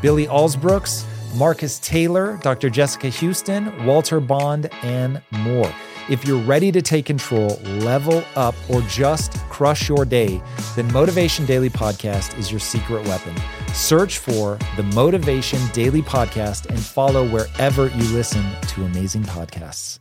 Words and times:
Billy 0.00 0.26
Alsbrooks, 0.26 1.04
Marcus 1.34 1.78
Taylor, 1.80 2.38
Dr. 2.42 2.70
Jessica 2.70 3.08
Houston, 3.08 3.84
Walter 3.84 4.20
Bond, 4.20 4.70
and 4.82 5.20
more. 5.32 5.72
If 6.08 6.24
you're 6.24 6.42
ready 6.42 6.72
to 6.72 6.80
take 6.80 7.04
control, 7.04 7.60
level 7.80 8.24
up, 8.34 8.54
or 8.70 8.80
just 8.82 9.34
crush 9.50 9.88
your 9.90 10.06
day, 10.06 10.40
then 10.74 10.90
Motivation 10.90 11.44
Daily 11.44 11.68
Podcast 11.68 12.38
is 12.38 12.50
your 12.50 12.60
secret 12.60 13.06
weapon. 13.06 13.34
Search 13.74 14.18
for 14.18 14.58
the 14.76 14.84
Motivation 14.94 15.60
Daily 15.74 16.00
Podcast 16.00 16.66
and 16.66 16.78
follow 16.78 17.28
wherever 17.28 17.88
you 17.88 18.04
listen 18.14 18.44
to 18.68 18.84
amazing 18.84 19.24
podcasts. 19.24 19.98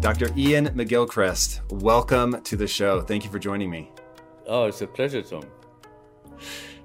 Dr. 0.00 0.28
Iain 0.36 0.68
McGilchrist, 0.68 1.60
welcome 1.82 2.42
to 2.42 2.56
the 2.56 2.66
show. 2.66 3.00
Thank 3.00 3.24
you 3.24 3.30
for 3.30 3.38
joining 3.38 3.70
me. 3.70 3.90
Oh, 4.46 4.64
it's 4.64 4.80
a 4.80 4.86
pleasure, 4.86 5.22
Tom. 5.22 5.42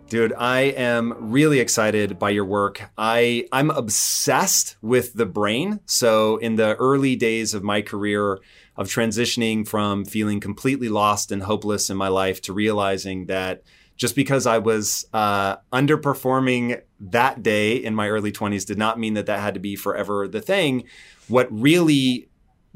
Dude, 0.09 0.33
I 0.37 0.61
am 0.61 1.31
really 1.31 1.59
excited 1.59 2.19
by 2.19 2.31
your 2.31 2.43
work. 2.43 2.81
I 2.97 3.47
I'm 3.53 3.69
obsessed 3.69 4.75
with 4.81 5.13
the 5.13 5.25
brain. 5.25 5.79
So 5.85 6.35
in 6.37 6.55
the 6.55 6.75
early 6.75 7.15
days 7.15 7.53
of 7.53 7.63
my 7.63 7.81
career 7.81 8.39
of 8.75 8.87
transitioning 8.87 9.65
from 9.65 10.03
feeling 10.03 10.39
completely 10.39 10.89
lost 10.89 11.31
and 11.31 11.43
hopeless 11.43 11.89
in 11.89 11.95
my 11.95 12.09
life 12.09 12.41
to 12.41 12.53
realizing 12.53 13.27
that 13.27 13.63
just 13.95 14.15
because 14.15 14.47
I 14.47 14.57
was 14.57 15.05
uh, 15.13 15.57
underperforming 15.71 16.81
that 16.99 17.43
day 17.43 17.75
in 17.75 17.93
my 17.93 18.09
early 18.09 18.31
20s 18.31 18.65
did 18.65 18.77
not 18.77 18.99
mean 18.99 19.13
that 19.13 19.27
that 19.27 19.39
had 19.39 19.53
to 19.53 19.59
be 19.59 19.75
forever 19.75 20.27
the 20.27 20.41
thing. 20.41 20.85
What 21.27 21.47
really 21.51 22.27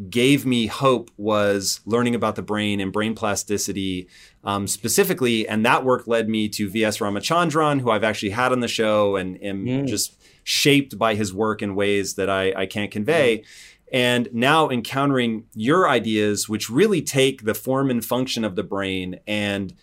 gave 0.09 0.45
me 0.45 0.67
hope 0.67 1.09
was 1.17 1.79
learning 1.85 2.15
about 2.15 2.35
the 2.35 2.41
brain 2.41 2.79
and 2.81 2.91
brain 2.91 3.15
plasticity 3.15 4.07
um, 4.43 4.67
specifically. 4.67 5.47
And 5.47 5.65
that 5.65 5.85
work 5.85 6.05
led 6.07 6.27
me 6.27 6.49
to 6.49 6.69
V.S. 6.69 6.97
Ramachandran, 6.97 7.81
who 7.81 7.91
I've 7.91 8.03
actually 8.03 8.31
had 8.31 8.51
on 8.51 8.59
the 8.59 8.67
show 8.67 9.15
and 9.15 9.41
am 9.41 9.65
mm. 9.65 9.87
just 9.87 10.21
shaped 10.43 10.97
by 10.97 11.15
his 11.15 11.33
work 11.33 11.61
in 11.61 11.75
ways 11.75 12.15
that 12.15 12.29
I, 12.29 12.53
I 12.55 12.65
can't 12.65 12.91
convey. 12.91 13.37
Mm. 13.37 13.45
And 13.91 14.29
now 14.33 14.69
encountering 14.69 15.45
your 15.53 15.87
ideas, 15.87 16.49
which 16.49 16.69
really 16.69 17.01
take 17.01 17.45
the 17.45 17.53
form 17.53 17.89
and 17.89 18.03
function 18.03 18.43
of 18.43 18.55
the 18.55 18.63
brain 18.63 19.19
and 19.25 19.73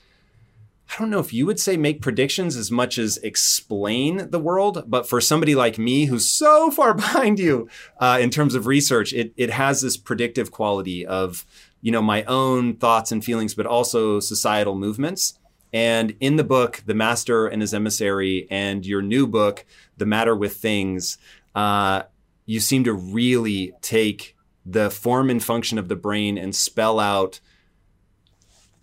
I 0.90 0.98
don't 0.98 1.10
know 1.10 1.20
if 1.20 1.32
you 1.32 1.46
would 1.46 1.58
say 1.58 1.76
make 1.76 2.02
predictions 2.02 2.56
as 2.56 2.70
much 2.70 2.98
as 2.98 3.16
explain 3.18 4.30
the 4.30 4.38
world, 4.38 4.84
but 4.86 5.08
for 5.08 5.20
somebody 5.20 5.54
like 5.54 5.78
me 5.78 6.06
who's 6.06 6.28
so 6.28 6.70
far 6.72 6.94
behind 6.94 7.38
you 7.38 7.68
uh, 7.98 8.18
in 8.20 8.30
terms 8.30 8.54
of 8.54 8.66
research, 8.66 9.12
it, 9.12 9.32
it 9.36 9.50
has 9.50 9.80
this 9.80 9.96
predictive 9.96 10.50
quality 10.50 11.06
of 11.06 11.46
you 11.80 11.90
know 11.90 12.02
my 12.02 12.22
own 12.24 12.76
thoughts 12.76 13.10
and 13.10 13.24
feelings, 13.24 13.54
but 13.54 13.66
also 13.66 14.20
societal 14.20 14.74
movements. 14.74 15.38
And 15.72 16.14
in 16.20 16.36
the 16.36 16.44
book, 16.44 16.82
The 16.84 16.94
Master 16.94 17.46
and 17.46 17.62
His 17.62 17.72
Emissary, 17.72 18.46
and 18.50 18.84
your 18.84 19.00
new 19.00 19.26
book, 19.26 19.64
The 19.96 20.04
Matter 20.04 20.36
with 20.36 20.56
Things, 20.56 21.16
uh, 21.54 22.02
you 22.44 22.60
seem 22.60 22.84
to 22.84 22.92
really 22.92 23.72
take 23.80 24.36
the 24.66 24.90
form 24.90 25.30
and 25.30 25.42
function 25.42 25.78
of 25.78 25.88
the 25.88 25.96
brain 25.96 26.36
and 26.36 26.54
spell 26.54 27.00
out 27.00 27.40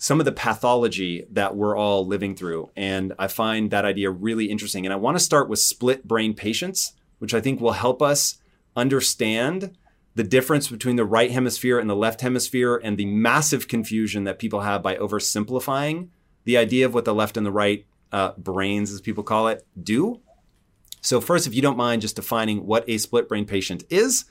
some 0.02 0.22
of 0.22 0.26
the 0.26 0.32
pathology 0.32 1.26
that 1.30 1.58
we're 1.58 1.76
all 1.76 2.08
living 2.08 2.34
through. 2.34 2.72
And 2.78 3.14
I 3.20 3.28
find 3.28 3.70
that 3.70 3.84
idea 3.84 4.10
really 4.10 4.46
interesting. 4.46 4.86
And 4.86 4.94
I 4.94 4.96
want 4.96 5.18
to 5.18 5.24
start 5.24 5.50
with 5.50 5.60
split 5.60 6.08
brain 6.08 6.34
patients, 6.34 6.94
which 7.20 7.34
I 7.34 7.42
think 7.42 7.60
will 7.60 7.74
help 7.74 8.02
us 8.02 8.40
understand 8.78 9.76
the 10.16 10.24
difference 10.24 10.70
between 10.70 10.96
the 10.96 11.04
right 11.04 11.32
hemisphere 11.32 11.80
and 11.80 11.90
the 11.90 11.98
left 11.98 12.22
hemisphere 12.22 12.80
and 12.82 12.98
the 12.98 13.06
massive 13.06 13.68
confusion 13.68 14.24
that 14.24 14.40
people 14.40 14.62
have 14.62 14.82
by 14.82 14.96
oversimplifying 14.96 16.08
the 16.46 16.56
idea 16.56 16.86
of 16.86 16.94
what 16.94 17.04
the 17.04 17.14
left 17.14 17.36
and 17.36 17.46
the 17.46 17.52
right 17.52 17.86
uh, 18.14 18.32
brains, 18.38 18.92
as 18.92 19.02
people 19.02 19.24
call 19.24 19.50
it, 19.50 19.68
do. 19.84 20.22
So, 21.02 21.20
first, 21.20 21.46
if 21.46 21.54
you 21.54 21.62
don't 21.62 21.78
mind 21.78 22.02
just 22.02 22.16
defining 22.16 22.66
what 22.66 22.88
a 22.88 22.98
split 22.98 23.28
brain 23.28 23.46
patient 23.46 23.84
is, 23.90 24.26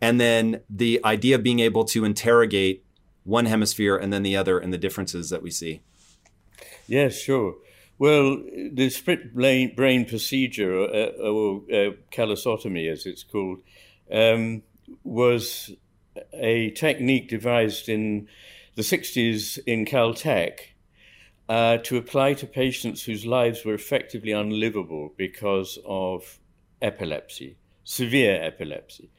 and 0.00 0.20
then 0.20 0.62
the 0.68 1.00
idea 1.04 1.36
of 1.36 1.44
being 1.44 1.60
able 1.60 1.84
to 1.86 2.04
interrogate 2.04 2.84
one 3.24 3.46
hemisphere 3.46 3.96
and 3.96 4.12
then 4.12 4.22
the 4.22 4.36
other 4.36 4.58
and 4.58 4.72
the 4.72 4.78
differences 4.78 5.30
that 5.30 5.42
we 5.42 5.50
see? 5.50 5.82
Yes, 6.86 7.18
sure. 7.18 7.56
Well, 7.98 8.42
the 8.72 8.90
split 8.90 9.34
brain, 9.34 10.04
procedure, 10.06 10.74
or, 10.74 10.88
uh, 10.88 11.30
or 11.30 11.56
uh, 11.72 11.92
callosotomy 12.10 12.90
as 12.90 13.06
it's 13.06 13.22
called, 13.22 13.60
um, 14.10 14.62
was 15.04 15.70
a 16.32 16.70
technique 16.70 17.28
devised 17.28 17.88
in 17.88 18.28
the 18.74 18.82
60s 18.82 19.58
in 19.66 19.84
Caltech 19.84 20.58
uh, 21.48 21.78
to 21.78 21.96
apply 21.96 22.34
to 22.34 22.46
patients 22.46 23.04
whose 23.04 23.26
lives 23.26 23.64
were 23.64 23.74
effectively 23.74 24.32
unlivable 24.32 25.12
because 25.16 25.78
of 25.84 26.38
epilepsy, 26.80 27.56
severe 27.84 28.42
epilepsy. 28.42 29.10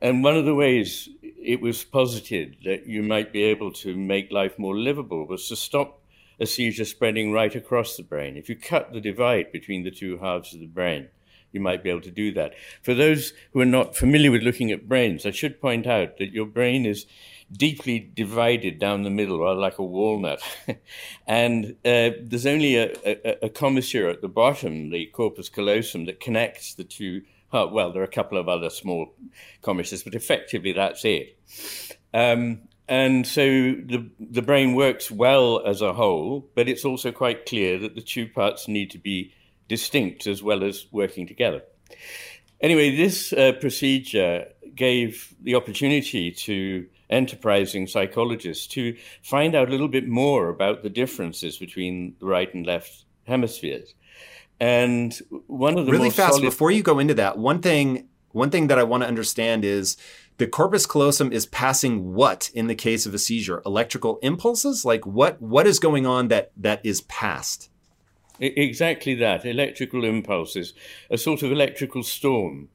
And 0.00 0.22
one 0.22 0.36
of 0.36 0.44
the 0.44 0.54
ways 0.54 1.08
it 1.22 1.60
was 1.60 1.84
posited 1.84 2.56
that 2.64 2.86
you 2.86 3.02
might 3.02 3.32
be 3.32 3.42
able 3.44 3.72
to 3.72 3.96
make 3.96 4.30
life 4.32 4.58
more 4.58 4.76
livable 4.76 5.26
was 5.26 5.48
to 5.48 5.56
stop 5.56 6.02
a 6.38 6.46
seizure 6.46 6.84
spreading 6.84 7.32
right 7.32 7.54
across 7.54 7.96
the 7.96 8.02
brain. 8.02 8.36
If 8.36 8.48
you 8.48 8.56
cut 8.56 8.92
the 8.92 9.00
divide 9.00 9.52
between 9.52 9.84
the 9.84 9.90
two 9.90 10.18
halves 10.18 10.52
of 10.52 10.60
the 10.60 10.66
brain, 10.66 11.08
you 11.52 11.60
might 11.60 11.82
be 11.82 11.88
able 11.88 12.02
to 12.02 12.10
do 12.10 12.32
that. 12.32 12.52
For 12.82 12.92
those 12.92 13.32
who 13.52 13.60
are 13.60 13.64
not 13.64 13.96
familiar 13.96 14.30
with 14.30 14.42
looking 14.42 14.70
at 14.70 14.88
brains, 14.88 15.24
I 15.24 15.30
should 15.30 15.60
point 15.60 15.86
out 15.86 16.18
that 16.18 16.32
your 16.32 16.44
brain 16.44 16.84
is 16.84 17.06
deeply 17.50 17.98
divided 17.98 18.78
down 18.78 19.02
the 19.02 19.10
middle, 19.10 19.40
rather 19.40 19.60
like 19.60 19.78
a 19.78 19.84
walnut. 19.84 20.42
and 21.26 21.76
uh, 21.84 22.10
there's 22.20 22.46
only 22.46 22.76
a, 22.76 22.92
a, 23.04 23.46
a 23.46 23.48
commissure 23.48 24.10
at 24.10 24.20
the 24.20 24.28
bottom, 24.28 24.90
the 24.90 25.06
corpus 25.06 25.48
callosum, 25.48 26.04
that 26.06 26.20
connects 26.20 26.74
the 26.74 26.84
two 26.84 27.22
Oh, 27.52 27.68
well, 27.68 27.92
there 27.92 28.02
are 28.02 28.06
a 28.06 28.08
couple 28.08 28.38
of 28.38 28.48
other 28.48 28.70
small 28.70 29.14
commissures, 29.62 30.02
but 30.02 30.14
effectively 30.14 30.72
that's 30.72 31.04
it. 31.04 31.38
Um, 32.12 32.62
and 32.88 33.26
so 33.26 33.42
the, 33.42 34.08
the 34.18 34.42
brain 34.42 34.74
works 34.74 35.10
well 35.10 35.64
as 35.66 35.80
a 35.80 35.92
whole, 35.92 36.48
but 36.54 36.68
it's 36.68 36.84
also 36.84 37.12
quite 37.12 37.46
clear 37.46 37.78
that 37.78 37.94
the 37.94 38.00
two 38.00 38.28
parts 38.28 38.68
need 38.68 38.90
to 38.92 38.98
be 38.98 39.32
distinct 39.68 40.26
as 40.26 40.42
well 40.42 40.62
as 40.62 40.86
working 40.92 41.26
together. 41.26 41.62
Anyway, 42.60 42.96
this 42.96 43.32
uh, 43.32 43.52
procedure 43.60 44.46
gave 44.74 45.34
the 45.42 45.54
opportunity 45.54 46.30
to 46.30 46.86
enterprising 47.10 47.86
psychologists 47.86 48.66
to 48.66 48.96
find 49.22 49.54
out 49.54 49.68
a 49.68 49.70
little 49.70 49.88
bit 49.88 50.08
more 50.08 50.48
about 50.48 50.82
the 50.82 50.90
differences 50.90 51.58
between 51.58 52.14
the 52.20 52.26
right 52.26 52.52
and 52.54 52.66
left 52.66 53.04
hemispheres. 53.26 53.94
And 54.58 55.16
one 55.46 55.78
of 55.78 55.86
the 55.86 55.92
really 55.92 56.10
fast 56.10 56.34
solid- 56.34 56.42
before 56.44 56.70
you 56.70 56.82
go 56.82 56.98
into 56.98 57.14
that, 57.14 57.38
one 57.38 57.60
thing 57.60 58.08
one 58.32 58.50
thing 58.50 58.66
that 58.66 58.78
I 58.78 58.82
want 58.82 59.02
to 59.02 59.06
understand 59.08 59.64
is 59.64 59.96
the 60.38 60.46
corpus 60.46 60.84
callosum 60.84 61.32
is 61.32 61.46
passing 61.46 62.12
what 62.12 62.50
in 62.54 62.66
the 62.66 62.74
case 62.74 63.06
of 63.06 63.14
a 63.14 63.18
seizure? 63.18 63.62
Electrical 63.64 64.18
impulses? 64.22 64.84
Like 64.84 65.06
what 65.06 65.40
what 65.40 65.66
is 65.66 65.78
going 65.78 66.06
on 66.06 66.28
that 66.28 66.52
that 66.56 66.80
is 66.84 67.00
passed? 67.02 67.70
Exactly 68.38 69.14
that. 69.14 69.46
Electrical 69.46 70.04
impulses, 70.04 70.74
a 71.10 71.16
sort 71.16 71.42
of 71.42 71.50
electrical 71.50 72.02
storm. 72.02 72.68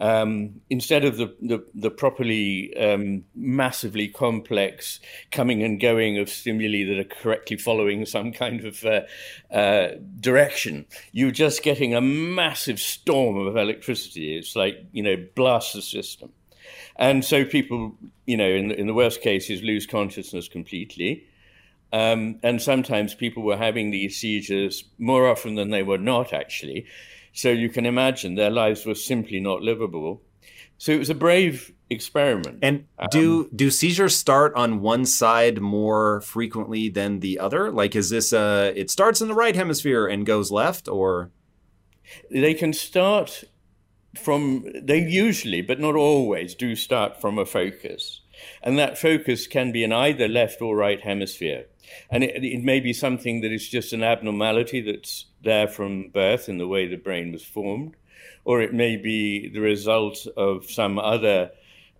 Um, 0.00 0.60
instead 0.70 1.04
of 1.04 1.16
the, 1.16 1.34
the, 1.40 1.64
the 1.74 1.90
properly 1.90 2.76
um, 2.76 3.24
massively 3.34 4.08
complex 4.08 5.00
coming 5.30 5.62
and 5.62 5.80
going 5.80 6.18
of 6.18 6.28
stimuli 6.28 6.84
that 6.84 6.98
are 6.98 7.22
correctly 7.22 7.56
following 7.56 8.06
some 8.06 8.32
kind 8.32 8.64
of 8.64 8.84
uh, 8.84 9.02
uh, 9.54 9.96
direction, 10.18 10.86
you're 11.12 11.30
just 11.30 11.62
getting 11.62 11.94
a 11.94 12.00
massive 12.00 12.80
storm 12.80 13.36
of 13.36 13.56
electricity. 13.56 14.36
It's 14.36 14.56
like, 14.56 14.84
you 14.92 15.02
know, 15.02 15.16
blast 15.34 15.74
the 15.74 15.82
system. 15.82 16.32
And 16.96 17.24
so 17.24 17.44
people, 17.44 17.96
you 18.26 18.36
know, 18.36 18.48
in, 18.48 18.70
in 18.70 18.86
the 18.86 18.94
worst 18.94 19.20
cases, 19.20 19.62
lose 19.62 19.86
consciousness 19.86 20.48
completely. 20.48 21.26
Um, 21.92 22.38
and 22.42 22.62
sometimes 22.62 23.14
people 23.14 23.42
were 23.42 23.56
having 23.56 23.90
these 23.90 24.16
seizures 24.16 24.84
more 24.98 25.28
often 25.28 25.54
than 25.54 25.70
they 25.70 25.82
were 25.82 25.98
not, 25.98 26.32
actually. 26.32 26.86
So 27.32 27.50
you 27.50 27.68
can 27.68 27.86
imagine 27.86 28.34
their 28.34 28.50
lives 28.50 28.84
were 28.84 28.94
simply 28.94 29.40
not 29.40 29.62
livable. 29.62 30.22
So 30.78 30.92
it 30.92 30.98
was 30.98 31.10
a 31.10 31.14
brave 31.14 31.72
experiment. 31.88 32.58
And 32.62 32.86
do 33.10 33.42
um, 33.42 33.50
do 33.54 33.70
seizures 33.70 34.16
start 34.16 34.54
on 34.54 34.80
one 34.80 35.06
side 35.06 35.60
more 35.60 36.20
frequently 36.22 36.88
than 36.88 37.20
the 37.20 37.38
other? 37.38 37.70
Like, 37.70 37.94
is 37.94 38.10
this 38.10 38.32
a 38.32 38.72
it 38.76 38.90
starts 38.90 39.20
in 39.20 39.28
the 39.28 39.34
right 39.34 39.54
hemisphere 39.54 40.06
and 40.06 40.26
goes 40.26 40.50
left, 40.50 40.88
or 40.88 41.30
they 42.30 42.54
can 42.54 42.72
start 42.72 43.44
from 44.20 44.66
they 44.82 44.98
usually, 44.98 45.62
but 45.62 45.80
not 45.80 45.94
always, 45.94 46.54
do 46.54 46.74
start 46.76 47.20
from 47.20 47.38
a 47.38 47.46
focus, 47.46 48.20
and 48.62 48.78
that 48.78 48.98
focus 48.98 49.46
can 49.46 49.72
be 49.72 49.84
in 49.84 49.92
either 49.92 50.28
left 50.28 50.60
or 50.60 50.76
right 50.76 51.00
hemisphere. 51.00 51.66
And 52.10 52.24
it, 52.24 52.44
it, 52.44 52.62
may 52.62 52.80
be 52.80 52.92
something 52.92 53.40
that 53.40 53.52
is 53.52 53.68
just 53.68 53.92
an 53.92 54.02
abnormality 54.02 54.80
that's 54.80 55.26
there 55.42 55.68
from 55.68 56.08
birth 56.08 56.48
in 56.48 56.58
the 56.58 56.68
way 56.68 56.86
the 56.86 56.96
brain 56.96 57.32
was 57.32 57.44
formed, 57.44 57.96
or 58.44 58.60
it 58.60 58.72
may 58.72 58.96
be 58.96 59.48
the 59.48 59.60
result 59.60 60.26
of 60.36 60.70
some 60.70 60.98
other 60.98 61.50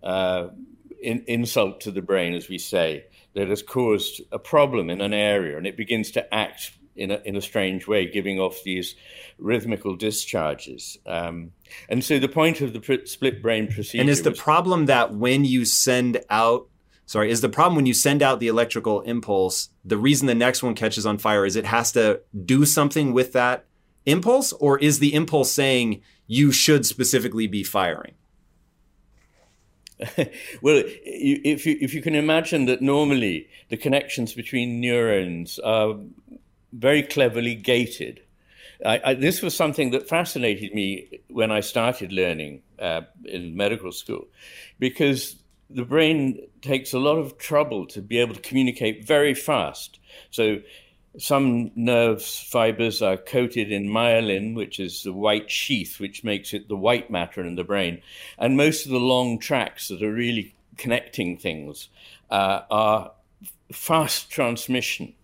uh, 0.02 0.48
in, 1.02 1.24
insult 1.26 1.80
to 1.82 1.90
the 1.90 2.02
brain, 2.02 2.34
as 2.34 2.48
we 2.48 2.58
say, 2.58 3.04
that 3.34 3.48
has 3.48 3.62
caused 3.62 4.22
a 4.30 4.38
problem 4.38 4.90
in 4.90 5.00
an 5.00 5.12
area 5.12 5.56
and 5.56 5.66
it 5.66 5.76
begins 5.76 6.10
to 6.12 6.34
act 6.34 6.72
in 6.94 7.10
a, 7.10 7.20
in 7.24 7.36
a 7.36 7.40
strange 7.40 7.86
way, 7.86 8.06
giving 8.06 8.38
off 8.38 8.62
these 8.64 8.94
rhythmical 9.38 9.96
discharges. 9.96 10.98
Um, 11.06 11.52
and 11.88 12.04
so 12.04 12.18
the 12.18 12.28
point 12.28 12.60
of 12.60 12.72
the 12.72 13.02
split 13.06 13.42
brain 13.42 13.66
procedure. 13.66 14.02
And 14.02 14.10
is 14.10 14.22
the 14.22 14.30
was, 14.30 14.40
problem 14.40 14.86
that 14.86 15.14
when 15.14 15.44
you 15.44 15.64
send 15.64 16.20
out 16.28 16.68
sorry, 17.12 17.30
is 17.30 17.42
the 17.42 17.48
problem 17.50 17.76
when 17.76 17.84
you 17.84 17.92
send 17.92 18.22
out 18.22 18.40
the 18.40 18.48
electrical 18.48 19.02
impulse, 19.02 19.68
the 19.84 19.98
reason 19.98 20.26
the 20.26 20.34
next 20.34 20.62
one 20.62 20.74
catches 20.74 21.04
on 21.04 21.18
fire 21.18 21.44
is 21.44 21.56
it 21.56 21.66
has 21.66 21.92
to 21.92 22.22
do 22.46 22.64
something 22.64 23.12
with 23.12 23.34
that 23.34 23.66
impulse, 24.06 24.54
or 24.54 24.78
is 24.78 24.98
the 24.98 25.12
impulse 25.12 25.52
saying 25.52 26.00
you 26.26 26.50
should 26.50 26.86
specifically 26.86 27.46
be 27.46 27.62
firing? 27.62 28.14
well, 30.62 30.82
if 30.86 31.66
you, 31.66 31.76
if 31.82 31.92
you 31.92 32.00
can 32.00 32.14
imagine 32.14 32.64
that 32.64 32.80
normally 32.80 33.46
the 33.68 33.76
connections 33.76 34.32
between 34.32 34.80
neurons 34.80 35.58
are 35.58 35.96
very 36.72 37.02
cleverly 37.02 37.54
gated. 37.54 38.22
I, 38.86 39.00
I, 39.04 39.14
this 39.14 39.42
was 39.42 39.54
something 39.54 39.90
that 39.90 40.08
fascinated 40.08 40.72
me 40.74 41.20
when 41.28 41.52
I 41.52 41.60
started 41.60 42.10
learning 42.10 42.62
uh, 42.78 43.02
in 43.26 43.54
medical 43.54 43.92
school, 43.92 44.28
because 44.78 45.41
the 45.74 45.84
brain 45.84 46.46
takes 46.60 46.92
a 46.92 46.98
lot 46.98 47.18
of 47.18 47.38
trouble 47.38 47.86
to 47.86 48.00
be 48.00 48.18
able 48.18 48.34
to 48.34 48.40
communicate 48.40 49.06
very 49.06 49.34
fast. 49.34 49.98
So 50.30 50.60
some 51.18 51.70
nerve 51.74 52.22
fibers 52.22 53.02
are 53.02 53.16
coated 53.16 53.70
in 53.70 53.88
myelin, 53.88 54.54
which 54.54 54.80
is 54.80 55.02
the 55.02 55.12
white 55.12 55.50
sheath, 55.50 56.00
which 56.00 56.24
makes 56.24 56.54
it 56.54 56.68
the 56.68 56.76
white 56.76 57.10
matter 57.10 57.42
in 57.42 57.56
the 57.56 57.64
brain. 57.64 58.00
And 58.38 58.56
most 58.56 58.86
of 58.86 58.92
the 58.92 59.00
long 59.00 59.38
tracks 59.38 59.88
that 59.88 60.02
are 60.02 60.12
really 60.12 60.54
connecting 60.76 61.36
things 61.36 61.88
uh, 62.30 62.62
are 62.70 63.12
fast 63.70 64.30
transmission. 64.30 65.14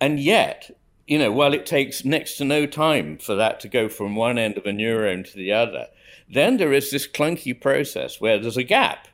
And 0.00 0.20
yet, 0.20 0.70
you 1.06 1.18
know, 1.18 1.32
while 1.32 1.54
it 1.54 1.66
takes 1.66 2.04
next 2.04 2.36
to 2.36 2.44
no 2.44 2.66
time 2.66 3.18
for 3.18 3.34
that 3.34 3.60
to 3.60 3.68
go 3.68 3.88
from 3.88 4.16
one 4.16 4.38
end 4.38 4.58
of 4.58 4.66
a 4.66 4.70
neuron 4.70 5.30
to 5.30 5.36
the 5.36 5.52
other, 5.52 5.88
then 6.28 6.56
there 6.56 6.72
is 6.72 6.90
this 6.90 7.08
clunky 7.08 7.58
process 7.58 8.20
where 8.20 8.38
there's 8.38 8.56
a 8.56 8.62
gap 8.62 9.08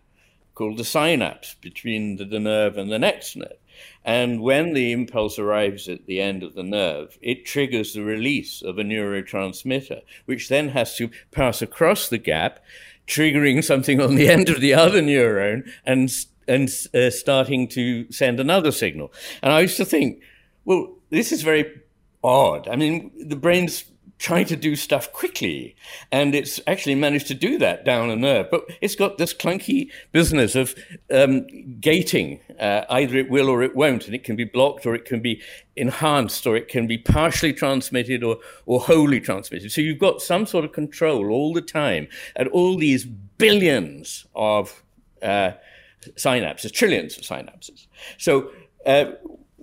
called 0.60 0.76
the 0.76 0.84
synapse 0.84 1.54
between 1.62 2.16
the, 2.16 2.24
the 2.26 2.38
nerve 2.38 2.76
and 2.76 2.92
the 2.92 2.98
next 2.98 3.34
nerve. 3.34 3.56
And 4.04 4.42
when 4.42 4.74
the 4.74 4.92
impulse 4.92 5.38
arrives 5.38 5.88
at 5.88 6.04
the 6.04 6.20
end 6.20 6.42
of 6.42 6.52
the 6.52 6.62
nerve, 6.62 7.16
it 7.22 7.46
triggers 7.46 7.94
the 7.94 8.02
release 8.02 8.60
of 8.60 8.78
a 8.78 8.82
neurotransmitter, 8.82 10.02
which 10.26 10.50
then 10.50 10.68
has 10.68 10.96
to 10.96 11.10
pass 11.30 11.62
across 11.62 12.10
the 12.10 12.18
gap, 12.18 12.62
triggering 13.06 13.64
something 13.64 14.02
on 14.02 14.16
the 14.16 14.28
end 14.34 14.50
of 14.50 14.60
the 14.60 14.74
other 14.74 15.00
neuron 15.00 15.66
and, 15.86 16.10
and 16.46 16.68
uh, 16.92 17.08
starting 17.08 17.66
to 17.68 18.12
send 18.12 18.38
another 18.38 18.70
signal. 18.70 19.10
And 19.42 19.54
I 19.54 19.60
used 19.60 19.78
to 19.78 19.86
think, 19.86 20.20
well, 20.66 20.92
this 21.08 21.32
is 21.32 21.40
very 21.40 21.80
odd. 22.22 22.68
I 22.68 22.76
mean, 22.76 23.12
the 23.18 23.34
brain's 23.34 23.84
trying 24.20 24.44
to 24.44 24.55
do 24.55 24.76
stuff 24.76 25.11
quickly. 25.12 25.75
And 26.12 26.34
it's 26.34 26.61
actually 26.67 26.94
managed 26.94 27.26
to 27.28 27.34
do 27.34 27.56
that 27.58 27.87
down 27.87 28.11
a 28.11 28.17
nerve. 28.17 28.49
But 28.50 28.64
it's 28.82 28.94
got 28.94 29.17
this 29.17 29.32
clunky 29.32 29.90
business 30.12 30.55
of 30.55 30.75
um, 31.11 31.46
gating. 31.81 32.40
Uh, 32.61 32.84
either 32.90 33.17
it 33.17 33.31
will 33.31 33.49
or 33.49 33.62
it 33.62 33.75
won't. 33.75 34.05
And 34.05 34.14
it 34.14 34.22
can 34.22 34.37
be 34.37 34.44
blocked 34.44 34.84
or 34.84 34.94
it 34.94 35.06
can 35.06 35.20
be 35.20 35.40
enhanced 35.75 36.46
or 36.46 36.55
it 36.55 36.69
can 36.69 36.87
be 36.87 36.99
partially 36.99 37.55
transmitted 37.55 38.22
or, 38.22 38.37
or 38.67 38.81
wholly 38.81 39.20
transmitted. 39.20 39.72
So 39.72 39.81
you've 39.81 39.99
got 39.99 40.20
some 40.20 40.44
sort 40.44 40.66
of 40.66 40.73
control 40.73 41.31
all 41.31 41.55
the 41.55 41.62
time 41.62 42.06
at 42.37 42.46
all 42.49 42.76
these 42.76 43.06
billions 43.06 44.26
of 44.34 44.82
uh, 45.23 45.52
synapses, 46.16 46.70
trillions 46.73 47.16
of 47.16 47.25
synapses. 47.25 47.87
So 48.19 48.50
uh, 48.84 49.12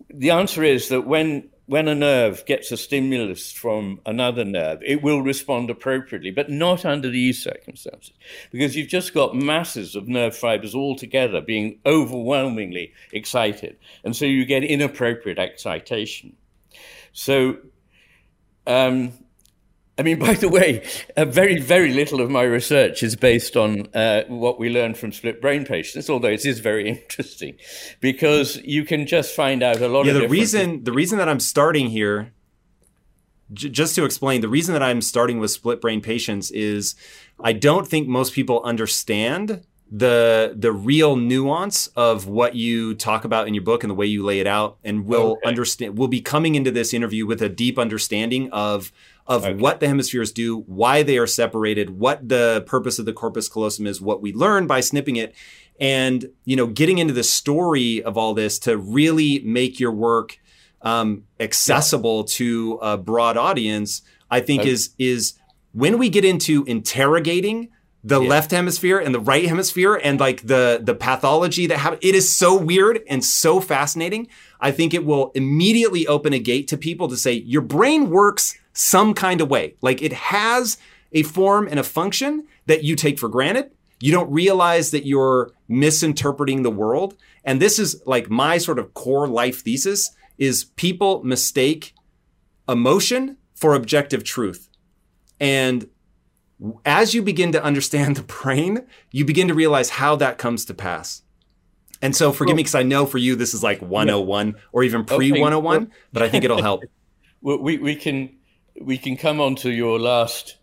the 0.10 0.32
answer 0.32 0.64
is 0.64 0.90
that 0.90 1.02
when 1.02 1.50
when 1.68 1.90
a 1.90 1.96
nerve 1.96 2.46
gets 2.46 2.72
a 2.72 2.78
stimulus 2.78 3.52
from 3.52 4.00
another 4.06 4.46
nerve, 4.46 4.82
it 4.86 5.02
will 5.02 5.22
respond 5.22 5.70
appropriately, 5.70 6.32
but 6.32 6.50
not 6.50 6.86
under 6.86 7.10
these 7.10 7.44
circumstances, 7.44 8.14
because 8.52 8.76
you've 8.76 8.88
just 8.88 9.14
got 9.14 9.36
masses 9.36 9.94
of 9.94 10.08
nerve 10.08 10.36
fibers 10.36 10.74
all 10.74 10.96
together 10.96 11.42
being 11.42 11.78
overwhelmingly 11.86 12.94
excited. 13.12 13.76
And 14.06 14.16
so 14.16 14.24
you 14.26 14.46
get 14.46 14.64
inappropriate 14.64 15.40
excitation. 15.40 16.38
So, 17.12 17.58
um, 18.66 19.12
I 19.98 20.04
mean, 20.04 20.20
by 20.28 20.34
the 20.34 20.50
way, 20.50 20.86
uh, 21.16 21.26
very, 21.26 21.60
very 21.60 21.94
little 21.94 22.22
of 22.22 22.30
my 22.30 22.44
research 22.44 23.04
is 23.04 23.16
based 23.16 23.58
on 23.58 23.88
uh, 23.94 24.24
what 24.28 24.60
we 24.60 24.70
learned 24.70 24.98
from 24.98 25.12
split 25.12 25.42
brain 25.42 25.66
patients, 25.66 26.10
although 26.10 26.30
it 26.30 26.46
is 26.46 26.60
very 26.60 26.90
interesting 27.02 27.56
because 28.00 28.58
you 28.58 28.86
can 28.86 29.08
just 29.08 29.36
find 29.36 29.64
out 29.64 29.82
a 29.82 29.88
lot 29.88 30.06
yeah, 30.06 30.14
of 30.14 30.22
the 30.22 30.28
reason 30.28 30.84
the 30.84 30.92
reason 30.92 31.18
that 31.18 31.30
I'm 31.30 31.40
starting 31.40 31.90
here 31.90 32.34
j- 33.54 33.70
just 33.70 33.96
to 33.96 34.06
explain 34.06 34.42
the 34.42 34.50
reason 34.50 34.74
that 34.74 34.84
I'm 34.84 35.02
starting 35.02 35.40
with 35.40 35.52
split 35.52 35.82
brain 35.82 36.02
patients 36.02 36.52
is 36.52 36.96
I 37.40 37.54
don't 37.54 37.88
think 37.88 38.08
most 38.08 38.34
people 38.34 38.62
understand 38.64 39.64
the 39.90 40.54
the 40.56 40.72
real 40.72 41.16
nuance 41.16 41.88
of 41.96 42.28
what 42.28 42.56
you 42.56 42.94
talk 42.94 43.24
about 43.24 43.48
in 43.48 43.54
your 43.54 43.64
book 43.64 43.84
and 43.84 43.90
the 43.90 43.96
way 43.96 44.06
you 44.06 44.24
lay 44.24 44.40
it 44.40 44.48
out 44.48 44.78
and 44.84 45.06
will 45.06 45.34
okay. 45.34 45.48
understand 45.48 45.98
will 45.98 46.10
be 46.10 46.20
coming 46.20 46.56
into 46.56 46.72
this 46.72 46.94
interview 46.94 47.26
with 47.26 47.42
a 47.42 47.48
deep 47.48 47.80
understanding 47.80 48.50
of 48.52 48.92
of 49.28 49.44
okay. 49.44 49.54
what 49.54 49.80
the 49.80 49.88
hemispheres 49.88 50.32
do, 50.32 50.62
why 50.62 51.04
they 51.04 51.18
are 51.18 51.28
separated, 51.28 52.00
what 52.00 52.28
the 52.28 52.64
purpose 52.66 52.98
of 52.98 53.06
the 53.06 53.14
corpus 53.14 53.50
callosum 53.50 53.86
is, 53.86 54.00
what 54.00 54.22
we 54.22 54.34
learn 54.34 54.68
by 54.68 54.80
snipping 54.80 55.18
it, 55.18 55.36
and 55.80 56.30
you 56.46 56.56
know, 56.56 56.68
getting 56.68 56.98
into 56.98 57.14
the 57.14 57.24
story 57.24 58.02
of 58.02 58.18
all 58.18 58.34
this 58.34 58.58
to 58.60 58.78
really 58.78 59.40
make 59.40 59.80
your 59.80 59.92
work 59.92 60.40
um, 60.82 61.24
accessible 61.40 62.20
yeah. 62.20 62.36
to 62.36 62.80
a 62.82 62.98
broad 62.98 63.38
audience. 63.38 64.02
I 64.32 64.40
think 64.40 64.62
okay. 64.62 64.72
is 64.72 64.92
is 64.98 65.34
when 65.74 65.98
we 65.98 66.10
get 66.10 66.26
into 66.26 66.64
interrogating 66.66 67.70
the 68.04 68.22
yeah. 68.22 68.30
left 68.30 68.52
hemisphere 68.52 69.00
and 69.00 69.14
the 69.14 69.20
right 69.20 69.46
hemisphere 69.46 69.96
and 69.96 70.20
like 70.20 70.42
the 70.44 70.80
the 70.82 70.96
pathology 70.96 71.68
that 71.68 71.78
happens. 71.78 72.00
It 72.04 72.16
is 72.16 72.34
so 72.34 72.56
weird 72.56 73.02
and 73.10 73.24
so 73.24 73.60
fascinating. 73.60 74.28
I 74.62 74.72
think 74.72 74.94
it 74.94 75.06
will 75.06 75.32
immediately 75.36 76.08
open 76.08 76.32
a 76.34 76.40
gate 76.40 76.68
to 76.70 76.78
people 76.78 77.10
to 77.10 77.18
say 77.18 77.34
your 77.34 77.62
brain 77.62 78.10
works 78.10 78.58
some 78.78 79.16
kind 79.16 79.42
of 79.42 79.50
way. 79.50 79.74
Like 79.82 80.04
it 80.04 80.14
has 80.14 80.78
a 81.12 81.24
form 81.24 81.68
and 81.68 81.80
a 81.80 81.84
function 81.84 82.46
that 82.68 82.84
you 82.84 82.96
take 82.96 83.18
for 83.18 83.28
granted. 83.28 83.72
You 84.00 84.12
don't 84.12 84.32
realize 84.32 84.92
that 84.92 85.06
you're 85.06 85.52
misinterpreting 85.68 86.62
the 86.62 86.70
world. 86.70 87.16
And 87.44 87.60
this 87.60 87.80
is 87.80 88.02
like 88.06 88.30
my 88.30 88.60
sort 88.60 88.78
of 88.78 88.94
core 88.94 89.28
life 89.28 89.62
thesis 89.62 90.12
is 90.38 90.66
people 90.76 91.24
mistake 91.24 91.96
emotion 92.70 93.38
for 93.56 93.74
objective 93.74 94.24
truth. 94.24 94.70
And 95.40 95.90
as 96.86 97.16
you 97.16 97.24
begin 97.24 97.52
to 97.54 97.64
understand 97.64 98.16
the 98.16 98.24
brain, 98.24 98.86
you 99.12 99.26
begin 99.26 99.48
to 99.48 99.56
realize 99.56 99.90
how 99.90 100.16
that 100.18 100.38
comes 100.38 100.66
to 100.66 100.76
pass. 100.76 101.24
And 102.00 102.16
so 102.16 102.32
forgive 102.32 102.56
me 102.56 102.62
because 102.62 102.76
I 102.76 102.84
know 102.84 103.08
for 103.08 103.18
you 103.18 103.36
this 103.36 103.56
is 103.56 103.64
like 103.64 103.82
101 103.82 104.54
or 104.72 104.84
even 104.84 105.04
pre 105.04 105.32
101, 105.32 105.92
but 106.14 106.22
I 106.22 106.30
think 106.30 106.44
it'll 106.44 106.62
help. 106.62 106.84
we, 107.42 107.80
we 107.80 107.96
can 107.96 108.37
we 108.82 108.98
can 108.98 109.18
come 109.18 109.40
on 109.40 109.56
to 109.56 109.72
your 109.72 110.00
last 110.00 110.58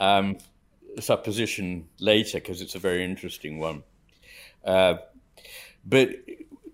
um, 0.00 0.38
supposition 1.00 1.88
later 2.00 2.38
because 2.38 2.60
it's 2.60 2.74
a 2.74 2.78
very 2.78 3.04
interesting 3.04 3.58
one. 3.58 3.82
Uh, 4.64 4.94
but 5.84 6.10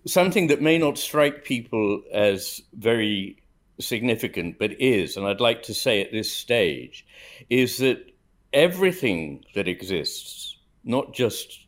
something 0.06 0.48
that 0.48 0.60
may 0.60 0.78
not 0.78 0.98
strike 0.98 1.44
people 1.44 2.02
as 2.12 2.60
very 2.72 3.42
significant, 3.80 4.58
but 4.58 4.80
is, 4.80 5.16
and 5.16 5.26
I'd 5.26 5.40
like 5.40 5.62
to 5.64 5.74
say 5.74 6.00
at 6.00 6.12
this 6.12 6.32
stage, 6.32 7.06
is 7.50 7.78
that 7.78 8.12
everything 8.52 9.44
that 9.54 9.68
exists, 9.68 10.56
not 10.84 11.12
just 11.12 11.66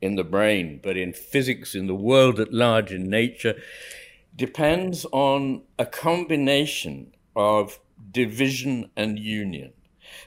in 0.00 0.16
the 0.16 0.24
brain, 0.24 0.80
but 0.82 0.96
in 0.96 1.12
physics, 1.12 1.74
in 1.74 1.86
the 1.86 1.94
world 1.94 2.40
at 2.40 2.52
large, 2.52 2.92
in 2.92 3.08
nature, 3.08 3.54
depends 4.34 5.04
on 5.12 5.62
a 5.78 5.86
combination 5.86 7.12
of 7.34 7.78
division 8.10 8.90
and 8.96 9.18
union. 9.18 9.72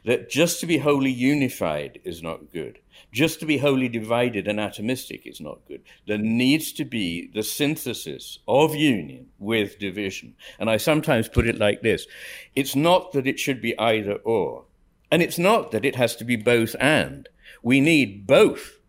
That 0.05 0.29
just 0.29 0.59
to 0.59 0.65
be 0.65 0.77
wholly 0.77 1.11
unified 1.11 1.99
is 2.03 2.21
not 2.21 2.51
good. 2.51 2.79
Just 3.11 3.39
to 3.39 3.45
be 3.45 3.57
wholly 3.57 3.89
divided 3.89 4.47
and 4.47 4.59
atomistic 4.59 5.25
is 5.25 5.41
not 5.41 5.67
good. 5.67 5.81
There 6.07 6.17
needs 6.17 6.71
to 6.73 6.85
be 6.85 7.29
the 7.33 7.43
synthesis 7.43 8.39
of 8.47 8.75
union 8.75 9.27
with 9.39 9.79
division. 9.79 10.35
And 10.59 10.69
I 10.69 10.77
sometimes 10.77 11.27
put 11.27 11.47
it 11.47 11.57
like 11.57 11.81
this 11.81 12.07
it's 12.55 12.75
not 12.75 13.11
that 13.13 13.27
it 13.27 13.39
should 13.39 13.61
be 13.61 13.77
either 13.79 14.15
or, 14.15 14.65
and 15.11 15.21
it's 15.21 15.39
not 15.39 15.71
that 15.71 15.85
it 15.85 15.95
has 15.95 16.15
to 16.17 16.23
be 16.23 16.35
both 16.35 16.75
and. 16.79 17.27
We 17.63 17.81
need 17.81 18.27
both 18.27 18.79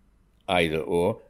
either 0.48 0.78
or 0.78 1.20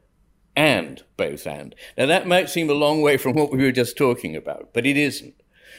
and 0.55 1.03
both 1.17 1.47
and. 1.47 1.75
Now, 1.97 2.07
that 2.07 2.27
might 2.27 2.51
seem 2.51 2.69
a 2.69 2.75
long 2.75 3.01
way 3.01 3.17
from 3.17 3.35
what 3.35 3.51
we 3.51 3.63
were 3.63 3.73
just 3.73 3.97
talking 3.97 4.37
about, 4.37 4.71
but 4.75 4.87
it 4.87 4.97
isn't. 4.97 5.35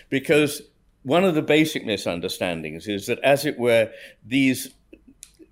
Because 0.09 0.63
one 1.03 1.23
of 1.23 1.35
the 1.35 1.41
basic 1.41 1.85
misunderstandings 1.85 2.87
is 2.87 3.07
that, 3.07 3.19
as 3.19 3.45
it 3.45 3.59
were, 3.59 3.91
these 4.25 4.69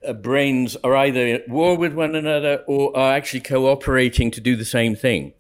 uh, 0.06 0.14
brains 0.14 0.76
are 0.84 0.96
either 0.96 1.28
at 1.28 1.50
war 1.50 1.78
with 1.78 1.94
one 1.94 2.16
another 2.16 2.64
or 2.68 2.96
are 2.98 3.14
actually 3.14 3.42
cooperating 3.42 4.32
to 4.32 4.42
do 4.42 4.56
the 4.56 4.66
same 4.66 4.96
thing. 4.96 5.34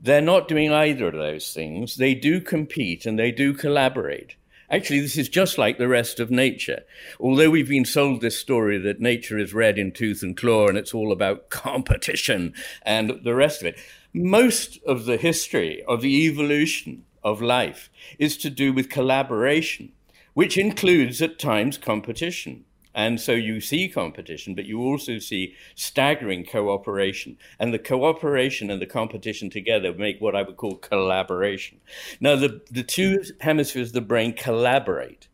They're 0.00 0.20
not 0.20 0.48
doing 0.48 0.72
either 0.72 1.08
of 1.08 1.14
those 1.14 1.52
things. 1.52 1.96
They 1.96 2.14
do 2.14 2.40
compete 2.40 3.06
and 3.06 3.18
they 3.18 3.30
do 3.30 3.52
collaborate. 3.52 4.34
Actually, 4.68 5.00
this 5.00 5.18
is 5.18 5.28
just 5.28 5.58
like 5.58 5.76
the 5.76 5.86
rest 5.86 6.18
of 6.18 6.30
nature. 6.30 6.82
Although 7.20 7.50
we've 7.50 7.68
been 7.68 7.84
sold 7.84 8.22
this 8.22 8.38
story 8.38 8.78
that 8.78 9.00
nature 9.00 9.38
is 9.38 9.52
red 9.52 9.78
in 9.78 9.92
tooth 9.92 10.22
and 10.22 10.34
claw 10.34 10.66
and 10.66 10.78
it's 10.78 10.94
all 10.94 11.12
about 11.12 11.50
competition 11.50 12.54
and 12.82 13.20
the 13.22 13.34
rest 13.34 13.60
of 13.60 13.66
it, 13.66 13.78
most 14.14 14.78
of 14.86 15.04
the 15.04 15.18
history 15.18 15.84
of 15.86 16.00
the 16.00 16.26
evolution 16.26 17.04
of 17.22 17.40
life 17.40 17.90
is 18.18 18.36
to 18.38 18.50
do 18.50 18.72
with 18.72 18.88
collaboration, 18.90 19.92
which 20.34 20.56
includes 20.56 21.20
at 21.22 21.38
times 21.38 21.78
competition. 21.78 22.64
And 22.94 23.20
so 23.20 23.32
you 23.32 23.60
see 23.60 23.88
competition, 23.88 24.54
but 24.54 24.66
you 24.66 24.80
also 24.80 25.18
see 25.18 25.54
staggering 25.74 26.44
cooperation. 26.44 27.38
And 27.58 27.72
the 27.72 27.78
cooperation 27.78 28.70
and 28.70 28.82
the 28.82 28.86
competition 28.86 29.48
together 29.48 29.94
make 29.94 30.20
what 30.20 30.36
I 30.36 30.42
would 30.42 30.56
call 30.58 30.76
collaboration. 30.76 31.80
Now, 32.20 32.36
the, 32.36 32.60
the 32.70 32.82
two 32.82 33.22
hemispheres 33.40 33.88
of 33.88 33.94
the 33.94 34.02
brain 34.02 34.34
collaborate. 34.34 35.28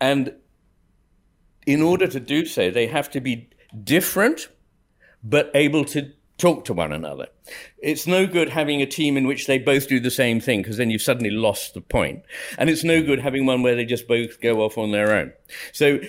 And 0.00 0.34
in 1.66 1.82
order 1.82 2.08
to 2.08 2.18
do 2.18 2.46
so, 2.46 2.70
they 2.70 2.88
have 2.88 3.08
to 3.10 3.20
be 3.20 3.48
different, 3.84 4.48
but 5.22 5.52
able 5.54 5.84
to 5.84 6.12
talk 6.42 6.64
to 6.64 6.72
one 6.72 6.92
another. 6.92 7.28
It's 7.78 8.08
no 8.08 8.26
good 8.26 8.48
having 8.48 8.82
a 8.82 8.86
team 8.86 9.16
in 9.16 9.28
which 9.28 9.46
they 9.46 9.58
both 9.58 9.88
do 9.88 10.00
the 10.00 10.10
same 10.10 10.40
thing 10.40 10.60
because 10.60 10.76
then 10.76 10.90
you've 10.90 11.00
suddenly 11.00 11.30
lost 11.30 11.74
the 11.74 11.80
point. 11.80 12.24
And 12.58 12.68
it's 12.68 12.82
no 12.82 13.00
good 13.00 13.20
having 13.20 13.46
one 13.46 13.62
where 13.62 13.76
they 13.76 13.84
just 13.84 14.08
both 14.08 14.40
go 14.40 14.60
off 14.60 14.76
on 14.76 14.90
their 14.90 15.12
own. 15.12 15.32
So 15.72 16.00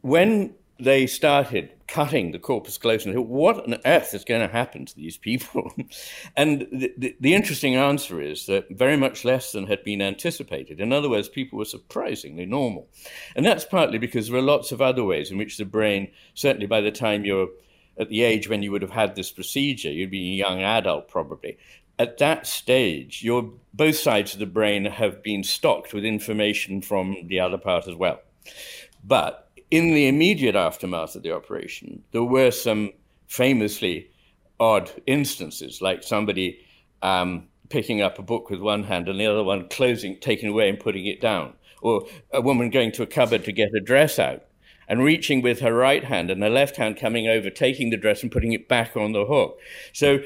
when 0.00 0.56
they 0.80 1.06
started 1.06 1.70
cutting 1.86 2.32
the 2.32 2.40
corpus 2.40 2.76
callosum, 2.76 3.14
what 3.14 3.64
on 3.64 3.78
earth 3.86 4.14
is 4.14 4.24
going 4.24 4.40
to 4.40 4.52
happen 4.52 4.84
to 4.84 4.96
these 4.96 5.16
people? 5.16 5.72
and 6.36 6.62
the, 6.72 6.92
the, 6.98 7.16
the, 7.20 7.34
interesting 7.34 7.76
answer 7.76 8.20
is 8.20 8.46
that 8.46 8.66
very 8.70 8.96
much 8.96 9.24
less 9.24 9.52
than 9.52 9.68
had 9.68 9.84
been 9.84 10.02
anticipated. 10.02 10.80
In 10.80 10.92
other 10.92 11.08
words, 11.08 11.28
people 11.28 11.58
were 11.58 11.64
surprisingly 11.64 12.46
normal. 12.46 12.88
And 13.36 13.46
that's 13.46 13.64
partly 13.64 13.98
because 13.98 14.28
there 14.28 14.38
are 14.38 14.42
lots 14.42 14.72
of 14.72 14.82
other 14.82 15.04
ways 15.04 15.30
in 15.30 15.38
which 15.38 15.56
the 15.56 15.64
brain, 15.64 16.10
certainly 16.34 16.66
by 16.66 16.80
the 16.80 16.90
time 16.90 17.24
you're 17.24 17.48
at 17.98 18.08
the 18.08 18.22
age 18.22 18.48
when 18.48 18.62
you 18.62 18.72
would 18.72 18.82
have 18.82 18.90
had 18.90 19.14
this 19.14 19.30
procedure, 19.30 19.90
you'd 19.90 20.10
be 20.10 20.32
a 20.32 20.36
young 20.36 20.62
adult 20.62 21.08
probably. 21.08 21.58
At 21.98 22.18
that 22.18 22.46
stage, 22.46 23.22
your 23.22 23.52
both 23.74 23.96
sides 23.96 24.32
of 24.32 24.40
the 24.40 24.46
brain 24.46 24.84
have 24.86 25.22
been 25.22 25.44
stocked 25.44 25.92
with 25.92 26.04
information 26.04 26.80
from 26.82 27.16
the 27.26 27.40
other 27.40 27.58
part 27.58 27.86
as 27.86 27.94
well. 27.94 28.20
But 29.04 29.50
in 29.70 29.94
the 29.94 30.08
immediate 30.08 30.56
aftermath 30.56 31.16
of 31.16 31.22
the 31.22 31.34
operation, 31.34 32.02
there 32.12 32.24
were 32.24 32.50
some 32.50 32.92
famously 33.26 34.10
odd 34.58 34.90
instances, 35.06 35.80
like 35.80 36.02
somebody 36.02 36.58
um, 37.02 37.48
picking 37.68 38.02
up 38.02 38.18
a 38.18 38.22
book 38.22 38.50
with 38.50 38.60
one 38.60 38.84
hand 38.84 39.08
and 39.08 39.18
the 39.18 39.26
other 39.26 39.42
one 39.42 39.68
closing, 39.68 40.18
taking 40.18 40.48
away 40.48 40.68
and 40.68 40.78
putting 40.78 41.06
it 41.06 41.20
down, 41.20 41.54
or 41.80 42.06
a 42.32 42.40
woman 42.40 42.70
going 42.70 42.92
to 42.92 43.02
a 43.02 43.06
cupboard 43.06 43.44
to 43.44 43.52
get 43.52 43.74
a 43.74 43.80
dress 43.80 44.18
out 44.18 44.44
and 44.92 45.02
reaching 45.02 45.40
with 45.40 45.60
her 45.60 45.72
right 45.72 46.04
hand 46.04 46.30
and 46.30 46.42
her 46.42 46.50
left 46.50 46.76
hand 46.76 46.98
coming 46.98 47.26
over, 47.26 47.48
taking 47.48 47.88
the 47.88 47.96
dress 47.96 48.22
and 48.22 48.30
putting 48.30 48.52
it 48.52 48.68
back 48.68 48.94
on 48.94 49.12
the 49.12 49.24
hook. 49.24 49.58
So 49.94 50.18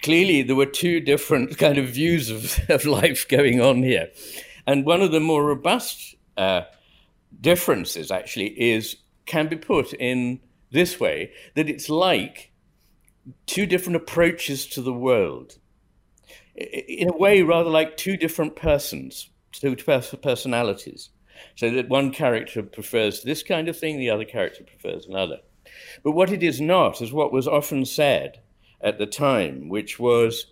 clearly 0.00 0.42
there 0.42 0.54
were 0.54 0.64
two 0.64 1.00
different 1.00 1.58
kind 1.64 1.76
of 1.76 1.88
views 1.88 2.30
of, 2.30 2.70
of 2.70 2.84
life 2.84 3.26
going 3.26 3.60
on 3.60 3.82
here. 3.82 4.10
And 4.64 4.86
one 4.86 5.02
of 5.02 5.10
the 5.10 5.18
more 5.18 5.44
robust 5.44 6.14
uh, 6.36 6.62
differences 7.40 8.12
actually 8.12 8.50
is 8.60 8.94
can 9.26 9.48
be 9.48 9.56
put 9.56 9.92
in 9.94 10.38
this 10.70 11.00
way 11.00 11.32
that 11.56 11.68
it's 11.68 11.88
like 11.88 12.52
two 13.46 13.66
different 13.66 13.96
approaches 13.96 14.68
to 14.68 14.82
the 14.82 14.92
world 14.92 15.58
in 16.54 17.08
a 17.08 17.16
way 17.16 17.42
rather 17.42 17.70
like 17.70 17.96
two 17.96 18.16
different 18.16 18.54
persons 18.54 19.30
two 19.50 19.74
personalities 19.74 21.10
so 21.54 21.70
that 21.70 21.88
one 21.88 22.12
character 22.12 22.62
prefers 22.62 23.22
this 23.22 23.42
kind 23.42 23.68
of 23.68 23.76
thing 23.76 23.98
the 23.98 24.10
other 24.10 24.24
character 24.24 24.64
prefers 24.64 25.06
another 25.06 25.38
but 26.02 26.12
what 26.12 26.30
it 26.30 26.42
is 26.42 26.60
not 26.60 27.00
is 27.00 27.12
what 27.12 27.32
was 27.32 27.48
often 27.48 27.84
said 27.84 28.40
at 28.80 28.98
the 28.98 29.06
time 29.06 29.68
which 29.68 29.98
was 29.98 30.46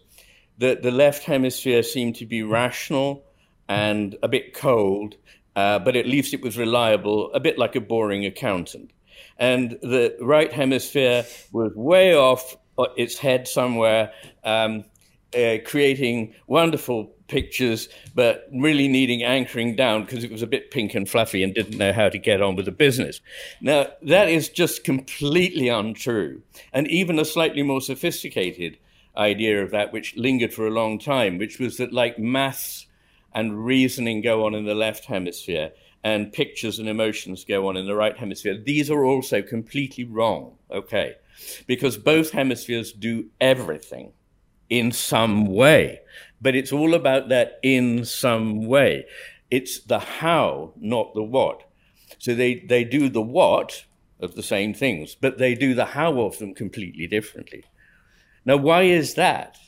that 0.59 0.83
the 0.83 0.91
left 0.91 1.25
hemisphere 1.25 1.83
seemed 1.83 2.15
to 2.15 2.27
be 2.27 2.43
rational 2.43 3.25
and 3.69 4.17
a 4.23 4.29
bit 4.29 4.53
cold 4.55 5.17
uh, 5.57 5.79
but 5.79 5.97
at 5.97 6.07
least 6.07 6.33
it 6.33 6.43
was 6.43 6.57
reliable, 6.57 7.33
a 7.35 7.41
bit 7.41 7.59
like 7.59 7.77
a 7.77 7.81
boring 7.81 8.25
accountant. 8.25 8.91
And 9.37 9.73
the 9.83 10.17
right 10.21 10.53
hemisphere 10.53 11.27
was 11.53 11.73
way 11.75 12.15
off 12.15 12.57
uh, 12.79 12.87
its 12.97 13.19
head 13.19 13.49
somewhere, 13.49 14.13
um, 14.45 14.85
uh, 15.35 15.57
creating 15.65 16.35
wonderful 16.47 17.13
pictures, 17.29 17.89
but 18.15 18.49
really 18.53 18.89
needing 18.89 19.23
anchoring 19.23 19.77
down 19.77 20.05
because 20.05 20.25
it 20.25 20.33
was 20.33 20.43
a 20.43 20.47
bit 20.47 20.71
pink 20.71 20.95
and 20.95 21.09
fluffy 21.09 21.43
and 21.43 21.55
didn't 21.55 21.79
know 21.79 21.93
how 21.93 22.09
to 22.09 22.19
get 22.19 22.43
on 22.43 22.57
with 22.57 22.65
the 22.65 22.73
business. 22.73 23.21
Now, 23.61 23.87
that 24.03 24.29
is 24.29 24.49
just 24.49 24.85
completely 24.85 25.69
untrue. 25.69 26.43
And 26.73 26.89
even 26.89 27.19
a 27.19 27.25
slightly 27.25 27.63
more 27.63 27.81
sophisticated 27.81 28.79
idea 29.17 29.63
of 29.63 29.71
that, 29.71 29.93
which 29.93 30.17
lingered 30.17 30.53
for 30.53 30.67
a 30.67 30.71
long 30.71 30.99
time, 30.99 31.39
which 31.39 31.59
was 31.59 31.77
that, 31.77 31.93
like 31.93 32.19
maths 32.19 32.87
and 33.33 33.65
reasoning 33.65 34.21
go 34.21 34.45
on 34.45 34.55
in 34.55 34.65
the 34.65 34.75
left 34.75 35.05
hemisphere 35.05 35.71
and 36.03 36.33
pictures 36.33 36.79
and 36.79 36.89
emotions 36.89 37.45
go 37.45 37.69
on 37.69 37.77
in 37.77 37.87
the 37.87 37.95
right 37.95 38.17
hemisphere. 38.17 38.57
These 38.57 38.91
are 38.91 39.05
also 39.05 39.43
completely 39.43 40.05
wrong, 40.05 40.57
okay? 40.71 41.17
Because 41.67 41.97
both 41.97 42.31
hemispheres 42.31 42.93
do 42.93 43.27
everything 43.41 44.13
in 44.71 44.93
some 44.93 45.47
way, 45.47 46.00
but 46.41 46.55
it's 46.55 46.73
all 46.73 46.95
about 46.95 47.29
that 47.29 47.59
in 47.62 48.05
some 48.05 48.65
way. 48.65 49.05
It's 49.50 49.81
the 49.81 49.99
how, 49.99 50.73
not 50.77 51.12
the 51.15 51.25
what. 51.25 51.69
So 52.19 52.35
they, 52.35 52.61
they 52.61 52.85
do 52.85 53.09
the 53.09 53.21
what 53.21 53.85
of 54.21 54.37
the 54.37 54.43
same 54.43 54.73
things, 54.73 55.15
but 55.15 55.39
they 55.39 55.55
do 55.55 55.75
the 55.75 55.87
how 55.87 56.21
of 56.21 56.39
them 56.39 56.55
completely 56.55 57.07
differently. 57.07 57.65
Now, 58.45 58.57
why 58.57 58.83
is 58.83 59.15
that? 59.15 59.59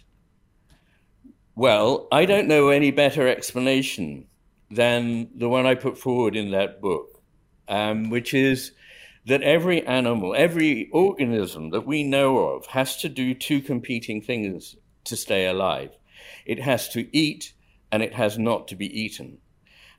Well, 1.54 2.08
I 2.10 2.24
don't 2.24 2.48
know 2.48 2.68
any 2.68 2.90
better 2.90 3.28
explanation 3.28 4.28
than 4.70 5.28
the 5.34 5.48
one 5.48 5.66
I 5.66 5.74
put 5.74 5.98
forward 5.98 6.36
in 6.36 6.50
that 6.52 6.80
book, 6.80 7.22
um, 7.68 8.08
which 8.08 8.32
is 8.32 8.72
that 9.26 9.42
every 9.42 9.86
animal, 9.86 10.34
every 10.34 10.88
organism 10.92 11.70
that 11.70 11.86
we 11.86 12.02
know 12.02 12.38
of 12.38 12.66
has 12.66 12.96
to 12.98 13.08
do 13.08 13.34
two 13.34 13.60
competing 13.60 14.22
things 14.22 14.76
to 15.04 15.16
stay 15.16 15.46
alive. 15.46 15.90
It 16.46 16.60
has 16.60 16.88
to 16.90 17.14
eat 17.16 17.52
and 17.90 18.02
it 18.02 18.14
has 18.14 18.38
not 18.38 18.68
to 18.68 18.76
be 18.76 18.86
eaten. 18.86 19.38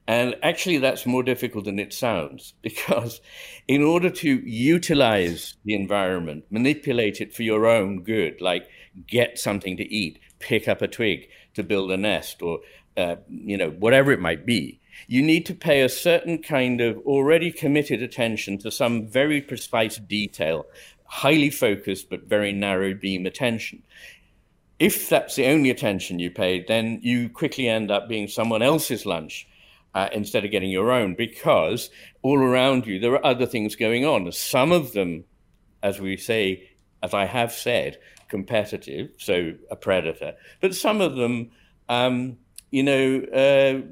And 0.06 0.36
actually, 0.44 0.80
that's 0.80 1.06
more 1.06 1.24
difficult 1.24 1.64
than 1.64 1.80
it 1.80 1.94
sounds 1.94 2.54
because, 2.62 3.22
in 3.68 3.84
order 3.84 4.10
to 4.10 4.30
utilize 4.46 5.56
the 5.64 5.76
environment, 5.76 6.46
manipulate 6.50 7.22
it 7.22 7.34
for 7.34 7.44
your 7.44 7.66
own 7.66 8.04
good, 8.04 8.42
like 8.42 8.68
get 9.08 9.40
something 9.40 9.78
to 9.78 9.94
eat, 9.94 10.20
pick 10.40 10.68
up 10.68 10.82
a 10.82 10.88
twig, 10.88 11.30
to 11.54 11.64
build 11.64 11.92
a 11.92 11.98
nest 11.98 12.42
or 12.42 12.60
uh, 12.98 13.16
you 13.30 13.58
know 13.58 13.70
whatever 13.70 14.12
it 14.12 14.20
might 14.20 14.46
be 14.46 14.80
you 15.08 15.22
need 15.22 15.46
to 15.48 15.54
pay 15.56 15.82
a 15.82 15.90
certain 15.90 16.42
kind 16.42 16.82
of 16.82 16.98
already 17.00 17.52
committed 17.52 18.02
attention 18.02 18.58
to 18.60 18.72
some 18.72 19.08
very 19.08 19.42
precise 19.42 19.98
detail, 19.98 20.66
highly 21.06 21.50
focused 21.50 22.10
but 22.10 22.24
very 22.28 22.52
narrow 22.52 22.94
beam 22.94 23.26
attention. 23.26 23.84
If 24.84 25.08
that's 25.08 25.36
the 25.36 25.48
only 25.48 25.70
attention 25.70 26.20
you 26.20 26.30
pay, 26.30 26.66
then 26.68 27.00
you 27.02 27.30
quickly 27.30 27.70
end 27.70 27.90
up 27.90 28.10
being 28.10 28.28
someone 28.28 28.62
else's 28.62 29.06
lunch 29.06 29.48
uh, 29.96 30.10
instead 30.12 30.44
of 30.44 30.52
getting 30.52 30.72
your 30.72 30.92
own 30.92 31.16
because 31.16 31.90
all 32.22 32.38
around 32.38 32.86
you 32.86 33.00
there 33.00 33.14
are 33.14 33.26
other 33.26 33.46
things 33.46 33.78
going 33.78 34.04
on. 34.04 34.30
Some 34.34 34.74
of 34.74 34.92
them, 34.92 35.24
as 35.82 36.02
we 36.02 36.18
say, 36.18 36.70
as 37.02 37.14
I 37.14 37.24
have 37.24 37.54
said, 37.54 37.98
competitive, 38.28 39.12
so 39.18 39.54
a 39.72 39.78
predator, 39.78 40.34
but 40.60 40.76
some 40.76 41.00
of 41.00 41.16
them, 41.16 41.52
um, 41.88 42.38
you 42.70 42.84
know, 42.84 43.22
uh, 43.32 43.88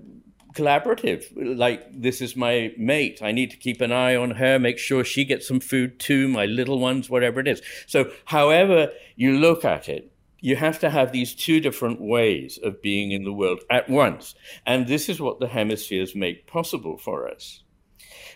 collaborative. 0.54 1.24
Like, 1.38 1.88
this 1.94 2.20
is 2.20 2.36
my 2.36 2.74
mate. 2.78 3.22
I 3.22 3.32
need 3.32 3.52
to 3.52 3.58
keep 3.58 3.80
an 3.80 3.94
eye 3.94 4.18
on 4.18 4.32
her, 4.32 4.60
make 4.60 4.78
sure 4.78 5.06
she 5.06 5.24
gets 5.24 5.48
some 5.48 5.62
food 5.62 6.02
too, 6.02 6.28
my 6.28 6.48
little 6.48 6.80
ones, 6.80 7.10
whatever 7.10 7.40
it 7.40 7.48
is. 7.48 7.62
So, 7.88 8.12
however 8.26 8.92
you 9.16 9.38
look 9.38 9.64
at 9.64 9.88
it, 9.88 10.11
you 10.42 10.56
have 10.58 10.80
to 10.80 10.90
have 10.90 11.12
these 11.12 11.34
two 11.34 11.60
different 11.60 12.02
ways 12.02 12.60
of 12.62 12.82
being 12.82 13.12
in 13.12 13.24
the 13.24 13.34
world 13.34 13.62
at 13.70 13.90
once. 13.90 14.36
And 14.66 14.88
this 14.88 15.08
is 15.08 15.22
what 15.22 15.40
the 15.40 15.48
hemispheres 15.48 16.16
make 16.16 16.48
possible 16.48 16.98
for 16.98 17.30
us. 17.30 17.64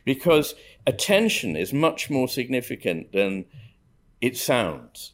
Because 0.05 0.55
attention 0.87 1.55
is 1.55 1.73
much 1.73 2.09
more 2.09 2.27
significant 2.27 3.11
than 3.11 3.45
it 4.21 4.37
sounds. 4.37 5.13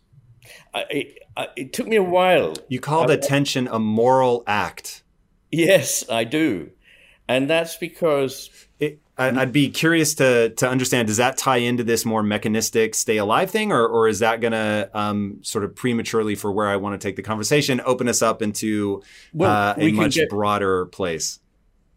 I, 0.74 0.86
it, 0.90 1.20
I, 1.38 1.48
it 1.56 1.74
took 1.74 1.88
me 1.88 1.96
a 1.96 2.04
while. 2.04 2.54
You 2.68 2.80
called 2.80 3.10
I, 3.10 3.16
attention 3.16 3.68
a 3.68 3.80
moral 3.80 4.44
act. 4.46 5.04
Yes, 5.50 6.04
I 6.10 6.26
do 6.26 6.72
and 7.32 7.50
that's 7.50 7.78
because 7.78 8.50
it, 8.82 9.00
I'd 9.16 9.52
be 9.52 9.70
curious 9.70 10.16
to 10.16 10.50
to 10.50 10.68
understand. 10.68 11.08
Does 11.08 11.18
that 11.18 11.38
tie 11.38 11.58
into 11.58 11.84
this 11.84 12.04
more 12.04 12.24
mechanistic 12.24 12.96
stay 12.96 13.18
alive 13.18 13.52
thing, 13.52 13.72
or 13.72 13.88
or 13.88 14.08
is 14.08 14.20
that 14.20 14.42
going 14.42 14.54
to 14.54 14.90
um, 14.94 15.38
sort 15.44 15.64
of 15.64 15.76
prematurely 15.76 16.34
for 16.34 16.52
where 16.52 16.68
I 16.68 16.78
want 16.78 17.00
to 17.00 17.08
take 17.08 17.16
the 17.16 17.22
conversation 17.22 17.80
open 17.86 18.10
us 18.10 18.24
up 18.24 18.42
into 18.42 19.04
well, 19.34 19.52
uh, 19.52 19.76
a 19.78 19.92
much 19.92 20.16
get, 20.16 20.30
broader 20.30 20.88
place? 20.88 21.40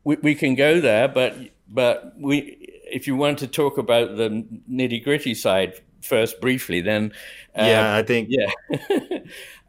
We, 0.04 0.16
we 0.16 0.34
can 0.34 0.54
go 0.54 0.80
there, 0.80 1.08
but 1.08 1.34
but 1.66 2.12
we 2.18 2.58
if 2.92 3.06
you 3.06 3.16
want 3.16 3.38
to 3.38 3.46
talk 3.46 3.78
about 3.78 4.16
the 4.16 4.44
nitty 4.70 5.02
gritty 5.02 5.34
side 5.34 5.80
first 6.02 6.42
briefly, 6.42 6.82
then 6.82 7.12
uh, 7.58 7.64
yeah, 7.64 7.96
I 7.96 8.02
think 8.02 8.28
yeah. 8.30 8.50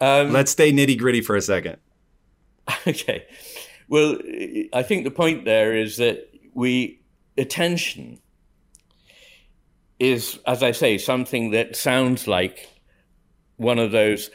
um, 0.01 0.33
Let's 0.33 0.51
stay 0.51 0.73
nitty 0.73 0.99
gritty 0.99 1.21
for 1.21 1.35
a 1.35 1.41
second. 1.41 1.77
Okay. 2.87 3.25
Well, 3.87 4.17
I 4.73 4.81
think 4.81 5.03
the 5.03 5.11
point 5.11 5.45
there 5.45 5.75
is 5.75 5.97
that 5.97 6.27
we 6.55 6.99
attention 7.37 8.19
is, 9.99 10.39
as 10.45 10.61
I 10.61 10.71
say, 10.71 10.97
something 10.97 11.51
that 11.51 11.75
sounds 11.75 12.27
like 12.27 12.69
one 13.57 13.79
of 13.79 13.91
those 13.91 14.29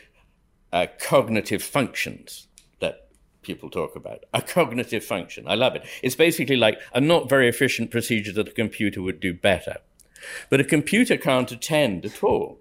uh, 0.73 0.87
cognitive 1.01 1.63
functions 1.63 2.47
that 2.81 3.09
people 3.43 3.69
talk 3.69 3.97
about. 3.97 4.25
A 4.33 4.41
cognitive 4.41 5.05
function. 5.05 5.47
I 5.47 5.55
love 5.55 5.77
it. 5.77 5.85
It's 6.03 6.15
basically 6.15 6.57
like 6.57 6.81
a 6.95 7.01
not 7.01 7.29
very 7.29 7.49
efficient 7.49 7.91
procedure 7.91 8.33
that 8.33 8.49
a 8.49 8.53
computer 8.53 9.03
would 9.03 9.21
do 9.21 9.35
better. 9.35 9.79
But 10.49 10.61
a 10.61 10.65
computer 10.65 11.17
can't 11.17 11.51
attend 11.51 12.05
at 12.05 12.23
all 12.23 12.61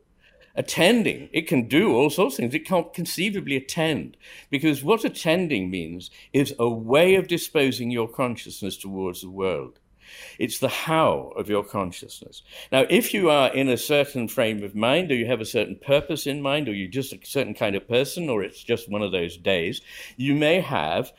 attending. 0.59 1.29
It 1.31 1.47
can 1.47 1.67
do 1.67 1.95
all 1.95 2.09
sorts 2.09 2.35
of 2.35 2.39
things. 2.39 2.53
It 2.53 2.67
can't 2.67 2.93
conceivably 2.93 3.55
attend 3.55 4.17
because 4.49 4.83
what 4.83 5.05
attending 5.05 5.71
means 5.71 6.11
is 6.33 6.53
a 6.59 6.69
way 6.69 7.15
of 7.15 7.29
disposing 7.29 7.91
your 7.91 8.09
consciousness 8.09 8.75
towards 8.75 9.21
the 9.21 9.29
world. 9.29 9.79
It's 10.37 10.59
the 10.59 10.69
how 10.69 11.33
of 11.35 11.49
your 11.49 11.63
consciousness. 11.63 12.43
Now, 12.71 12.85
if 12.89 13.13
you 13.13 13.29
are 13.29 13.53
in 13.53 13.69
a 13.69 13.77
certain 13.77 14.27
frame 14.27 14.63
of 14.63 14.75
mind, 14.75 15.11
or 15.11 15.15
you 15.15 15.25
have 15.25 15.41
a 15.41 15.45
certain 15.45 15.75
purpose 15.75 16.27
in 16.27 16.41
mind, 16.41 16.67
or 16.67 16.73
you're 16.73 16.89
just 16.89 17.13
a 17.13 17.19
certain 17.23 17.53
kind 17.53 17.75
of 17.75 17.87
person, 17.87 18.29
or 18.29 18.43
it's 18.43 18.63
just 18.63 18.89
one 18.89 19.01
of 19.01 19.11
those 19.11 19.37
days, 19.37 19.81
you 20.17 20.35
may 20.35 20.61
have 20.61 21.11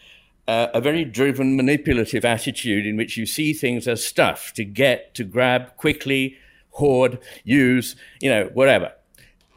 uh, 0.48 0.68
a 0.74 0.80
very 0.80 1.04
driven, 1.04 1.56
manipulative 1.56 2.24
attitude 2.24 2.86
in 2.86 2.96
which 2.96 3.16
you 3.16 3.26
see 3.26 3.52
things 3.52 3.86
as 3.86 4.04
stuff 4.04 4.52
to 4.54 4.64
get, 4.64 5.14
to 5.14 5.24
grab 5.24 5.76
quickly, 5.76 6.36
hoard, 6.70 7.18
use, 7.44 7.96
you 8.20 8.30
know, 8.30 8.50
whatever. 8.54 8.92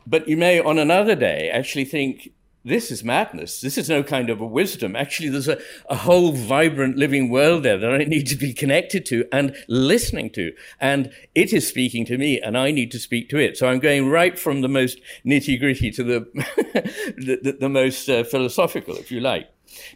But 0.05 0.27
you 0.27 0.38
may, 0.38 0.60
on 0.60 0.77
another 0.77 1.15
day, 1.15 1.49
actually 1.49 1.86
think, 1.86 2.29
this 2.65 2.91
is 2.91 3.04
madness. 3.04 3.60
This 3.60 3.78
is 3.78 3.89
no 3.89 4.04
kind 4.04 4.30
of 4.30 4.39
a 4.39 4.45
wisdom. 4.45 4.95
Actually, 4.95 5.30
there's 5.30 5.49
a, 5.49 5.60
a 5.89 5.97
whole 5.97 6.32
vibrant 6.32 6.95
living 6.95 7.30
world 7.30 7.63
there 7.63 7.78
that 7.78 7.93
I 7.93 7.97
need 8.06 8.28
to 8.28 8.38
be 8.38 8.54
connected 8.54 9.06
to 9.08 9.26
and 9.34 9.56
listening 9.67 10.30
to. 10.32 10.54
And 10.80 11.12
it 11.36 11.52
is 11.52 11.67
speaking 11.67 12.06
to 12.06 12.17
me 12.17 12.39
and 12.39 12.58
I 12.58 12.71
need 12.71 12.91
to 12.91 12.99
speak 12.99 13.30
to 13.30 13.38
it. 13.38 13.58
So 13.58 13.67
I'm 13.67 13.80
going 13.80 14.10
right 14.10 14.39
from 14.39 14.62
the 14.62 14.69
most 14.69 14.99
nitty 15.26 15.60
gritty 15.60 15.91
to 15.91 16.04
the, 16.04 16.19
the, 17.17 17.39
the, 17.41 17.58
the, 17.60 17.69
most 17.69 18.08
uh, 18.08 18.23
philosophical, 18.23 18.95
if 18.95 19.12
you 19.12 19.19
like. 19.19 19.49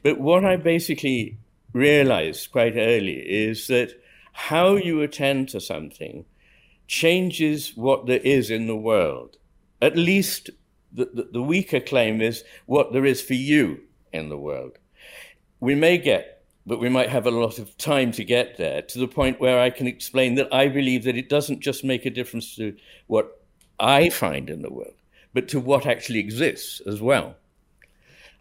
But 0.03 0.19
what 0.19 0.43
I 0.43 0.57
basically 0.57 1.37
realized 1.71 2.51
quite 2.51 2.75
early 2.75 3.19
is 3.19 3.67
that 3.67 3.91
how 4.33 4.75
you 4.75 5.01
attend 5.01 5.49
to 5.49 5.61
something 5.61 6.25
changes 6.87 7.75
what 7.75 8.07
there 8.07 8.19
is 8.19 8.49
in 8.49 8.67
the 8.67 8.75
world 8.75 9.37
at 9.81 9.95
least 9.95 10.49
the, 10.91 11.09
the, 11.13 11.29
the 11.33 11.41
weaker 11.41 11.79
claim 11.79 12.21
is 12.21 12.43
what 12.65 12.93
there 12.93 13.05
is 13.05 13.21
for 13.21 13.33
you 13.33 13.81
in 14.13 14.29
the 14.29 14.37
world. 14.37 14.77
We 15.59 15.75
may 15.75 15.97
get, 15.97 16.43
but 16.65 16.79
we 16.79 16.89
might 16.89 17.09
have 17.09 17.25
a 17.25 17.31
lot 17.31 17.59
of 17.59 17.77
time 17.77 18.11
to 18.13 18.23
get 18.23 18.57
there 18.57 18.81
to 18.81 18.99
the 18.99 19.07
point 19.07 19.39
where 19.39 19.59
I 19.59 19.69
can 19.69 19.87
explain 19.87 20.35
that 20.35 20.53
I 20.53 20.67
believe 20.67 21.03
that 21.05 21.17
it 21.17 21.29
doesn't 21.29 21.61
just 21.61 21.83
make 21.83 22.05
a 22.05 22.09
difference 22.09 22.55
to 22.55 22.75
what 23.07 23.41
I 23.79 24.09
find 24.09 24.49
in 24.49 24.61
the 24.61 24.71
world, 24.71 24.95
but 25.33 25.47
to 25.49 25.59
what 25.59 25.85
actually 25.85 26.19
exists 26.19 26.81
as 26.85 27.01
well. 27.01 27.35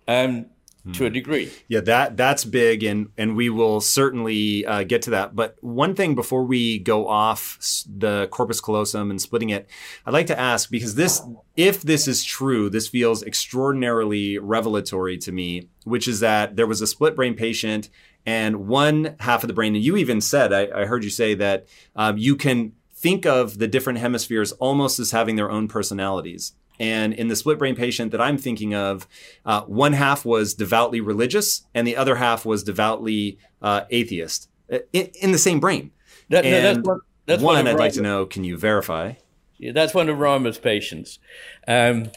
Um, 0.08 0.46
to 0.92 1.06
a 1.06 1.10
degree. 1.10 1.50
Yeah, 1.68 1.80
that 1.80 2.16
that's 2.16 2.44
big, 2.44 2.82
and 2.82 3.08
and 3.16 3.36
we 3.36 3.50
will 3.50 3.80
certainly 3.80 4.64
uh, 4.66 4.84
get 4.84 5.02
to 5.02 5.10
that. 5.10 5.34
But 5.34 5.56
one 5.60 5.94
thing 5.94 6.14
before 6.14 6.44
we 6.44 6.78
go 6.78 7.08
off 7.08 7.58
the 7.86 8.28
corpus 8.28 8.60
callosum 8.60 9.10
and 9.10 9.20
splitting 9.20 9.50
it, 9.50 9.68
I'd 10.04 10.12
like 10.12 10.26
to 10.28 10.38
ask 10.38 10.70
because 10.70 10.94
this, 10.94 11.22
if 11.56 11.82
this 11.82 12.08
is 12.08 12.24
true, 12.24 12.70
this 12.70 12.88
feels 12.88 13.22
extraordinarily 13.22 14.38
revelatory 14.38 15.18
to 15.18 15.32
me. 15.32 15.68
Which 15.84 16.08
is 16.08 16.20
that 16.20 16.56
there 16.56 16.66
was 16.66 16.80
a 16.80 16.86
split 16.86 17.14
brain 17.14 17.34
patient, 17.34 17.90
and 18.24 18.66
one 18.66 19.16
half 19.20 19.44
of 19.44 19.48
the 19.48 19.54
brain, 19.54 19.74
and 19.74 19.84
you 19.84 19.96
even 19.96 20.20
said, 20.20 20.52
I, 20.52 20.82
I 20.82 20.84
heard 20.86 21.04
you 21.04 21.10
say 21.10 21.34
that 21.34 21.66
um, 21.94 22.18
you 22.18 22.34
can 22.34 22.72
think 22.92 23.26
of 23.26 23.58
the 23.58 23.68
different 23.68 23.98
hemispheres 23.98 24.52
almost 24.52 24.98
as 24.98 25.10
having 25.12 25.36
their 25.36 25.50
own 25.50 25.68
personalities. 25.68 26.54
And 26.78 27.14
in 27.14 27.28
the 27.28 27.36
split 27.36 27.58
brain 27.58 27.74
patient 27.74 28.12
that 28.12 28.20
I'm 28.20 28.38
thinking 28.38 28.74
of, 28.74 29.06
uh, 29.44 29.62
one 29.62 29.92
half 29.94 30.24
was 30.24 30.54
devoutly 30.54 31.00
religious 31.00 31.62
and 31.74 31.86
the 31.86 31.96
other 31.96 32.16
half 32.16 32.44
was 32.44 32.62
devoutly 32.62 33.38
uh, 33.62 33.82
atheist 33.90 34.48
uh, 34.72 34.78
in, 34.92 35.10
in, 35.20 35.32
the 35.32 35.38
same 35.38 35.60
brain. 35.60 35.90
That, 36.28 36.44
and 36.44 36.64
that's 36.76 36.86
one, 36.86 37.00
that's 37.26 37.42
one, 37.42 37.56
one 37.56 37.66
I'd 37.66 37.78
like 37.78 37.94
to 37.94 38.02
know 38.02 38.26
can 38.26 38.44
you 38.44 38.56
verify? 38.56 39.14
Yeah, 39.58 39.72
that's 39.72 39.94
one 39.94 40.08
of 40.08 40.18
Rama's 40.18 40.58
patients. 40.58 41.18
Um, 41.66 42.10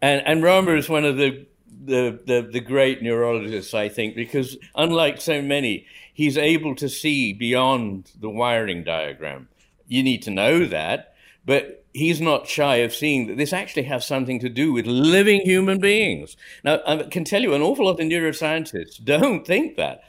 and, 0.00 0.22
and 0.26 0.42
Rama 0.42 0.72
is 0.72 0.88
one 0.88 1.04
of 1.04 1.16
the, 1.16 1.46
the, 1.84 2.18
the, 2.24 2.48
the 2.50 2.60
great 2.60 3.02
neurologists, 3.02 3.74
I 3.74 3.88
think, 3.88 4.14
because 4.14 4.56
unlike 4.74 5.20
so 5.20 5.42
many, 5.42 5.86
he's 6.12 6.38
able 6.38 6.74
to 6.76 6.88
see 6.88 7.32
beyond 7.32 8.10
the 8.18 8.30
wiring 8.30 8.82
diagram. 8.84 9.48
You 9.86 10.02
need 10.02 10.22
to 10.22 10.30
know 10.30 10.64
that, 10.66 11.14
but 11.46 11.84
he's 11.96 12.20
not 12.20 12.46
shy 12.46 12.76
of 12.76 12.92
seeing 12.92 13.26
that 13.26 13.38
this 13.38 13.54
actually 13.54 13.84
has 13.84 14.04
something 14.06 14.38
to 14.40 14.50
do 14.50 14.72
with 14.72 14.86
living 14.86 15.40
human 15.40 15.80
beings. 15.80 16.36
Now, 16.62 16.80
I 16.86 17.04
can 17.04 17.24
tell 17.24 17.42
you 17.42 17.54
an 17.54 17.62
awful 17.62 17.86
lot 17.86 17.98
of 17.98 18.06
neuroscientists 18.06 19.02
don't 19.02 19.46
think 19.46 19.76
that. 19.76 20.02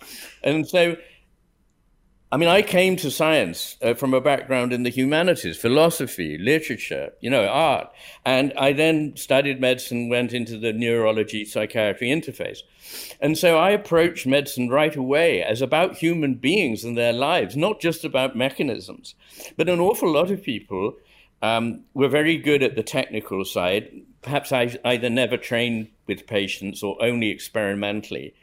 And 0.43 0.67
so, 0.67 0.97
I 2.29 2.35
mean, 2.35 2.49
I 2.49 2.61
came 2.61 2.97
to 2.97 3.09
science 3.09 3.77
uh, 3.81 3.93
from 3.93 4.13
a 4.13 4.19
background 4.19 4.73
in 4.73 4.83
the 4.83 4.89
humanities, 4.89 5.55
philosophy, 5.55 6.37
literature, 6.37 7.13
you 7.21 7.29
know, 7.29 7.47
art. 7.47 7.89
And 8.25 8.51
I 8.57 8.73
then 8.73 9.15
studied 9.15 9.61
medicine, 9.61 10.09
went 10.09 10.33
into 10.33 10.57
the 10.57 10.73
neurology 10.73 11.45
psychiatry 11.45 12.09
interface. 12.09 12.59
And 13.21 13.37
so 13.37 13.57
I 13.57 13.69
approached 13.69 14.27
medicine 14.27 14.67
right 14.67 14.95
away 14.95 15.41
as 15.41 15.61
about 15.61 15.95
human 15.95 16.35
beings 16.35 16.83
and 16.83 16.97
their 16.97 17.13
lives, 17.13 17.55
not 17.55 17.79
just 17.79 18.03
about 18.03 18.35
mechanisms. 18.35 19.15
But 19.55 19.69
an 19.69 19.79
awful 19.79 20.11
lot 20.11 20.29
of 20.29 20.43
people 20.43 20.97
um, 21.41 21.83
we're 21.93 22.09
very 22.09 22.37
good 22.37 22.63
at 22.63 22.75
the 22.75 22.83
technical 22.83 23.45
side. 23.45 24.01
Perhaps 24.21 24.51
I 24.51 24.77
either 24.83 25.09
never 25.09 25.37
trained 25.37 25.89
with 26.07 26.27
patients 26.27 26.81
or 26.83 27.01
only 27.01 27.29
experimentally. 27.29 28.33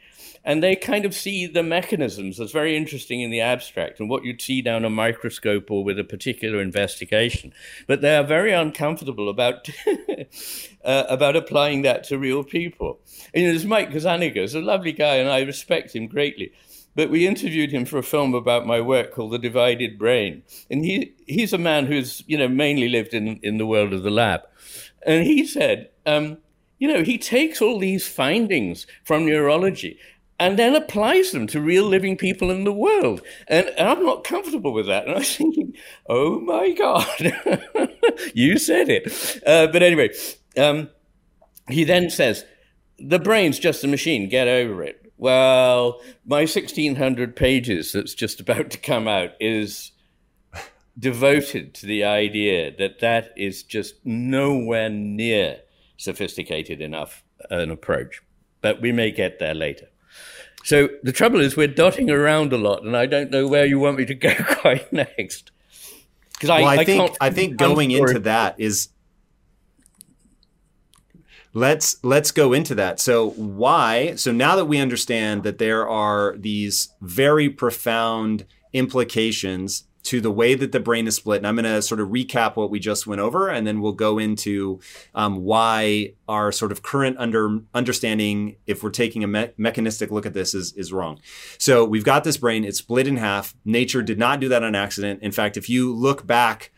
And 0.47 0.61
they 0.61 0.75
kind 0.75 1.05
of 1.05 1.15
see 1.15 1.47
the 1.47 1.63
mechanisms 1.63 2.37
that's 2.37 2.51
very 2.51 2.77
interesting 2.77 3.21
in 3.21 3.31
the 3.31 3.41
abstract 3.41 3.99
and 3.99 4.07
what 4.07 4.23
you'd 4.23 4.41
see 4.41 4.61
down 4.61 4.85
a 4.85 4.91
microscope 4.91 5.71
or 5.71 5.83
with 5.83 5.97
a 5.97 6.03
particular 6.03 6.61
investigation. 6.61 7.51
But 7.87 8.01
they 8.01 8.15
are 8.15 8.23
very 8.23 8.53
uncomfortable 8.53 9.27
about, 9.27 9.67
uh, 10.85 11.03
about 11.09 11.35
applying 11.35 11.81
that 11.81 12.03
to 12.05 12.19
real 12.19 12.43
people. 12.43 12.99
And 13.33 13.41
you 13.41 13.47
know, 13.47 13.53
there's 13.53 13.65
Mike 13.65 13.89
Gazzaniga, 13.89 14.53
a 14.53 14.59
lovely 14.59 14.91
guy, 14.91 15.15
and 15.15 15.29
I 15.29 15.41
respect 15.41 15.95
him 15.95 16.05
greatly. 16.05 16.53
But 16.95 17.09
we 17.09 17.27
interviewed 17.27 17.71
him 17.71 17.85
for 17.85 17.97
a 17.97 18.03
film 18.03 18.33
about 18.33 18.65
my 18.65 18.79
work 18.79 19.13
called 19.13 19.31
The 19.31 19.37
Divided 19.37 19.99
Brain. 19.99 20.43
And 20.69 20.83
he, 20.83 21.13
he's 21.27 21.53
a 21.53 21.57
man 21.57 21.85
who's, 21.85 22.23
you 22.25 22.37
know, 22.37 22.47
mainly 22.47 22.87
lived 22.87 23.13
in, 23.13 23.39
in 23.43 23.57
the 23.57 23.65
world 23.65 23.93
of 23.93 24.03
the 24.03 24.09
lab. 24.09 24.41
And 25.05 25.25
he 25.25 25.45
said, 25.45 25.89
um, 26.05 26.37
you 26.79 26.87
know, 26.87 27.03
he 27.03 27.17
takes 27.17 27.61
all 27.61 27.79
these 27.79 28.07
findings 28.07 28.87
from 29.03 29.25
neurology 29.25 29.99
and 30.39 30.59
then 30.59 30.75
applies 30.75 31.31
them 31.31 31.47
to 31.47 31.61
real 31.61 31.85
living 31.85 32.17
people 32.17 32.51
in 32.51 32.63
the 32.63 32.73
world. 32.73 33.21
And, 33.47 33.67
and 33.77 33.87
I'm 33.87 34.03
not 34.03 34.23
comfortable 34.23 34.73
with 34.73 34.87
that. 34.87 35.05
And 35.05 35.15
I 35.15 35.19
was 35.19 35.35
thinking, 35.35 35.73
oh 36.07 36.39
my 36.39 36.71
God, 36.71 37.07
you 38.33 38.57
said 38.57 38.89
it. 38.89 39.41
Uh, 39.45 39.67
but 39.67 39.83
anyway, 39.83 40.09
um, 40.57 40.89
he 41.69 41.83
then 41.83 42.09
says, 42.09 42.45
the 42.97 43.19
brain's 43.19 43.59
just 43.59 43.83
a 43.83 43.87
machine, 43.87 44.29
get 44.29 44.47
over 44.47 44.83
it. 44.83 45.04
Well, 45.17 46.01
my 46.25 46.41
1600 46.41 47.35
pages 47.35 47.93
that's 47.93 48.13
just 48.13 48.39
about 48.39 48.69
to 48.71 48.77
come 48.77 49.07
out 49.07 49.31
is 49.39 49.91
devoted 50.97 51.73
to 51.75 51.85
the 51.85 52.03
idea 52.03 52.75
that 52.77 52.99
that 52.99 53.31
is 53.35 53.63
just 53.63 53.95
nowhere 54.05 54.89
near 54.89 55.59
sophisticated 55.97 56.81
enough 56.81 57.23
an 57.49 57.71
approach. 57.71 58.21
But 58.61 58.81
we 58.81 58.91
may 58.91 59.11
get 59.11 59.39
there 59.39 59.53
later. 59.53 59.87
So 60.63 60.89
the 61.03 61.11
trouble 61.11 61.39
is, 61.41 61.55
we're 61.55 61.67
dotting 61.67 62.09
around 62.09 62.51
a 62.51 62.57
lot, 62.57 62.83
and 62.83 62.97
I 62.97 63.05
don't 63.05 63.29
know 63.29 63.47
where 63.47 63.65
you 63.65 63.79
want 63.79 63.97
me 63.97 64.05
to 64.05 64.15
go 64.15 64.33
quite 64.59 64.91
next. 64.91 65.51
Because 66.33 66.49
I, 66.49 66.61
well, 66.61 66.69
I, 66.69 66.75
I, 66.77 66.85
think 66.85 67.17
I 67.21 67.29
think 67.29 67.57
going 67.57 67.91
into 67.91 68.19
that 68.19 68.55
is 68.57 68.89
let's 71.55 72.03
let's 72.03 72.31
go 72.31 72.53
into 72.53 72.75
that. 72.75 72.99
So 72.99 73.31
why 73.31 74.13
so 74.15 74.31
now 74.31 74.55
that 74.55 74.65
we 74.65 74.77
understand 74.77 75.43
that 75.43 75.57
there 75.57 75.87
are 75.87 76.35
these 76.37 76.89
very 77.01 77.49
profound 77.49 78.45
implications 78.73 79.85
to 80.03 80.21
the 80.21 80.29
way 80.29 80.53
that 80.53 80.71
the 80.71 80.79
brain 80.79 81.07
is 81.07 81.15
split 81.15 81.37
and 81.37 81.47
i'm 81.47 81.55
going 81.55 81.63
to 81.63 81.81
sort 81.81 81.99
of 81.99 82.09
recap 82.09 82.55
what 82.55 82.69
we 82.69 82.77
just 82.77 83.07
went 83.07 83.19
over 83.19 83.49
and 83.49 83.65
then 83.65 83.81
we'll 83.81 83.91
go 83.91 84.19
into 84.19 84.79
um, 85.15 85.37
why 85.37 86.13
our 86.27 86.51
sort 86.51 86.71
of 86.71 86.83
current 86.83 87.17
under 87.17 87.59
understanding 87.73 88.55
if 88.67 88.83
we're 88.83 88.91
taking 88.91 89.23
a 89.23 89.27
me- 89.27 89.49
mechanistic 89.57 90.11
look 90.11 90.27
at 90.27 90.33
this 90.33 90.53
is, 90.53 90.73
is 90.73 90.93
wrong. 90.93 91.19
So 91.57 91.83
we've 91.83 92.03
got 92.03 92.23
this 92.23 92.37
brain 92.37 92.63
it's 92.63 92.77
split 92.77 93.07
in 93.07 93.17
half. 93.17 93.55
Nature 93.65 94.03
did 94.03 94.19
not 94.19 94.39
do 94.39 94.47
that 94.49 94.63
on 94.63 94.75
accident. 94.75 95.23
In 95.23 95.31
fact 95.31 95.57
if 95.57 95.69
you 95.69 95.91
look 95.91 96.27
back 96.27 96.71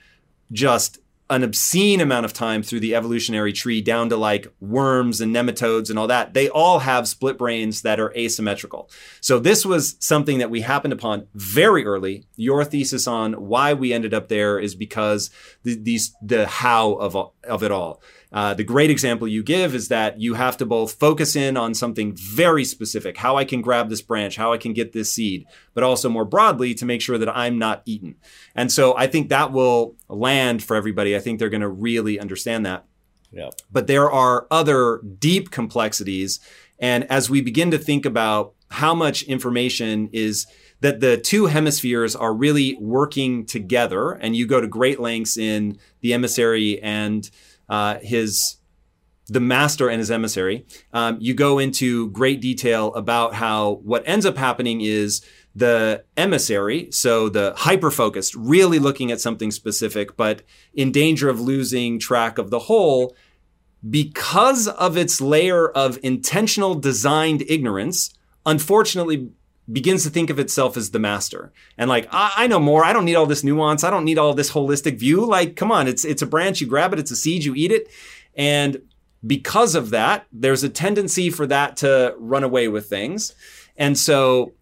just 0.53 0.99
an 1.29 1.43
obscene 1.43 1.99
amount 1.99 2.25
of 2.25 2.33
time 2.33 2.63
through 2.63 2.79
the 2.79 2.95
evolutionary 2.95 3.51
tree 3.51 3.81
down 3.81 4.09
to 4.09 4.17
like 4.17 4.47
worms 4.59 5.19
and 5.19 5.35
nematodes 5.35 5.89
and 5.89 5.99
all 5.99 6.07
that. 6.07 6.33
They 6.33 6.49
all 6.49 6.79
have 6.79 7.07
split 7.07 7.37
brains 7.37 7.81
that 7.81 7.99
are 7.99 8.13
asymmetrical. 8.15 8.89
So 9.19 9.39
this 9.39 9.65
was 9.65 9.97
something 9.99 10.37
that 10.37 10.49
we 10.49 10.61
happened 10.61 10.93
upon 10.93 11.27
very 11.33 11.85
early. 11.85 12.25
Your 12.35 12.63
thesis 12.63 13.07
on 13.07 13.33
why 13.33 13.73
we 13.73 13.91
ended 13.91 14.13
up 14.13 14.29
there 14.29 14.57
is 14.59 14.75
because 14.75 15.29
the, 15.63 15.75
these 15.75 16.15
the 16.21 16.47
how 16.47 16.93
of 16.93 17.15
of 17.43 17.63
it 17.63 17.71
all. 17.71 18.01
Uh, 18.31 18.53
the 18.53 18.63
great 18.63 18.89
example 18.89 19.27
you 19.27 19.41
give 19.41 19.73
is 19.73 19.87
that 19.87 20.19
you 20.19 20.33
have 20.33 20.57
to 20.57 20.65
both 20.65 20.93
focus 20.93 21.35
in 21.35 21.55
on 21.55 21.73
something 21.73 22.13
very 22.15 22.65
specific, 22.65 23.17
how 23.17 23.37
I 23.37 23.45
can 23.45 23.61
grab 23.61 23.89
this 23.89 24.01
branch, 24.01 24.35
how 24.35 24.51
I 24.51 24.57
can 24.57 24.73
get 24.73 24.91
this 24.91 25.11
seed, 25.11 25.45
but 25.73 25.83
also 25.83 26.09
more 26.09 26.25
broadly 26.25 26.73
to 26.75 26.85
make 26.85 27.01
sure 27.01 27.17
that 27.17 27.35
I'm 27.35 27.57
not 27.57 27.83
eaten. 27.85 28.15
And 28.53 28.71
so 28.71 28.97
I 28.97 29.07
think 29.07 29.29
that 29.29 29.53
will 29.53 29.95
land 30.09 30.63
for 30.63 30.75
everybody. 30.75 31.15
I 31.15 31.19
think 31.19 31.39
they're 31.39 31.49
going 31.49 31.61
to 31.61 31.69
really 31.69 32.19
understand 32.19 32.65
that. 32.65 32.85
Yeah. 33.31 33.49
But 33.71 33.87
there 33.87 34.09
are 34.09 34.47
other 34.49 35.01
deep 35.19 35.51
complexities. 35.51 36.39
And 36.79 37.03
as 37.11 37.29
we 37.29 37.41
begin 37.41 37.71
to 37.71 37.77
think 37.77 38.05
about 38.05 38.53
how 38.69 38.93
much 38.93 39.23
information 39.23 40.09
is 40.13 40.47
that 40.79 40.99
the 40.99 41.17
two 41.17 41.47
hemispheres 41.47 42.15
are 42.15 42.33
really 42.33 42.77
working 42.79 43.45
together, 43.45 44.11
and 44.11 44.35
you 44.35 44.45
go 44.45 44.61
to 44.61 44.67
great 44.67 44.99
lengths 44.99 45.37
in 45.37 45.79
the 46.01 46.13
emissary 46.13 46.81
and 46.81 47.29
uh, 47.67 47.97
his 48.01 48.57
the 49.29 49.39
master 49.41 49.89
and 49.89 49.99
his 49.99 50.09
emissary. 50.09 50.65
Um, 50.93 51.17
you 51.19 51.33
go 51.33 51.59
into 51.59 52.09
great 52.11 52.39
detail 52.39 52.93
about 52.93 53.33
how 53.33 53.81
what 53.83 54.03
ends 54.05 54.25
up 54.25 54.37
happening 54.37 54.79
is 54.79 55.21
the 55.57 56.03
emissary, 56.15 56.87
so 56.91 57.29
the 57.29 57.53
hyper 57.57 57.89
focused, 57.89 58.35
really 58.35 58.77
looking 58.77 59.11
at 59.11 59.19
something 59.19 59.49
specific, 59.49 60.15
but 60.15 60.43
in 60.75 60.91
danger 60.91 61.29
of 61.29 61.41
losing 61.41 61.97
track 61.97 62.37
of 62.37 62.51
the 62.51 62.59
whole 62.59 63.15
because 63.89 64.67
of 64.67 64.97
its 64.97 65.19
layer 65.19 65.67
of 65.67 65.97
intentional 66.03 66.75
designed 66.75 67.43
ignorance, 67.47 68.13
unfortunately 68.45 69.29
begins 69.71 70.03
to 70.03 70.11
think 70.11 70.29
of 70.29 70.37
itself 70.37 70.77
as 70.77 70.91
the 70.91 70.99
master. 70.99 71.51
And 71.75 71.89
like 71.89 72.07
I, 72.11 72.33
I, 72.35 72.47
know 72.47 72.59
more. 72.59 72.85
I 72.85 72.93
don't 72.93 73.05
need 73.05 73.15
all 73.15 73.25
this 73.25 73.43
nuance. 73.43 73.83
I 73.83 73.89
don't 73.89 74.05
need 74.05 74.17
all 74.19 74.33
this 74.33 74.51
holistic 74.51 74.99
view. 74.99 75.25
Like 75.25 75.55
come 75.55 75.71
on 75.71 75.87
it's 75.87 76.05
it's 76.05 76.21
a 76.21 76.27
branch 76.27 76.61
you 76.61 76.67
grab 76.67 76.93
it. 76.93 76.99
It's 76.99 77.11
a 77.11 77.15
seed. 77.15 77.43
You 77.43 77.53
eat 77.55 77.71
it. 77.71 77.89
And 78.35 78.81
because 79.25 79.75
of 79.75 79.89
that 79.89 80.25
there's 80.31 80.63
a 80.63 80.69
tendency 80.69 81.29
for 81.29 81.47
that 81.47 81.77
to 81.77 82.15
run 82.17 82.43
away 82.43 82.67
with 82.67 82.87
things. 82.87 83.33
And 83.75 83.97
so 83.97 84.53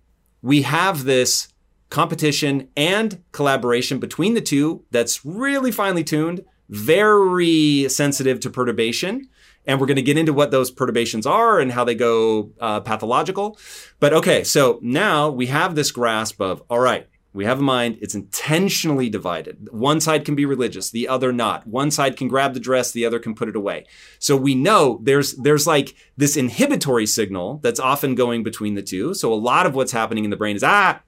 we 0.45 0.61
have 0.61 1.05
this 1.05 1.47
competition 1.89 2.69
and 2.77 3.23
collaboration 3.31 3.97
between 3.97 4.35
the 4.35 4.41
two 4.41 4.85
that's 4.91 5.25
really 5.25 5.71
finely 5.71 6.03
tuned 6.03 6.45
very 6.69 7.87
sensitive 7.89 8.39
to 8.39 8.49
perturbation 8.51 9.27
and 9.65 9.79
we're 9.79 9.87
going 9.87 9.95
to 9.95 10.03
get 10.03 10.19
into 10.19 10.33
what 10.33 10.51
those 10.51 10.69
perturbations 10.69 11.25
are 11.25 11.59
and 11.59 11.71
how 11.71 11.83
they 11.83 11.95
go 11.95 12.51
uh, 12.59 12.79
pathological. 12.81 13.57
But 13.99 14.13
okay, 14.13 14.43
so 14.43 14.77
now 14.83 15.29
we 15.31 15.47
have 15.47 15.73
this 15.73 15.89
grasp 15.89 16.39
of, 16.39 16.61
all 16.69 16.79
right, 16.79 17.07
we 17.35 17.43
have 17.45 17.59
a 17.59 17.63
mind, 17.63 17.97
it's 18.01 18.15
intentionally 18.15 19.09
divided. 19.09 19.67
One 19.71 19.99
side 19.99 20.23
can 20.23 20.35
be 20.35 20.45
religious, 20.45 20.89
the 20.89 21.07
other 21.07 21.33
not. 21.33 21.67
One 21.67 21.91
side 21.91 22.15
can 22.15 22.29
grab 22.29 22.53
the 22.53 22.61
dress, 22.61 22.91
the 22.91 23.05
other 23.05 23.19
can 23.19 23.35
put 23.35 23.49
it 23.49 23.57
away. 23.57 23.85
So 24.19 24.37
we 24.37 24.55
know 24.55 24.99
there's 25.03 25.35
there's 25.35 25.67
like 25.67 25.95
this 26.15 26.37
inhibitory 26.37 27.05
signal 27.05 27.59
that's 27.61 27.79
often 27.79 28.15
going 28.15 28.43
between 28.43 28.75
the 28.75 28.81
two. 28.81 29.13
So 29.13 29.33
a 29.33 29.35
lot 29.35 29.65
of 29.65 29.75
what's 29.75 29.91
happening 29.91 30.23
in 30.23 30.29
the 30.29 30.37
brain 30.37 30.55
is 30.55 30.63
ah, 30.63 31.01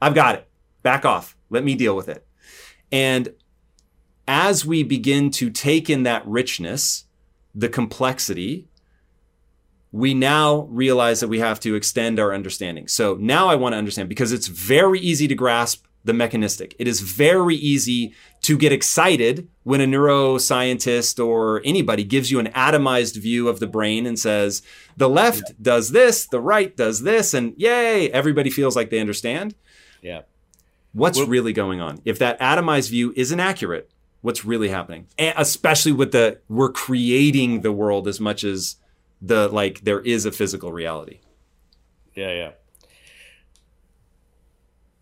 I've 0.00 0.14
got 0.14 0.36
it. 0.36 0.48
Back 0.82 1.04
off. 1.04 1.36
Let 1.50 1.64
me 1.64 1.74
deal 1.74 1.96
with 1.96 2.08
it. 2.08 2.24
And 2.92 3.34
as 4.28 4.64
we 4.64 4.84
begin 4.84 5.30
to 5.32 5.50
take 5.50 5.90
in 5.90 6.04
that 6.04 6.24
richness, 6.24 7.06
the 7.52 7.68
complexity, 7.68 8.68
we 9.94 10.12
now 10.12 10.62
realize 10.70 11.20
that 11.20 11.28
we 11.28 11.38
have 11.38 11.60
to 11.60 11.76
extend 11.76 12.18
our 12.18 12.34
understanding. 12.34 12.88
So 12.88 13.16
now 13.20 13.46
I 13.46 13.54
want 13.54 13.74
to 13.74 13.76
understand 13.76 14.08
because 14.08 14.32
it's 14.32 14.48
very 14.48 14.98
easy 14.98 15.28
to 15.28 15.36
grasp 15.36 15.86
the 16.02 16.12
mechanistic. 16.12 16.74
It 16.80 16.88
is 16.88 16.98
very 16.98 17.54
easy 17.54 18.12
to 18.42 18.58
get 18.58 18.72
excited 18.72 19.46
when 19.62 19.80
a 19.80 19.86
neuroscientist 19.86 21.24
or 21.24 21.62
anybody 21.64 22.02
gives 22.02 22.28
you 22.32 22.40
an 22.40 22.48
atomized 22.48 23.16
view 23.22 23.46
of 23.46 23.60
the 23.60 23.68
brain 23.68 24.04
and 24.04 24.18
says, 24.18 24.62
the 24.96 25.08
left 25.08 25.44
yeah. 25.46 25.54
does 25.62 25.92
this, 25.92 26.26
the 26.26 26.40
right 26.40 26.76
does 26.76 27.04
this, 27.04 27.32
and 27.32 27.54
yay, 27.56 28.10
everybody 28.10 28.50
feels 28.50 28.74
like 28.74 28.90
they 28.90 28.98
understand. 28.98 29.54
Yeah. 30.02 30.22
What's 30.92 31.18
well, 31.18 31.28
really 31.28 31.52
going 31.52 31.80
on? 31.80 32.00
If 32.04 32.18
that 32.18 32.40
atomized 32.40 32.90
view 32.90 33.12
isn't 33.14 33.38
accurate, 33.38 33.88
what's 34.22 34.44
really 34.44 34.70
happening, 34.70 35.06
and 35.16 35.34
especially 35.38 35.92
with 35.92 36.10
the 36.10 36.40
we're 36.48 36.72
creating 36.72 37.60
the 37.60 37.70
world 37.70 38.08
as 38.08 38.18
much 38.18 38.42
as 38.42 38.74
the 39.26 39.48
like 39.48 39.80
there 39.80 40.00
is 40.00 40.26
a 40.26 40.32
physical 40.32 40.72
reality. 40.72 41.20
Yeah, 42.14 42.32
yeah. 42.32 42.50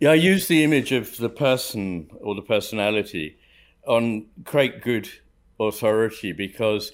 Yeah, 0.00 0.11
I 0.11 0.14
use 0.14 0.48
the 0.48 0.64
image 0.64 0.92
of 0.92 1.16
the 1.16 1.28
person 1.28 2.11
or 2.20 2.35
the 2.35 2.42
personality 2.42 3.38
on 3.87 4.26
quite 4.44 4.82
good 4.82 5.08
authority 5.61 6.32
because 6.32 6.92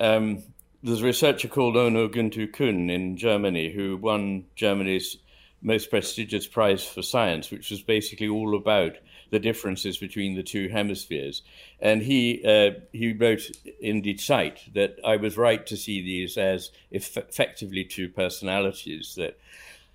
um, 0.00 0.42
there's 0.82 1.00
a 1.00 1.06
researcher 1.06 1.48
called 1.48 1.76
Onur 1.76 2.08
Güntürkün 2.08 2.90
in 2.90 3.16
Germany 3.16 3.72
who 3.72 3.96
won 3.96 4.44
Germany's 4.54 5.16
most 5.62 5.90
prestigious 5.90 6.46
prize 6.46 6.84
for 6.84 7.02
science, 7.02 7.50
which 7.50 7.70
was 7.70 7.82
basically 7.82 8.28
all 8.28 8.56
about 8.56 8.96
the 9.32 9.40
differences 9.40 9.96
between 9.96 10.36
the 10.36 10.42
two 10.42 10.68
hemispheres. 10.68 11.42
And 11.80 12.02
he 12.02 12.44
uh, 12.44 12.78
he 12.92 13.14
wrote 13.14 13.50
in 13.80 14.02
Die 14.02 14.16
Zeit 14.18 14.60
that 14.74 14.98
I 15.04 15.16
was 15.16 15.38
right 15.38 15.66
to 15.66 15.76
see 15.76 16.02
these 16.02 16.36
as 16.36 16.70
eff- 16.92 17.16
effectively 17.16 17.82
two 17.82 18.10
personalities 18.10 19.14
that 19.16 19.38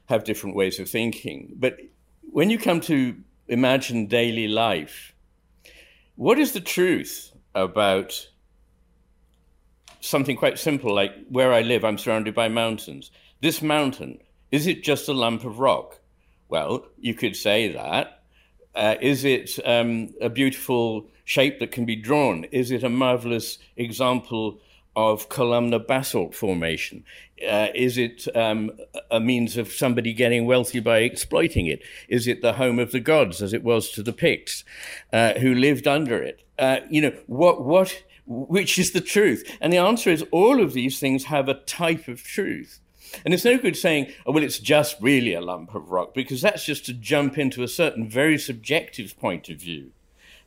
have 0.08 0.24
different 0.24 0.56
ways 0.56 0.80
of 0.80 0.90
thinking. 0.90 1.54
But 1.56 1.78
when 2.32 2.50
you 2.50 2.58
come 2.58 2.82
to 2.82 3.16
imagine 3.48 4.08
daily 4.08 4.48
life, 4.48 5.14
what 6.16 6.40
is 6.40 6.54
the 6.54 6.60
truth 6.60 7.32
about 7.54 8.28
something 10.00 10.36
quite 10.36 10.58
simple 10.58 10.96
like 10.96 11.14
where 11.30 11.54
I 11.54 11.62
live, 11.62 11.86
I'm 11.86 12.00
surrounded 12.00 12.34
by 12.34 12.50
mountains. 12.50 13.12
This 13.42 13.62
mountain, 13.62 14.20
is 14.52 14.66
it 14.66 14.84
just 14.84 15.08
a 15.08 15.14
lump 15.14 15.44
of 15.44 15.60
rock? 15.60 16.00
Well, 16.50 16.88
you 16.98 17.14
could 17.14 17.36
say 17.36 17.72
that, 17.74 18.17
uh, 18.78 18.96
is 19.02 19.26
it 19.26 19.58
um, 19.66 20.14
a 20.22 20.30
beautiful 20.30 21.10
shape 21.26 21.60
that 21.60 21.72
can 21.72 21.84
be 21.84 21.96
drawn? 21.96 22.44
Is 22.46 22.70
it 22.70 22.84
a 22.84 22.90
marvelous 22.90 23.58
example 23.76 24.60
of 24.96 25.30
columnar 25.30 25.80
basalt 25.80 26.36
formation? 26.36 27.04
Uh, 27.48 27.68
is 27.74 27.98
it 27.98 28.28
um, 28.36 28.72
a 29.10 29.20
means 29.20 29.58
of 29.58 29.72
somebody 29.72 30.14
getting 30.14 30.46
wealthy 30.46 30.80
by 30.80 31.00
exploiting 31.00 31.66
it? 31.66 31.82
Is 32.08 32.28
it 32.28 32.42
the 32.44 32.54
home 32.54 32.78
of 32.78 32.92
the 32.92 33.00
gods, 33.00 33.42
as 33.42 33.52
it 33.52 33.64
was 33.64 33.90
to 33.92 34.04
the 34.04 34.14
Picts, 34.14 34.64
uh, 35.12 35.34
who 35.34 35.56
lived 35.56 35.88
under 35.88 36.22
it? 36.22 36.44
Uh, 36.60 36.80
you 36.90 37.02
know, 37.02 37.14
what, 37.26 37.66
what, 37.66 38.04
which 38.28 38.78
is 38.78 38.92
the 38.92 39.02
truth? 39.02 39.58
And 39.60 39.74
the 39.74 39.78
answer 39.78 40.12
is 40.12 40.24
all 40.32 40.62
of 40.62 40.74
these 40.74 41.00
things 41.00 41.26
have 41.26 41.50
a 41.50 41.56
type 41.56 42.08
of 42.08 42.24
truth. 42.24 42.80
And 43.26 43.34
it's 43.34 43.46
no 43.46 43.58
good 43.58 43.76
saying, 43.76 44.12
oh, 44.26 44.32
well, 44.32 44.44
it's 44.44 44.60
just 44.60 44.98
really 45.02 45.34
a 45.34 45.42
lump 45.42 45.76
of 45.76 45.92
rock, 45.92 46.14
because 46.14 46.42
that's 46.42 46.66
just 46.66 46.86
to 46.86 46.94
jump 46.94 47.38
into 47.38 47.64
a 47.64 47.68
certain 47.68 48.10
very 48.10 48.38
subjective 48.38 49.18
point 49.20 49.50
of 49.50 49.58
view. 49.58 49.92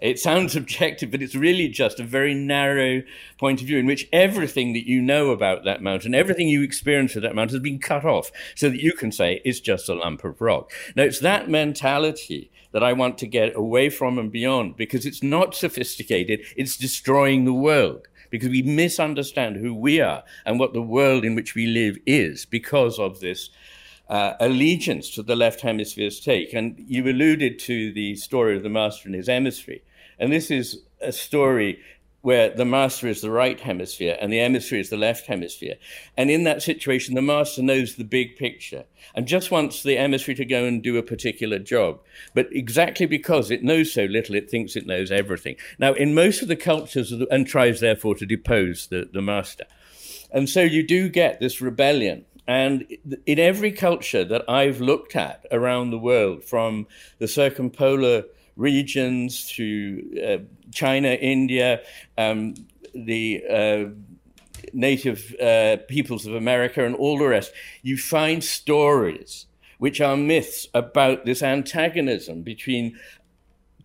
It 0.01 0.19
sounds 0.19 0.57
objective, 0.57 1.11
but 1.11 1.23
it's 1.23 1.35
really 1.35 1.69
just 1.69 2.01
a 2.01 2.05
very 2.05 2.35
narrow 2.35 3.03
point 3.39 3.61
of 3.61 3.67
view 3.67 3.79
in 3.79 3.87
which 3.87 4.09
everything 4.13 4.73
that 4.73 4.87
you 4.87 5.01
know 5.03 5.31
about 5.31 5.65
that 5.65 5.83
mountain, 5.83 6.15
everything 6.15 6.49
you 6.49 6.63
experience 6.63 7.17
of 7.17 7.23
that 7.23 7.35
mountain 7.35 7.57
has 7.57 7.63
been 7.63 7.79
cut 7.79 8.05
off 8.05 8.31
so 8.55 8.69
that 8.69 8.83
you 8.83 8.93
can 8.93 9.13
say 9.13 9.41
it's 9.45 9.61
just 9.61 9.89
a 9.89 9.95
lump 9.95 10.25
of 10.25 10.41
rock. 10.41 10.73
Now, 10.97 11.05
it's 11.05 11.21
that 11.21 11.49
mentality 11.49 12.51
that 12.73 12.85
I 12.85 12.93
want 12.93 13.19
to 13.19 13.27
get 13.27 13.57
away 13.57 13.91
from 13.91 14.19
and 14.19 14.31
beyond 14.31 14.77
because 14.77 15.05
it's 15.05 15.23
not 15.23 15.55
sophisticated, 15.55 16.41
it's 16.57 16.77
destroying 16.77 17.45
the 17.45 17.53
world 17.53 18.07
because 18.31 18.49
we 18.49 18.63
misunderstand 18.63 19.57
who 19.57 19.75
we 19.75 20.01
are 20.01 20.25
and 20.47 20.59
what 20.59 20.73
the 20.73 20.83
world 20.83 21.25
in 21.25 21.35
which 21.35 21.55
we 21.55 21.67
live 21.67 21.99
is 22.07 22.47
because 22.47 22.99
of 22.99 23.21
this 23.21 23.51
uh, 24.09 24.35
allegiance 24.41 25.11
to 25.11 25.23
the 25.23 25.37
left 25.37 25.61
hemisphere's 25.61 26.21
take. 26.21 26.53
And 26.53 26.75
you 26.79 27.05
alluded 27.09 27.59
to 27.61 27.93
the 27.93 28.17
story 28.17 28.57
of 28.57 28.63
the 28.63 28.69
master 28.69 29.09
and 29.09 29.15
his 29.15 29.29
emissary. 29.29 29.83
And 30.19 30.33
this 30.33 30.51
is 30.51 30.83
a 31.01 31.13
story 31.13 31.79
where 32.23 32.51
the 32.51 32.65
master 32.65 33.09
is 33.09 33.23
the 33.23 33.31
right 33.31 33.61
hemisphere 33.61 34.17
and 34.21 34.33
the 34.33 34.41
emissary 34.41 34.81
is 34.81 34.91
the 34.91 34.97
left 34.97 35.27
hemisphere. 35.27 35.77
And 36.17 36.31
in 36.31 36.45
that 36.45 36.63
situation, 36.63 37.15
the 37.15 37.23
master 37.23 37.63
knows 37.63 37.97
the 37.97 38.05
big 38.05 38.37
picture 38.37 38.85
and 39.15 39.27
just 39.27 39.51
wants 39.51 39.83
the 39.83 39.97
emissary 39.97 40.35
to 40.35 40.45
go 40.45 40.65
and 40.65 40.83
do 40.83 40.99
a 40.99 41.03
particular 41.03 41.59
job. 41.59 42.01
But 42.35 42.49
exactly 42.53 43.07
because 43.07 43.51
it 43.51 43.63
knows 43.63 43.93
so 43.93 44.05
little, 44.05 44.35
it 44.35 44.51
thinks 44.51 44.77
it 44.77 44.87
knows 44.87 45.11
everything. 45.11 45.57
Now, 45.79 45.95
in 45.95 46.15
most 46.15 46.43
of 46.43 46.49
the 46.49 46.57
cultures, 46.57 47.13
and 47.13 47.47
tries 47.47 47.81
therefore 47.81 48.15
to 48.17 48.27
depose 48.27 48.89
the, 48.89 49.09
the 49.11 49.23
master. 49.23 49.65
And 50.31 50.49
so 50.49 50.63
you 50.63 50.87
do 50.87 51.09
get 51.09 51.41
this 51.41 51.61
rebellion. 51.61 52.27
And 52.47 52.85
in 53.27 53.39
every 53.39 53.73
culture 53.73 54.25
that 54.25 54.49
I've 54.49 54.81
looked 54.81 55.15
at 55.15 55.47
around 55.53 55.91
the 55.91 55.99
world, 55.99 56.45
from 56.45 56.87
the 57.19 57.29
circumpolar 57.29 58.25
regions 58.57 59.47
to 59.53 60.23
uh, 60.25 60.39
China, 60.73 61.09
India, 61.09 61.81
um, 62.19 62.55
the 62.95 63.43
uh, 63.51 63.85
native 64.73 65.35
uh, 65.41 65.77
peoples 65.89 66.27
of 66.27 66.35
America, 66.35 66.85
and 66.85 66.95
all 66.95 67.19
the 67.19 67.27
rest, 67.27 67.53
you 67.83 67.97
find 67.97 68.43
stories 68.43 69.47
which 69.79 70.01
are 70.01 70.17
myths 70.17 70.67
about 70.75 71.25
this 71.25 71.43
antagonism 71.43 72.43
between 72.43 72.99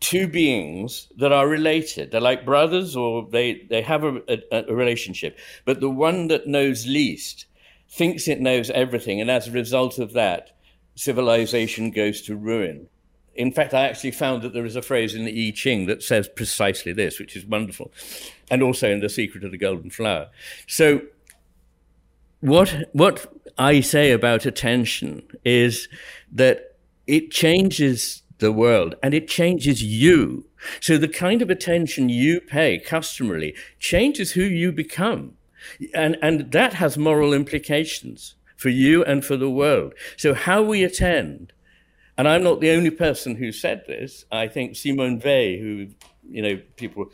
two 0.01 0.27
beings 0.27 1.07
that 1.17 1.31
are 1.31 1.47
related. 1.47 2.11
They're 2.11 2.19
like 2.19 2.45
brothers 2.45 2.95
or 2.95 3.27
they, 3.31 3.65
they 3.69 3.81
have 3.81 4.03
a, 4.03 4.21
a, 4.27 4.65
a 4.67 4.75
relationship. 4.75 5.37
But 5.63 5.79
the 5.79 5.89
one 5.89 6.27
that 6.27 6.47
knows 6.47 6.85
least 6.85 7.45
thinks 7.89 8.27
it 8.27 8.41
knows 8.41 8.69
everything. 8.71 9.21
And 9.21 9.31
as 9.31 9.47
a 9.47 9.51
result 9.51 9.97
of 9.97 10.13
that, 10.13 10.51
civilization 10.95 11.91
goes 11.91 12.21
to 12.23 12.35
ruin. 12.35 12.87
In 13.35 13.51
fact, 13.51 13.73
I 13.73 13.87
actually 13.87 14.11
found 14.11 14.41
that 14.43 14.53
there 14.53 14.65
is 14.65 14.75
a 14.75 14.81
phrase 14.81 15.13
in 15.13 15.25
the 15.25 15.47
I 15.47 15.51
Ching 15.51 15.87
that 15.87 16.01
says 16.01 16.27
precisely 16.27 16.93
this, 16.93 17.19
which 17.19 17.35
is 17.35 17.45
wonderful, 17.45 17.91
and 18.49 18.63
also 18.63 18.89
in 18.89 19.01
The 19.01 19.09
Secret 19.09 19.43
of 19.43 19.51
the 19.51 19.57
Golden 19.57 19.89
Flower. 19.89 20.29
So, 20.67 21.01
what, 22.39 22.89
what 22.93 23.33
I 23.57 23.81
say 23.81 24.11
about 24.11 24.45
attention 24.45 25.23
is 25.43 25.89
that 26.31 26.75
it 27.07 27.31
changes 27.31 28.23
the 28.39 28.51
world 28.51 28.95
and 29.01 29.13
it 29.13 29.27
changes 29.27 29.83
you. 29.83 30.45
So, 30.79 30.97
the 30.97 31.07
kind 31.07 31.41
of 31.41 31.49
attention 31.49 32.07
you 32.09 32.39
pay 32.39 32.79
customarily 32.79 33.53
changes 33.79 34.31
who 34.31 34.43
you 34.43 34.71
become. 34.71 35.33
And, 35.93 36.17
and 36.21 36.51
that 36.51 36.73
has 36.73 36.97
moral 36.97 37.33
implications 37.33 38.35
for 38.55 38.69
you 38.69 39.03
and 39.03 39.25
for 39.25 39.35
the 39.35 39.49
world. 39.49 39.93
So, 40.15 40.33
how 40.33 40.61
we 40.61 40.83
attend 40.83 41.51
and 42.17 42.27
I'm 42.27 42.43
not 42.43 42.61
the 42.61 42.71
only 42.71 42.91
person 42.91 43.35
who 43.35 43.51
said 43.51 43.83
this. 43.87 44.25
I 44.31 44.47
think 44.47 44.75
Simone 44.75 45.21
Weil, 45.23 45.57
who, 45.59 45.87
you 46.27 46.41
know, 46.41 46.61
people 46.77 47.11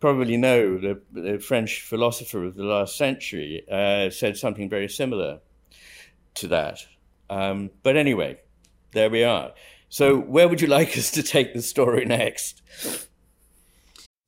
probably 0.00 0.36
know, 0.36 0.78
the, 0.78 1.00
the 1.12 1.38
French 1.38 1.82
philosopher 1.82 2.44
of 2.44 2.56
the 2.56 2.64
last 2.64 2.96
century, 2.96 3.64
uh, 3.70 4.10
said 4.10 4.36
something 4.36 4.68
very 4.68 4.88
similar 4.88 5.40
to 6.34 6.48
that. 6.48 6.80
Um, 7.28 7.70
but 7.82 7.96
anyway, 7.96 8.40
there 8.92 9.10
we 9.10 9.22
are. 9.22 9.52
So, 9.88 10.16
where 10.18 10.48
would 10.48 10.60
you 10.60 10.68
like 10.68 10.88
us 10.98 11.10
to 11.12 11.22
take 11.22 11.54
the 11.54 11.62
story 11.62 12.04
next? 12.04 12.62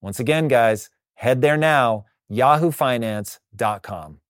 Once 0.00 0.20
again, 0.20 0.48
guys, 0.48 0.90
head 1.14 1.40
there 1.40 1.56
now, 1.56 2.04
yahoofinance.com. 2.30 4.20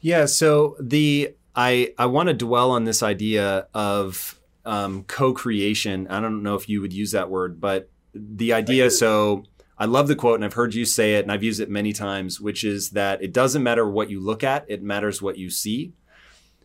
Yeah, 0.00 0.26
so 0.26 0.76
the 0.80 1.34
I 1.54 1.94
I 1.98 2.06
want 2.06 2.28
to 2.28 2.34
dwell 2.34 2.70
on 2.70 2.84
this 2.84 3.02
idea 3.02 3.68
of 3.74 4.40
um, 4.64 5.04
co-creation. 5.04 6.08
I 6.08 6.20
don't 6.20 6.42
know 6.42 6.54
if 6.54 6.68
you 6.68 6.80
would 6.80 6.92
use 6.92 7.12
that 7.12 7.30
word, 7.30 7.60
but 7.60 7.90
the 8.14 8.52
idea. 8.52 8.90
So 8.90 9.44
I 9.78 9.84
love 9.84 10.08
the 10.08 10.16
quote, 10.16 10.36
and 10.36 10.44
I've 10.44 10.54
heard 10.54 10.74
you 10.74 10.84
say 10.84 11.14
it, 11.14 11.24
and 11.24 11.32
I've 11.32 11.42
used 11.42 11.60
it 11.60 11.70
many 11.70 11.92
times, 11.92 12.40
which 12.40 12.64
is 12.64 12.90
that 12.90 13.22
it 13.22 13.32
doesn't 13.32 13.62
matter 13.62 13.88
what 13.88 14.10
you 14.10 14.20
look 14.20 14.42
at; 14.42 14.64
it 14.68 14.82
matters 14.82 15.22
what 15.22 15.38
you 15.38 15.50
see. 15.50 15.92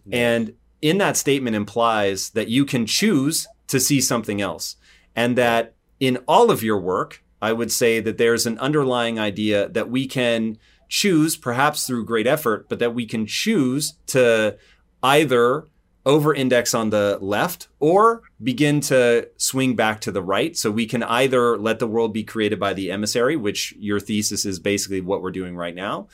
And 0.09 0.53
in 0.81 0.99
that 0.99 1.17
statement 1.17 1.55
implies 1.55 2.29
that 2.29 2.47
you 2.47 2.63
can 2.63 2.85
choose 2.85 3.45
to 3.67 3.79
see 3.79 3.99
something 3.99 4.41
else, 4.41 4.77
and 5.15 5.37
that 5.37 5.75
in 5.99 6.17
all 6.27 6.49
of 6.49 6.63
your 6.63 6.79
work, 6.79 7.23
I 7.41 7.53
would 7.53 7.71
say 7.71 7.99
that 7.99 8.17
there's 8.17 8.45
an 8.45 8.57
underlying 8.59 9.19
idea 9.19 9.69
that 9.69 9.89
we 9.89 10.07
can 10.07 10.57
choose, 10.89 11.35
perhaps 11.35 11.85
through 11.85 12.05
great 12.05 12.27
effort, 12.27 12.69
but 12.69 12.79
that 12.79 12.93
we 12.93 13.05
can 13.05 13.25
choose 13.25 13.93
to 14.07 14.57
either 15.03 15.67
over 16.05 16.33
index 16.33 16.73
on 16.73 16.89
the 16.89 17.17
left 17.21 17.67
or 17.81 18.21
begin 18.41 18.79
to 18.79 19.27
swing 19.35 19.75
back 19.75 19.99
to 19.99 20.11
the 20.11 20.21
right. 20.21 20.55
So 20.55 20.71
we 20.71 20.85
can 20.85 21.03
either 21.03 21.57
let 21.57 21.79
the 21.79 21.87
world 21.87 22.13
be 22.13 22.23
created 22.23 22.59
by 22.59 22.73
the 22.73 22.91
emissary, 22.91 23.35
which 23.35 23.73
your 23.77 23.99
thesis 23.99 24.45
is 24.45 24.57
basically 24.57 25.01
what 25.01 25.21
we're 25.21 25.31
doing 25.31 25.55
right 25.55 25.75
now. 25.75 26.07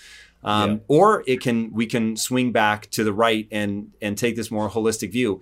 Um, 0.43 0.71
yeah. 0.71 0.77
Or 0.87 1.23
it 1.27 1.41
can 1.41 1.71
we 1.73 1.85
can 1.85 2.17
swing 2.17 2.51
back 2.51 2.89
to 2.91 3.03
the 3.03 3.13
right 3.13 3.47
and 3.51 3.91
and 4.01 4.17
take 4.17 4.35
this 4.35 4.51
more 4.51 4.69
holistic 4.69 5.11
view. 5.11 5.41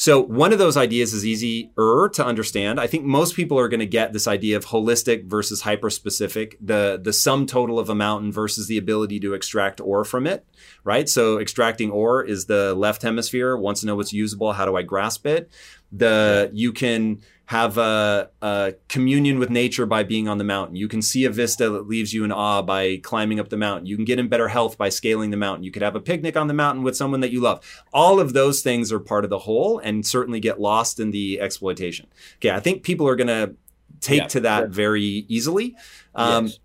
So 0.00 0.18
one 0.18 0.54
of 0.54 0.58
those 0.58 0.78
ideas 0.78 1.12
is 1.12 1.26
easier 1.26 2.08
to 2.14 2.24
understand. 2.24 2.80
I 2.80 2.86
think 2.86 3.04
most 3.04 3.36
people 3.36 3.58
are 3.58 3.68
going 3.68 3.80
to 3.80 3.86
get 3.86 4.14
this 4.14 4.26
idea 4.26 4.56
of 4.56 4.64
holistic 4.64 5.26
versus 5.26 5.60
hyper-specific, 5.60 6.56
the 6.58 6.98
the 7.02 7.12
sum 7.12 7.44
total 7.44 7.78
of 7.78 7.90
a 7.90 7.94
mountain 7.94 8.32
versus 8.32 8.66
the 8.66 8.78
ability 8.78 9.20
to 9.20 9.34
extract 9.34 9.78
ore 9.78 10.06
from 10.06 10.26
it, 10.26 10.46
right? 10.84 11.06
So 11.06 11.38
extracting 11.38 11.90
ore 11.90 12.24
is 12.24 12.46
the 12.46 12.74
left 12.74 13.02
hemisphere 13.02 13.58
wants 13.58 13.82
to 13.82 13.86
know 13.88 13.94
what's 13.94 14.10
usable, 14.10 14.54
how 14.54 14.64
do 14.64 14.74
I 14.74 14.80
grasp 14.80 15.26
it? 15.26 15.50
The 15.92 16.48
you 16.54 16.72
can 16.72 17.20
have 17.50 17.78
a, 17.78 18.30
a, 18.42 18.74
communion 18.88 19.40
with 19.40 19.50
nature 19.50 19.84
by 19.84 20.04
being 20.04 20.28
on 20.28 20.38
the 20.38 20.44
mountain. 20.44 20.76
You 20.76 20.86
can 20.86 21.02
see 21.02 21.24
a 21.24 21.30
vista 21.30 21.68
that 21.68 21.88
leaves 21.88 22.14
you 22.14 22.22
in 22.22 22.30
awe 22.30 22.62
by 22.62 22.98
climbing 22.98 23.40
up 23.40 23.48
the 23.48 23.56
mountain. 23.56 23.86
You 23.86 23.96
can 23.96 24.04
get 24.04 24.20
in 24.20 24.28
better 24.28 24.46
health 24.46 24.78
by 24.78 24.88
scaling 24.88 25.30
the 25.30 25.36
mountain. 25.36 25.64
You 25.64 25.72
could 25.72 25.82
have 25.82 25.96
a 25.96 26.00
picnic 26.00 26.36
on 26.36 26.46
the 26.46 26.54
mountain 26.54 26.84
with 26.84 26.96
someone 26.96 27.18
that 27.22 27.32
you 27.32 27.40
love. 27.40 27.64
All 27.92 28.20
of 28.20 28.34
those 28.34 28.62
things 28.62 28.92
are 28.92 29.00
part 29.00 29.24
of 29.24 29.30
the 29.30 29.40
whole 29.40 29.80
and 29.80 30.06
certainly 30.06 30.38
get 30.38 30.60
lost 30.60 31.00
in 31.00 31.10
the 31.10 31.40
exploitation. 31.40 32.06
Okay, 32.36 32.52
I 32.52 32.60
think 32.60 32.84
people 32.84 33.08
are 33.08 33.16
going 33.16 33.26
to 33.26 33.56
take 33.98 34.20
yeah, 34.20 34.26
to 34.28 34.40
that 34.42 34.58
sure. 34.60 34.68
very 34.68 35.24
easily. 35.26 35.74
Um, 36.14 36.46
yes. 36.46 36.60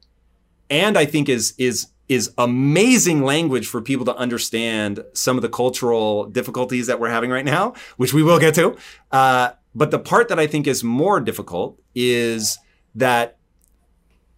And 0.69 0.99
I 0.99 1.05
think 1.05 1.29
is 1.29 1.55
is 1.57 1.87
is 2.07 2.31
amazing 2.37 3.23
language 3.23 3.65
for 3.65 3.81
people 3.81 4.05
to 4.05 4.15
understand 4.15 5.03
some 5.13 5.35
of 5.35 5.41
the 5.41 5.49
cultural 5.49 6.25
difficulties 6.25 6.85
that 6.85 6.99
we're 6.99 7.09
having 7.09 7.31
right 7.31 7.45
now, 7.45 7.73
which 7.97 8.13
we 8.13 8.21
will 8.21 8.37
get 8.37 8.53
to. 8.53 8.77
Uh, 9.11 9.49
but 9.75 9.91
the 9.91 9.99
part 9.99 10.29
that 10.29 10.39
I 10.39 10.47
think 10.47 10.65
is 10.65 10.83
more 10.83 11.19
difficult 11.19 11.79
is 11.93 12.57
that 12.95 13.37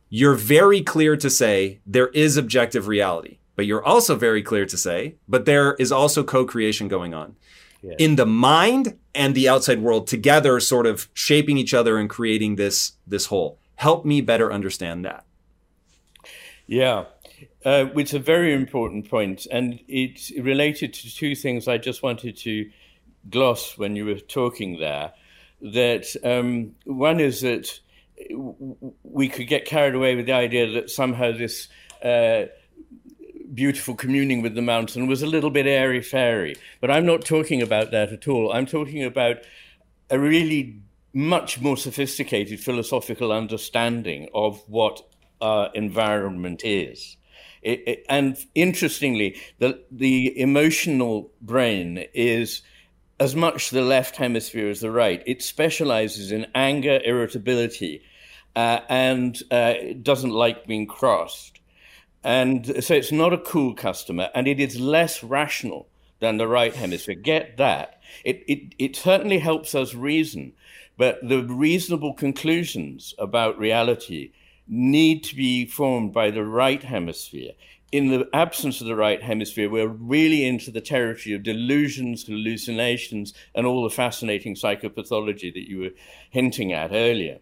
you're 0.09 0.33
very 0.33 0.81
clear 0.81 1.15
to 1.15 1.29
say 1.29 1.79
there 1.85 2.07
is 2.07 2.37
objective 2.37 2.87
reality, 2.87 3.37
but 3.55 3.67
you're 3.67 3.85
also 3.85 4.15
very 4.15 4.41
clear 4.41 4.65
to 4.65 4.77
say, 4.77 5.15
but 5.27 5.45
there 5.45 5.75
is 5.75 5.91
also 5.91 6.23
co-creation 6.23 6.87
going 6.87 7.13
on. 7.13 7.35
Yeah. 7.83 7.93
In 7.99 8.15
the 8.15 8.25
mind 8.25 8.97
and 9.13 9.35
the 9.35 9.47
outside 9.47 9.79
world 9.79 10.07
together, 10.07 10.59
sort 10.59 10.87
of 10.87 11.07
shaping 11.13 11.57
each 11.57 11.75
other 11.75 11.97
and 11.99 12.09
creating 12.09 12.55
this 12.55 12.93
this 13.05 13.27
whole. 13.27 13.59
Help 13.75 14.03
me 14.03 14.19
better 14.21 14.51
understand 14.51 15.05
that. 15.05 15.23
Yeah, 16.65 17.05
uh, 17.63 17.85
it's 17.95 18.13
a 18.13 18.19
very 18.19 18.51
important 18.53 19.07
point, 19.07 19.45
and 19.51 19.79
it's 19.87 20.31
related 20.39 20.93
to 20.95 21.15
two 21.15 21.35
things 21.35 21.67
I 21.67 21.77
just 21.77 22.01
wanted 22.01 22.35
to 22.37 22.69
gloss 23.29 23.77
when 23.77 23.95
you 23.95 24.05
were 24.05 24.19
talking 24.19 24.79
there 24.79 25.13
that 25.61 26.05
um, 26.23 26.75
one 26.85 27.19
is 27.19 27.41
that 27.41 27.79
we 29.03 29.27
could 29.29 29.47
get 29.47 29.65
carried 29.65 29.95
away 29.95 30.15
with 30.15 30.25
the 30.25 30.33
idea 30.33 30.71
that 30.71 30.89
somehow 30.89 31.31
this 31.31 31.67
uh, 32.03 32.45
beautiful 33.53 33.95
communing 33.95 34.41
with 34.41 34.55
the 34.55 34.61
mountain 34.61 35.07
was 35.07 35.21
a 35.21 35.27
little 35.27 35.49
bit 35.49 35.67
airy 35.67 36.01
fairy. 36.01 36.55
But 36.81 36.91
I'm 36.91 37.05
not 37.05 37.25
talking 37.25 37.61
about 37.61 37.91
that 37.91 38.11
at 38.11 38.27
all. 38.27 38.51
I'm 38.51 38.65
talking 38.65 39.03
about 39.03 39.37
a 40.09 40.19
really 40.19 40.81
much 41.13 41.59
more 41.59 41.77
sophisticated 41.77 42.59
philosophical 42.59 43.31
understanding 43.31 44.29
of 44.33 44.61
what 44.67 45.01
our 45.41 45.71
environment 45.73 46.61
is. 46.63 47.17
It, 47.61 47.83
it, 47.87 48.05
and 48.07 48.37
interestingly, 48.55 49.37
the, 49.59 49.83
the 49.91 50.39
emotional 50.39 51.31
brain 51.41 52.05
is 52.13 52.61
as 53.19 53.35
much 53.35 53.69
the 53.69 53.81
left 53.81 54.17
hemisphere 54.17 54.69
as 54.69 54.81
the 54.81 54.91
right. 54.91 55.23
It 55.25 55.41
specializes 55.41 56.31
in 56.31 56.47
anger, 56.53 56.99
irritability, 57.03 58.03
uh, 58.55 58.81
and 58.89 59.41
uh, 59.51 59.73
doesn't 60.01 60.31
like 60.31 60.67
being 60.67 60.87
crossed. 60.87 61.59
And 62.23 62.83
so 62.83 62.93
it's 62.93 63.11
not 63.11 63.33
a 63.33 63.37
cool 63.37 63.73
customer, 63.73 64.29
and 64.35 64.47
it 64.47 64.59
is 64.59 64.79
less 64.79 65.23
rational 65.23 65.87
than 66.19 66.37
the 66.37 66.47
right 66.47 66.73
hemisphere. 66.73 67.15
Get 67.15 67.57
that. 67.57 68.01
It, 68.23 68.43
it, 68.47 68.75
it 68.77 68.95
certainly 68.95 69.39
helps 69.39 69.75
us 69.75 69.93
reason, 69.93 70.53
but 70.97 71.19
the 71.21 71.43
reasonable 71.43 72.13
conclusions 72.13 73.13
about 73.19 73.59
reality 73.59 74.31
need 74.67 75.23
to 75.23 75.35
be 75.35 75.65
formed 75.65 76.11
by 76.13 76.31
the 76.31 76.43
right 76.43 76.83
hemisphere. 76.83 77.51
In 77.91 78.09
the 78.09 78.27
absence 78.33 78.81
of 78.81 78.87
the 78.87 78.95
right 78.95 79.23
hemisphere, 79.23 79.69
we're 79.69 79.87
really 79.87 80.45
into 80.45 80.71
the 80.71 80.81
territory 80.81 81.33
of 81.33 81.43
delusions, 81.43 82.25
hallucinations, 82.25 83.33
and 83.55 83.65
all 83.65 83.83
the 83.83 83.89
fascinating 83.89 84.55
psychopathology 84.55 85.53
that 85.53 85.69
you 85.69 85.79
were 85.79 85.91
hinting 86.29 86.73
at 86.73 86.91
earlier. 86.91 87.39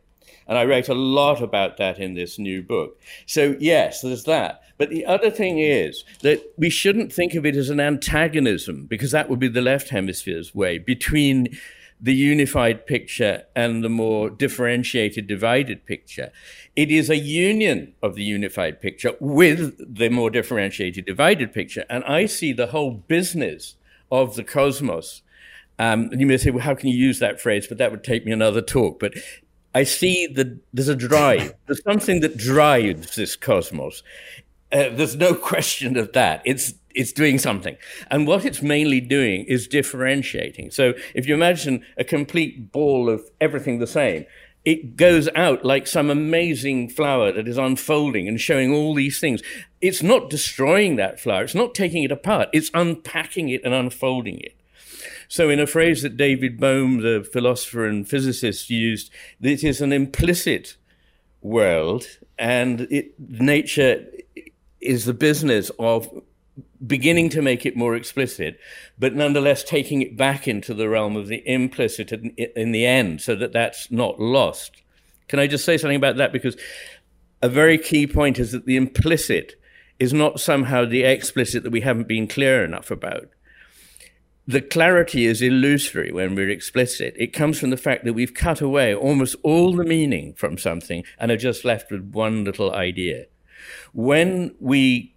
And 0.48 0.60
I 0.60 0.66
write 0.66 0.88
a 0.88 0.94
lot 0.94 1.42
about 1.42 1.78
that 1.78 1.98
in 1.98 2.14
this 2.14 2.38
new 2.38 2.62
book. 2.62 3.02
So, 3.26 3.56
yes, 3.60 4.02
there's 4.02 4.26
that. 4.26 4.62
But 4.78 4.92
the 4.92 5.04
other 5.06 5.32
thing 5.32 5.58
is 5.58 6.04
that 6.22 6.44
we 6.58 6.70
shouldn't 6.70 7.12
think 7.12 7.34
of 7.34 7.46
it 7.48 7.56
as 7.56 7.72
an 7.72 7.80
antagonism, 7.80 8.86
because 8.86 9.10
that 9.12 9.30
would 9.30 9.40
be 9.40 9.48
the 9.48 9.62
left 9.62 9.90
hemisphere's 9.90 10.54
way, 10.54 10.78
between 10.78 11.58
the 12.00 12.14
unified 12.14 12.86
picture 12.86 13.44
and 13.56 13.84
the 13.84 13.90
more 13.90 14.30
differentiated, 14.30 15.28
divided 15.28 15.86
picture. 15.86 16.32
It 16.76 16.92
is 16.92 17.10
a 17.10 17.18
union 17.18 17.94
of 18.04 18.16
the 18.16 18.24
unified 18.24 18.82
picture 18.82 19.14
with 19.20 19.76
the 19.96 20.10
more 20.10 20.30
differentiated, 20.30 21.06
divided 21.06 21.54
picture. 21.54 21.86
And 21.90 22.04
I 22.04 22.26
see 22.26 22.52
the 22.52 22.68
whole 22.68 22.92
business 22.92 23.76
of 24.12 24.36
the 24.36 24.44
cosmos. 24.44 25.22
Um, 25.80 26.10
and 26.12 26.20
you 26.20 26.28
may 26.28 26.38
say, 26.38 26.52
well, 26.52 26.64
how 26.64 26.76
can 26.76 26.90
you 26.90 26.98
use 26.98 27.20
that 27.20 27.40
phrase? 27.40 27.68
But 27.68 27.78
that 27.78 27.92
would 27.92 28.04
take 28.04 28.26
me 28.26 28.32
another 28.32 28.62
talk. 28.62 29.00
But 29.00 29.14
I 29.74 29.84
see 29.84 30.28
that 30.28 30.58
there's 30.74 30.88
a 30.88 30.96
drive. 30.96 31.54
There's 31.66 31.84
something 31.84 32.22
that 32.22 32.38
drives 32.38 33.16
this 33.16 33.36
cosmos. 33.36 34.04
Uh, 34.72 34.90
there's 34.92 35.16
no 35.16 35.34
question 35.52 35.98
of 35.98 36.14
that. 36.14 36.42
It's 36.46 36.74
it's 36.96 37.12
doing 37.12 37.38
something, 37.38 37.78
and 38.10 38.28
what 38.28 38.46
it's 38.46 38.62
mainly 38.62 39.02
doing 39.02 39.46
is 39.46 39.68
differentiating. 39.68 40.72
So 40.72 40.94
if 41.14 41.28
you 41.28 41.34
imagine 41.34 41.86
a 41.98 42.04
complete 42.04 42.72
ball 42.72 43.10
of 43.10 43.30
everything 43.40 43.80
the 43.80 43.88
same, 43.88 44.26
it 44.66 44.98
goes 44.98 45.30
out 45.36 45.64
like 45.64 45.86
some 45.86 46.10
amazing 46.10 46.90
flower 46.90 47.32
that 47.32 47.48
is 47.48 47.58
unfolding 47.58 48.28
and 48.28 48.42
showing 48.42 48.74
all 48.74 48.96
these 48.96 49.20
things. 49.20 49.42
It's 49.80 50.02
not 50.02 50.30
destroying 50.32 50.96
that 50.96 51.20
flower. 51.20 51.44
It's 51.44 51.54
not 51.54 51.76
taking 51.76 52.04
it 52.04 52.12
apart. 52.12 52.50
It's 52.52 52.72
unpacking 52.74 53.50
it 53.50 53.62
and 53.64 53.74
unfolding 53.74 54.40
it. 54.40 54.56
So, 55.28 55.50
in 55.50 55.60
a 55.60 55.68
phrase 55.68 56.02
that 56.02 56.18
David 56.18 56.60
Bohm, 56.60 57.02
the 57.02 57.28
philosopher 57.32 57.86
and 57.86 58.08
physicist, 58.08 58.70
used, 58.70 59.12
it 59.42 59.64
is 59.64 59.82
an 59.82 59.92
implicit 59.92 60.78
world, 61.42 62.06
and 62.38 62.82
it, 62.92 63.20
nature 63.20 64.06
is 64.82 65.06
the 65.06 65.14
business 65.14 65.72
of 65.80 66.10
beginning 66.86 67.30
to 67.30 67.42
make 67.42 67.66
it 67.66 67.76
more 67.76 67.96
explicit, 67.96 68.60
but 68.98 69.16
nonetheless 69.16 69.64
taking 69.64 70.02
it 70.02 70.18
back 70.18 70.48
into 70.48 70.74
the 70.74 70.90
realm 70.90 71.16
of 71.16 71.28
the 71.28 71.48
implicit 71.48 72.12
in, 72.12 72.32
in 72.56 72.72
the 72.72 72.86
end, 72.86 73.22
so 73.22 73.36
that 73.36 73.54
that's 73.54 73.92
not 73.92 74.20
lost. 74.20 74.82
Can 75.28 75.40
I 75.40 75.48
just 75.48 75.66
say 75.66 75.78
something 75.78 75.96
about 75.96 76.18
that? 76.18 76.34
Because 76.34 76.58
a 77.42 77.50
very 77.50 77.78
key 77.78 78.08
point 78.08 78.40
is 78.40 78.52
that 78.52 78.66
the 78.66 78.78
implicit 78.78 79.56
is 80.00 80.14
not 80.14 80.40
somehow 80.40 80.86
the 80.86 81.04
explicit 81.04 81.64
that 81.64 81.72
we 81.72 81.82
haven't 81.82 82.08
been 82.08 82.28
clear 82.28 82.64
enough 82.64 82.92
about 82.92 83.30
the 84.48 84.62
clarity 84.62 85.26
is 85.26 85.42
illusory 85.42 86.12
when 86.12 86.36
we're 86.36 86.50
explicit. 86.50 87.16
It 87.18 87.34
comes 87.34 87.60
from 87.60 87.72
the 87.72 87.78
fact 87.78 88.04
that 88.06 88.14
we've 88.14 88.34
cut 88.34 88.62
away 88.62 88.94
almost 88.94 89.36
all 89.42 89.76
the 89.76 89.84
meaning 89.84 90.34
from 90.34 90.58
something 90.58 91.04
and 91.18 91.32
are 91.32 91.38
just 91.38 91.66
left 91.66 91.92
with 91.92 92.12
one 92.12 92.44
little 92.44 92.74
idea. 92.74 93.26
When 93.94 94.54
we 94.60 95.15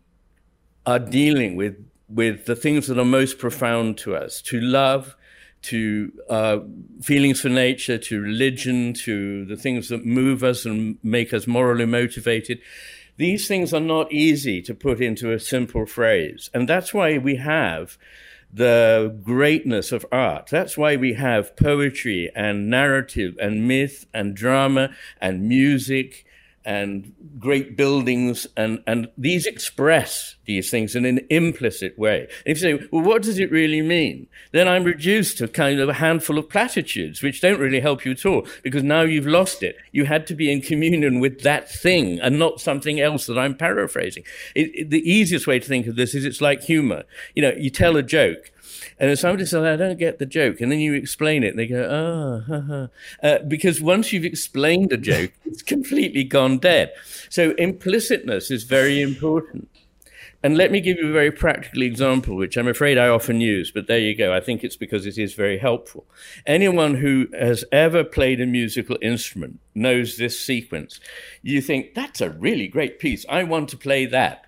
are 0.89 0.99
dealing 0.99 1.55
with, 1.55 1.77
with 2.09 2.47
the 2.47 2.57
things 2.57 2.87
that 2.87 2.99
are 2.99 3.05
most 3.05 3.39
profound 3.39 3.99
to 3.99 4.17
us, 4.17 4.41
to 4.41 4.59
love, 4.59 5.15
to 5.61 6.11
uh, 6.31 6.61
feelings 7.03 7.43
for 7.43 7.51
nature, 7.51 7.99
to 7.99 8.23
religion, 8.23 8.95
to 8.95 9.45
the 9.45 9.57
things 9.57 9.91
that 9.91 10.07
move 10.07 10.43
us 10.43 10.65
and 10.65 10.97
make 11.03 11.35
us 11.35 11.47
morally 11.47 11.85
motivated, 11.85 12.59
these 13.19 13.47
things 13.47 13.75
are 13.75 13.81
not 13.97 14.11
easy 14.11 14.63
to 14.63 14.75
put 14.75 14.99
into 14.99 15.31
a 15.31 15.39
simple 15.39 15.85
phrase. 15.85 16.49
And 16.55 16.67
that's 16.67 16.95
why 16.95 17.19
we 17.19 17.37
have 17.37 17.99
the 18.51 19.15
greatness 19.23 19.93
of 19.93 20.07
art. 20.11 20.47
That's 20.51 20.79
why 20.79 20.97
we 20.97 21.13
have 21.15 21.55
poetry 21.55 22.31
and 22.35 22.71
narrative 22.71 23.37
and 23.39 23.69
myth 23.69 24.07
and 24.15 24.35
drama 24.35 24.89
and 25.21 25.47
music 25.47 26.25
and 26.69 27.15
great 27.39 27.79
buildings, 27.79 28.47
and, 28.55 28.83
and 28.87 29.09
these 29.17 29.47
express 29.47 30.37
these 30.45 30.71
things 30.71 30.95
in 30.95 31.07
an 31.07 31.21
implicit 31.31 31.99
way. 31.99 32.29
if 32.45 32.61
you 32.61 32.79
say, 32.79 32.89
well, 32.93 33.03
what 33.03 33.23
does 33.23 33.39
it 33.39 33.51
really 33.51 33.81
mean? 33.81 34.27
Then 34.53 34.69
I'm 34.69 34.85
reduced 34.85 35.39
to 35.39 35.49
kind 35.49 35.81
of 35.81 35.89
a 35.89 35.95
handful 35.95 36.37
of 36.37 36.51
platitudes, 36.51 37.23
which 37.23 37.41
don't 37.41 37.59
really 37.59 37.81
help 37.81 38.05
you 38.05 38.13
at 38.13 38.27
all, 38.27 38.47
because 38.63 38.83
now 38.83 39.01
you've 39.01 39.27
lost 39.27 39.63
it. 39.63 39.77
You 39.93 40.05
had 40.05 40.27
to 40.27 40.35
be 40.35 40.53
in 40.53 40.61
communion 40.61 41.21
with 41.21 41.41
that 41.41 41.71
thing 41.71 42.21
and 42.21 42.39
not 42.39 42.61
something 42.61 43.01
else 43.01 43.25
that 43.27 43.39
I'm 43.39 43.55
paraphrasing. 43.55 44.25
It, 44.55 44.71
it, 44.75 44.91
the 44.91 45.11
easiest 45.11 45.47
way 45.47 45.59
to 45.59 45.67
think 45.67 45.87
of 45.87 45.97
this 45.97 46.15
is 46.15 46.27
it's 46.27 46.43
like 46.43 46.65
humor. 46.65 47.05
You 47.35 47.41
know, 47.41 47.53
you 47.57 47.71
tell 47.71 47.97
a 47.97 48.03
joke, 48.03 48.53
and 48.99 49.11
if 49.11 49.19
somebody 49.19 49.47
says, 49.47 49.63
I 49.63 49.77
don't 49.77 49.99
get 49.99 50.19
the 50.19 50.27
joke, 50.27 50.61
and 50.61 50.71
then 50.71 50.81
you 50.81 50.95
explain 50.95 51.45
it, 51.45 51.57
they 51.57 51.67
go, 51.67 51.83
oh, 51.83 52.89
uh, 53.23 53.39
because 53.41 53.81
once 53.81 54.13
you've 54.13 54.25
explained 54.25 54.93
a 54.93 54.97
joke, 54.97 55.33
it's 55.45 55.63
completely 55.63 56.25
gone 56.25 56.59
dead. 56.59 56.93
So 57.29 57.53
implicitness 57.55 58.51
is 58.51 58.65
very 58.65 59.01
important. 59.01 59.69
And 60.41 60.57
let 60.57 60.71
me 60.71 60.81
give 60.81 60.99
you 60.99 61.09
a 61.09 61.13
very 61.13 61.33
practical 61.33 61.83
example, 61.83 62.37
which 62.37 62.57
I'm 62.57 62.69
afraid 62.69 62.97
I 62.97 63.09
often 63.09 63.41
use, 63.41 63.73
but 63.73 63.89
there 63.89 63.99
you 63.99 64.15
go. 64.15 64.33
I 64.33 64.39
think 64.39 64.63
it's 64.63 64.77
because 64.77 65.05
it 65.05 65.19
is 65.19 65.35
very 65.35 65.59
helpful. 65.59 66.07
Anyone 66.47 66.95
who 66.95 67.27
has 67.37 67.65
ever 67.73 68.05
played 68.05 68.41
a 68.41 68.47
musical 68.47 68.97
instrument 69.03 69.59
knows 69.75 70.17
this 70.17 70.39
sequence. 70.39 71.01
You 71.43 71.61
think, 71.61 71.95
that's 71.95 72.21
a 72.21 72.31
really 72.31 72.69
great 72.69 73.01
piece. 73.01 73.27
I 73.29 73.43
want 73.43 73.69
to 73.71 73.77
play 73.77 74.07
that. 74.07 74.47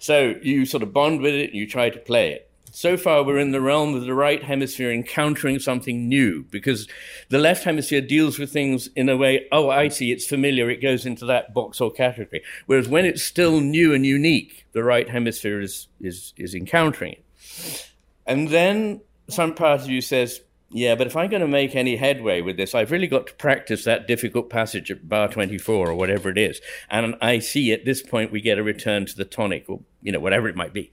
So 0.00 0.34
you 0.42 0.66
sort 0.66 0.82
of 0.82 0.92
bond 0.92 1.20
with 1.20 1.34
it 1.34 1.50
and 1.50 1.54
you 1.54 1.68
try 1.68 1.90
to 1.90 1.98
play 2.00 2.32
it 2.32 2.47
so 2.78 2.96
far 2.96 3.24
we're 3.24 3.40
in 3.40 3.50
the 3.50 3.60
realm 3.60 3.92
of 3.96 4.04
the 4.04 4.14
right 4.14 4.44
hemisphere 4.44 4.92
encountering 4.92 5.58
something 5.58 6.08
new 6.08 6.44
because 6.44 6.86
the 7.28 7.36
left 7.36 7.64
hemisphere 7.64 8.00
deals 8.00 8.38
with 8.38 8.52
things 8.52 8.88
in 8.94 9.08
a 9.08 9.16
way, 9.16 9.48
oh, 9.50 9.68
I 9.68 9.88
see, 9.88 10.12
it's 10.12 10.24
familiar, 10.24 10.70
it 10.70 10.80
goes 10.80 11.04
into 11.04 11.26
that 11.26 11.52
box 11.52 11.80
or 11.80 11.90
category. 11.90 12.40
Whereas 12.66 12.88
when 12.88 13.04
it's 13.04 13.20
still 13.20 13.58
new 13.58 13.92
and 13.92 14.06
unique, 14.06 14.64
the 14.70 14.84
right 14.84 15.08
hemisphere 15.08 15.60
is, 15.60 15.88
is, 16.00 16.32
is 16.36 16.54
encountering 16.54 17.14
it. 17.14 17.90
And 18.24 18.48
then 18.50 19.00
some 19.28 19.56
part 19.56 19.80
of 19.80 19.90
you 19.90 20.00
says, 20.00 20.42
yeah, 20.70 20.94
but 20.94 21.08
if 21.08 21.16
I'm 21.16 21.30
going 21.30 21.42
to 21.42 21.48
make 21.48 21.74
any 21.74 21.96
headway 21.96 22.42
with 22.42 22.56
this, 22.56 22.76
I've 22.76 22.92
really 22.92 23.08
got 23.08 23.26
to 23.26 23.34
practice 23.34 23.82
that 23.84 24.06
difficult 24.06 24.50
passage 24.50 24.88
at 24.92 25.08
bar 25.08 25.26
24 25.26 25.90
or 25.90 25.94
whatever 25.96 26.28
it 26.28 26.38
is. 26.38 26.60
And 26.88 27.16
I 27.20 27.40
see 27.40 27.72
at 27.72 27.84
this 27.84 28.02
point 28.02 28.30
we 28.30 28.40
get 28.40 28.56
a 28.56 28.62
return 28.62 29.04
to 29.06 29.16
the 29.16 29.24
tonic 29.24 29.64
or, 29.68 29.80
you 30.00 30.12
know, 30.12 30.20
whatever 30.20 30.48
it 30.48 30.54
might 30.54 30.72
be. 30.72 30.92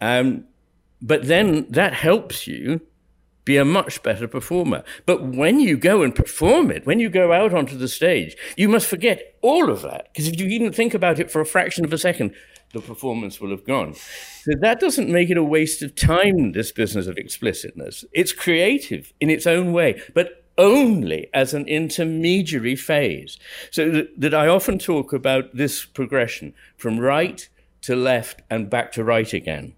Um, 0.00 0.46
but 1.02 1.26
then 1.26 1.66
that 1.68 1.92
helps 1.92 2.46
you 2.46 2.80
be 3.44 3.56
a 3.56 3.64
much 3.64 4.02
better 4.02 4.28
performer. 4.28 4.84
But 5.04 5.24
when 5.24 5.58
you 5.58 5.76
go 5.76 6.02
and 6.02 6.14
perform 6.14 6.70
it, 6.70 6.86
when 6.86 7.00
you 7.00 7.10
go 7.10 7.32
out 7.32 7.52
onto 7.52 7.76
the 7.76 7.88
stage, 7.88 8.36
you 8.56 8.68
must 8.68 8.86
forget 8.86 9.34
all 9.42 9.68
of 9.68 9.82
that. 9.82 10.08
Because 10.12 10.28
if 10.28 10.40
you 10.40 10.46
even 10.46 10.72
think 10.72 10.94
about 10.94 11.18
it 11.18 11.30
for 11.30 11.40
a 11.40 11.46
fraction 11.46 11.84
of 11.84 11.92
a 11.92 11.98
second, 11.98 12.34
the 12.72 12.80
performance 12.80 13.40
will 13.40 13.50
have 13.50 13.66
gone. 13.66 13.94
So 13.94 14.52
that 14.60 14.80
doesn't 14.80 15.10
make 15.10 15.28
it 15.28 15.36
a 15.36 15.44
waste 15.44 15.82
of 15.82 15.94
time, 15.94 16.52
this 16.52 16.70
business 16.70 17.08
of 17.08 17.18
explicitness. 17.18 18.04
It's 18.12 18.32
creative 18.32 19.12
in 19.20 19.28
its 19.28 19.46
own 19.46 19.72
way, 19.72 20.00
but 20.14 20.44
only 20.56 21.28
as 21.34 21.52
an 21.52 21.66
intermediary 21.66 22.76
phase. 22.76 23.38
So 23.70 23.90
that, 23.90 24.20
that 24.20 24.34
I 24.34 24.46
often 24.46 24.78
talk 24.78 25.12
about 25.12 25.54
this 25.54 25.84
progression 25.84 26.54
from 26.76 27.00
right 27.00 27.48
to 27.82 27.96
left 27.96 28.42
and 28.48 28.70
back 28.70 28.92
to 28.92 29.04
right 29.04 29.32
again. 29.32 29.74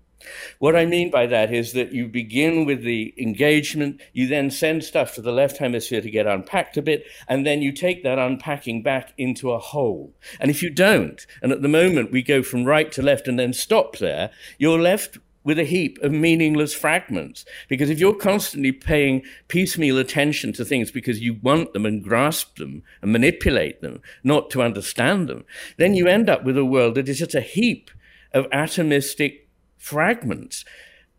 What 0.59 0.77
I 0.77 0.87
mean 0.87 1.11
by 1.11 1.27
that 1.27 1.53
is 1.53 1.73
that 1.73 1.93
you 1.93 2.09
begin 2.09 2.65
with 2.65 2.83
the 2.83 3.15
engagement, 3.19 4.01
you 4.13 4.27
then 4.27 4.51
send 4.51 4.85
stuff 4.85 5.15
to 5.15 5.23
the 5.23 5.33
left 5.33 5.59
hemisphere 5.59 6.01
to 6.01 6.11
get 6.11 6.27
unpacked 6.27 6.77
a 6.77 6.83
bit, 6.83 7.05
and 7.29 7.47
then 7.47 7.63
you 7.63 7.73
take 7.73 8.03
that 8.03 8.19
unpacking 8.19 8.83
back 8.83 9.13
into 9.19 9.53
a 9.53 9.59
whole. 9.59 10.15
And 10.41 10.51
if 10.51 10.63
you 10.63 10.71
don't, 10.71 11.25
and 11.43 11.53
at 11.53 11.63
the 11.63 11.69
moment 11.69 12.13
we 12.13 12.23
go 12.23 12.43
from 12.43 12.65
right 12.65 12.91
to 12.93 13.03
left 13.03 13.29
and 13.29 13.39
then 13.39 13.53
stop 13.53 13.99
there, 13.99 14.31
you're 14.59 14.81
left 14.81 15.19
with 15.45 15.59
a 15.59 15.65
heap 15.65 15.99
of 16.03 16.11
meaningless 16.11 16.75
fragments. 16.75 17.45
Because 17.69 17.91
if 17.91 18.01
you're 18.01 18.15
constantly 18.15 18.73
paying 18.73 19.23
piecemeal 19.49 19.99
attention 19.99 20.53
to 20.55 20.65
things 20.65 20.91
because 20.91 21.21
you 21.21 21.35
want 21.35 21.75
them 21.75 21.87
and 21.87 22.03
grasp 22.03 22.57
them 22.57 22.83
and 23.03 23.13
manipulate 23.13 23.83
them, 23.83 24.01
not 24.25 24.51
to 24.51 24.63
understand 24.63 25.29
them, 25.29 25.45
then 25.77 25.95
you 25.95 26.09
end 26.09 26.29
up 26.29 26.45
with 26.45 26.57
a 26.57 26.65
world 26.65 26.95
that 26.95 27.09
is 27.09 27.19
just 27.19 27.35
a 27.35 27.43
heap 27.43 27.91
of 28.33 28.49
atomistic 28.51 29.41
fragments 29.85 30.65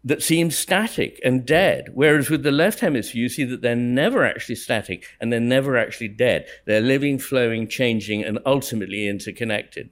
that 0.03 0.23
seem 0.23 0.49
static 0.49 1.19
and 1.23 1.45
dead. 1.45 1.89
Whereas 1.93 2.31
with 2.31 2.41
the 2.41 2.51
left 2.51 2.79
hemisphere, 2.79 3.21
you 3.21 3.29
see 3.29 3.43
that 3.43 3.61
they're 3.61 3.75
never 3.75 4.25
actually 4.25 4.55
static 4.55 5.05
and 5.21 5.31
they're 5.31 5.39
never 5.39 5.77
actually 5.77 6.07
dead. 6.07 6.47
They're 6.65 6.81
living, 6.81 7.19
flowing, 7.19 7.67
changing, 7.67 8.23
and 8.23 8.39
ultimately 8.45 9.07
interconnected. 9.07 9.91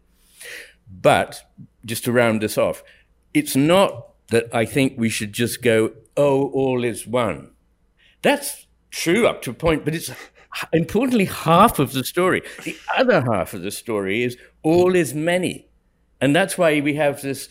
But 0.89 1.43
just 1.85 2.03
to 2.05 2.11
round 2.11 2.41
this 2.41 2.57
off, 2.57 2.83
it's 3.33 3.55
not 3.55 4.07
that 4.29 4.53
I 4.53 4.65
think 4.65 4.93
we 4.97 5.09
should 5.09 5.33
just 5.33 5.61
go, 5.61 5.93
oh, 6.17 6.49
all 6.49 6.83
is 6.83 7.05
one. 7.05 7.51
That's 8.23 8.65
true 8.89 9.27
up 9.27 9.43
to 9.43 9.51
a 9.51 9.53
point, 9.53 9.85
but 9.85 9.93
it's 9.93 10.11
importantly 10.71 11.25
half 11.25 11.77
of 11.77 11.93
the 11.93 12.03
story. 12.03 12.41
The 12.63 12.77
other 12.97 13.21
half 13.21 13.53
of 13.53 13.61
the 13.61 13.71
story 13.71 14.23
is 14.23 14.37
all 14.63 14.95
is 14.95 15.13
many. 15.13 15.67
And 16.21 16.33
that's 16.33 16.57
why 16.57 16.79
we 16.79 16.95
have 16.95 17.21
this 17.21 17.49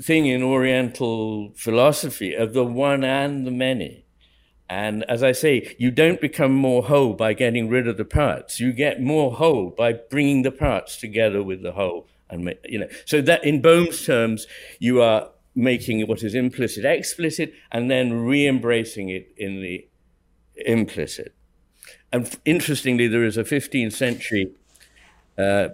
thing 0.00 0.26
in 0.26 0.42
Oriental 0.42 1.52
philosophy 1.54 2.34
of 2.34 2.52
the 2.52 2.64
one 2.64 3.04
and 3.04 3.46
the 3.46 3.50
many. 3.50 4.04
And 4.70 5.02
as 5.04 5.22
I 5.22 5.32
say, 5.32 5.74
you 5.78 5.90
don't 5.90 6.20
become 6.20 6.52
more 6.52 6.84
whole 6.84 7.14
by 7.14 7.32
getting 7.32 7.68
rid 7.68 7.88
of 7.88 7.96
the 7.96 8.04
parts. 8.04 8.60
You 8.60 8.72
get 8.72 9.00
more 9.00 9.32
whole 9.32 9.70
by 9.70 9.94
bringing 9.94 10.42
the 10.42 10.50
parts 10.50 10.96
together 10.96 11.42
with 11.42 11.62
the 11.62 11.72
whole. 11.72 12.06
And 12.28 12.54
you 12.64 12.80
know, 12.80 12.88
so 13.06 13.22
that 13.22 13.44
in 13.44 13.62
Bohm's 13.62 14.04
terms, 14.04 14.46
you 14.78 15.00
are 15.00 15.30
making 15.54 16.06
what 16.06 16.22
is 16.22 16.34
implicit 16.34 16.84
explicit 16.84 17.52
and 17.72 17.90
then 17.90 18.12
re-embracing 18.12 19.08
it 19.08 19.32
in 19.36 19.62
the 19.62 19.88
implicit. 20.66 21.34
And 22.12 22.38
interestingly, 22.44 23.08
there 23.08 23.24
is 23.24 23.36
a 23.36 23.44
15th 23.44 23.92
century, 23.92 24.52
uh, 25.38 25.68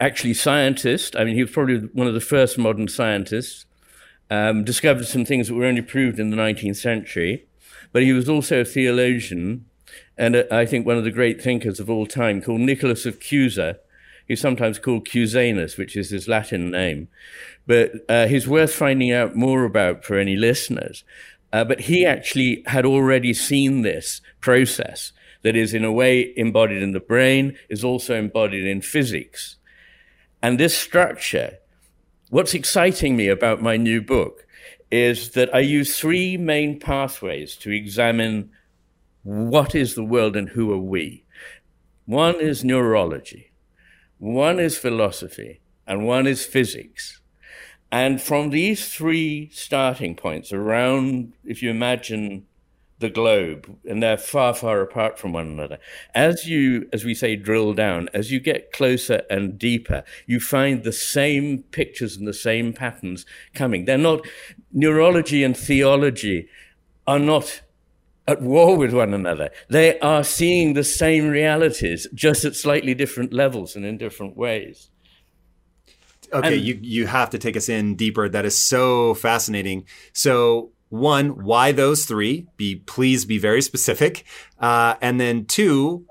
actually 0.00 0.34
scientist. 0.34 1.14
I 1.16 1.24
mean, 1.24 1.36
he 1.36 1.42
was 1.42 1.52
probably 1.52 1.78
one 1.92 2.06
of 2.08 2.14
the 2.14 2.20
first 2.20 2.58
modern 2.58 2.88
scientists. 2.88 3.66
Um, 4.30 4.62
discovered 4.62 5.06
some 5.06 5.24
things 5.24 5.48
that 5.48 5.54
were 5.54 5.64
only 5.64 5.82
proved 5.82 6.20
in 6.20 6.30
the 6.30 6.36
19th 6.36 6.76
century, 6.76 7.46
but 7.92 8.04
he 8.04 8.12
was 8.12 8.28
also 8.28 8.60
a 8.60 8.64
theologian 8.64 9.66
and 10.16 10.36
uh, 10.36 10.44
I 10.50 10.66
think 10.66 10.86
one 10.86 10.98
of 10.98 11.04
the 11.04 11.10
great 11.10 11.42
thinkers 11.42 11.80
of 11.80 11.90
all 11.90 12.06
time 12.06 12.42
called 12.42 12.60
Nicholas 12.60 13.06
of 13.06 13.18
Cusa, 13.18 13.78
He's 14.30 14.40
sometimes 14.40 14.78
called 14.78 15.08
Cusanus, 15.08 15.76
which 15.76 15.96
is 15.96 16.10
his 16.10 16.28
Latin 16.28 16.70
name. 16.70 17.08
But 17.66 17.90
uh, 18.08 18.28
he's 18.28 18.46
worth 18.46 18.72
finding 18.72 19.10
out 19.10 19.34
more 19.34 19.64
about 19.64 20.04
for 20.04 20.16
any 20.18 20.36
listeners. 20.36 21.02
Uh, 21.52 21.64
but 21.64 21.80
he 21.80 22.06
actually 22.06 22.62
had 22.66 22.86
already 22.86 23.34
seen 23.34 23.82
this 23.82 24.20
process 24.40 25.10
that 25.42 25.56
is, 25.56 25.74
in 25.74 25.84
a 25.84 25.90
way, 25.90 26.32
embodied 26.36 26.80
in 26.80 26.92
the 26.92 27.00
brain, 27.00 27.56
is 27.68 27.82
also 27.82 28.14
embodied 28.14 28.64
in 28.64 28.82
physics. 28.82 29.56
And 30.40 30.60
this 30.60 30.78
structure, 30.78 31.58
what's 32.30 32.54
exciting 32.54 33.16
me 33.16 33.28
about 33.28 33.60
my 33.60 33.76
new 33.76 34.00
book 34.00 34.46
is 34.90 35.30
that 35.32 35.52
I 35.54 35.58
use 35.60 35.98
three 35.98 36.36
main 36.36 36.78
pathways 36.78 37.56
to 37.56 37.72
examine 37.72 38.50
what 39.24 39.74
is 39.74 39.94
the 39.94 40.04
world 40.04 40.36
and 40.36 40.48
who 40.48 40.72
are 40.72 40.78
we. 40.78 41.24
One 42.06 42.40
is 42.40 42.64
neurology. 42.64 43.50
One 44.18 44.60
is 44.60 44.78
philosophy 44.78 45.60
and 45.86 46.06
one 46.06 46.28
is 46.28 46.46
physics. 46.46 47.20
And 47.92 48.22
from 48.22 48.50
these 48.50 48.92
three 48.92 49.50
starting 49.52 50.14
points 50.14 50.52
around, 50.52 51.32
if 51.44 51.62
you 51.62 51.70
imagine 51.70 52.46
the 53.00 53.10
globe, 53.10 53.78
and 53.84 54.02
they're 54.02 54.16
far, 54.16 54.54
far 54.54 54.80
apart 54.80 55.18
from 55.18 55.32
one 55.32 55.48
another. 55.48 55.78
As 56.14 56.46
you, 56.46 56.88
as 56.92 57.04
we 57.04 57.14
say, 57.14 57.34
drill 57.34 57.74
down, 57.74 58.08
as 58.14 58.30
you 58.30 58.40
get 58.40 58.72
closer 58.72 59.22
and 59.28 59.58
deeper, 59.58 60.04
you 60.26 60.38
find 60.38 60.84
the 60.84 60.92
same 60.92 61.64
pictures 61.64 62.16
and 62.16 62.28
the 62.28 62.34
same 62.34 62.72
patterns 62.72 63.26
coming. 63.54 63.84
They're 63.84 63.98
not, 63.98 64.26
neurology 64.72 65.42
and 65.42 65.56
theology 65.56 66.48
are 67.06 67.18
not 67.18 67.62
at 68.28 68.40
war 68.40 68.76
with 68.76 68.92
one 68.92 69.12
another. 69.12 69.50
They 69.68 69.98
are 70.00 70.22
seeing 70.22 70.74
the 70.74 70.84
same 70.84 71.28
realities, 71.28 72.06
just 72.14 72.44
at 72.44 72.54
slightly 72.54 72.94
different 72.94 73.32
levels 73.32 73.74
and 73.74 73.84
in 73.84 73.98
different 73.98 74.36
ways. 74.36 74.90
Okay, 76.32 76.54
and, 76.54 76.64
you 76.64 76.78
you 76.80 77.06
have 77.08 77.30
to 77.30 77.38
take 77.38 77.56
us 77.56 77.68
in 77.68 77.96
deeper. 77.96 78.28
That 78.28 78.44
is 78.44 78.56
so 78.56 79.14
fascinating. 79.14 79.86
So 80.12 80.70
one, 80.90 81.44
why 81.44 81.72
those 81.72 82.04
three? 82.04 82.46
Be 82.56 82.76
please 82.76 83.24
be 83.24 83.38
very 83.38 83.62
specific. 83.62 84.24
Uh, 84.58 84.96
and 85.00 85.18
then 85.20 85.46
two, 85.46 86.04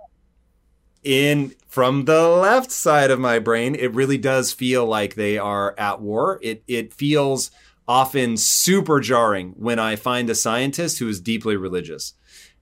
in 1.03 1.53
from 1.67 2.05
the 2.05 2.27
left 2.27 2.71
side 2.71 3.11
of 3.11 3.19
my 3.19 3.39
brain, 3.39 3.75
it 3.75 3.93
really 3.93 4.17
does 4.17 4.51
feel 4.51 4.85
like 4.85 5.15
they 5.15 5.37
are 5.37 5.75
at 5.77 6.01
war. 6.01 6.39
It 6.41 6.63
it 6.67 6.93
feels 6.93 7.51
often 7.87 8.37
super 8.37 8.99
jarring 8.99 9.53
when 9.57 9.79
I 9.79 9.95
find 9.95 10.29
a 10.29 10.35
scientist 10.35 10.99
who 10.99 11.07
is 11.07 11.19
deeply 11.19 11.55
religious. 11.55 12.13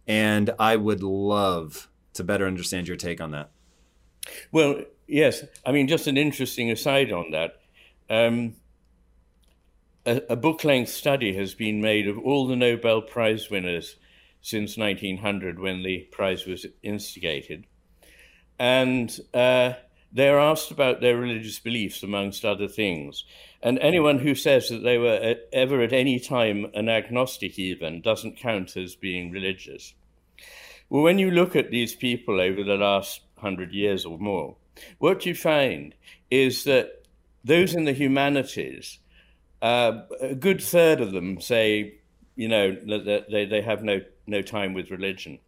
And 0.07 0.51
I 0.57 0.77
would 0.77 1.03
love 1.03 1.89
to 2.13 2.23
better 2.23 2.47
understand 2.47 2.87
your 2.87 2.95
take 2.95 3.19
on 3.19 3.31
that. 3.31 3.51
Well, 4.53 4.83
yes. 5.05 5.43
I 5.65 5.73
mean, 5.73 5.89
just 5.89 6.07
an 6.07 6.17
interesting 6.17 6.71
aside 6.71 7.11
on 7.11 7.31
that. 7.31 7.57
Um, 8.09 8.55
a, 10.07 10.21
a 10.29 10.35
book 10.35 10.63
length 10.63 10.89
study 10.89 11.35
has 11.35 11.53
been 11.53 11.81
made 11.81 12.07
of 12.07 12.17
all 12.17 12.47
the 12.47 12.55
Nobel 12.55 13.01
Prize 13.01 13.49
winners 13.49 13.97
since 14.41 14.77
1900 14.77 15.59
when 15.59 15.83
the 15.83 16.07
prize 16.11 16.45
was 16.45 16.65
instigated. 16.81 17.65
And 18.57 19.15
uh, 19.33 19.73
they're 20.11 20.39
asked 20.39 20.71
about 20.71 21.01
their 21.01 21.17
religious 21.17 21.59
beliefs, 21.59 22.01
amongst 22.01 22.45
other 22.45 22.69
things. 22.69 23.25
And 23.61 23.77
anyone 23.79 24.19
who 24.19 24.33
says 24.33 24.69
that 24.69 24.83
they 24.83 24.97
were 24.97 25.15
at, 25.15 25.49
ever 25.51 25.81
at 25.81 25.91
any 25.91 26.19
time 26.19 26.67
an 26.73 26.87
agnostic, 26.87 27.59
even, 27.59 28.01
doesn't 28.01 28.37
count 28.37 28.77
as 28.77 28.95
being 28.95 29.31
religious. 29.31 29.93
Well, 30.89 31.03
when 31.03 31.19
you 31.19 31.29
look 31.29 31.55
at 31.55 31.69
these 31.69 31.93
people 31.93 32.39
over 32.39 32.63
the 32.63 32.77
last 32.77 33.21
hundred 33.39 33.73
years 33.73 34.05
or 34.05 34.17
more, 34.17 34.55
what 34.99 35.25
you 35.25 35.35
find 35.35 35.93
is 36.31 36.63
that 36.63 37.03
those 37.43 37.75
in 37.75 37.83
the 37.83 37.93
humanities, 37.93 38.99
uh, 39.61 40.01
a 40.19 40.35
good 40.35 40.61
third 40.61 41.01
of 41.01 41.11
them 41.11 41.41
say, 41.41 41.99
you 42.35 42.47
know, 42.47 42.71
that 42.71 43.25
they, 43.29 43.45
they 43.45 43.61
have 43.61 43.83
no, 43.83 44.01
no 44.27 44.41
time 44.41 44.73
with 44.73 44.91
religion. 44.91 45.39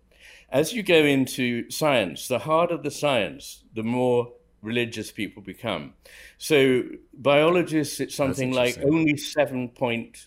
As 0.50 0.74
you 0.74 0.82
go 0.82 1.04
into 1.06 1.70
science, 1.70 2.28
the 2.28 2.40
harder 2.40 2.78
the 2.78 2.90
science, 2.90 3.64
the 3.76 3.84
more 3.84 4.34
religious 4.62 5.12
people 5.12 5.44
become. 5.44 5.94
So 6.38 6.84
biologists, 7.14 8.00
it's 8.00 8.16
something 8.16 8.52
like 8.52 8.80
only 8.84 9.14
7.6% 9.14 10.24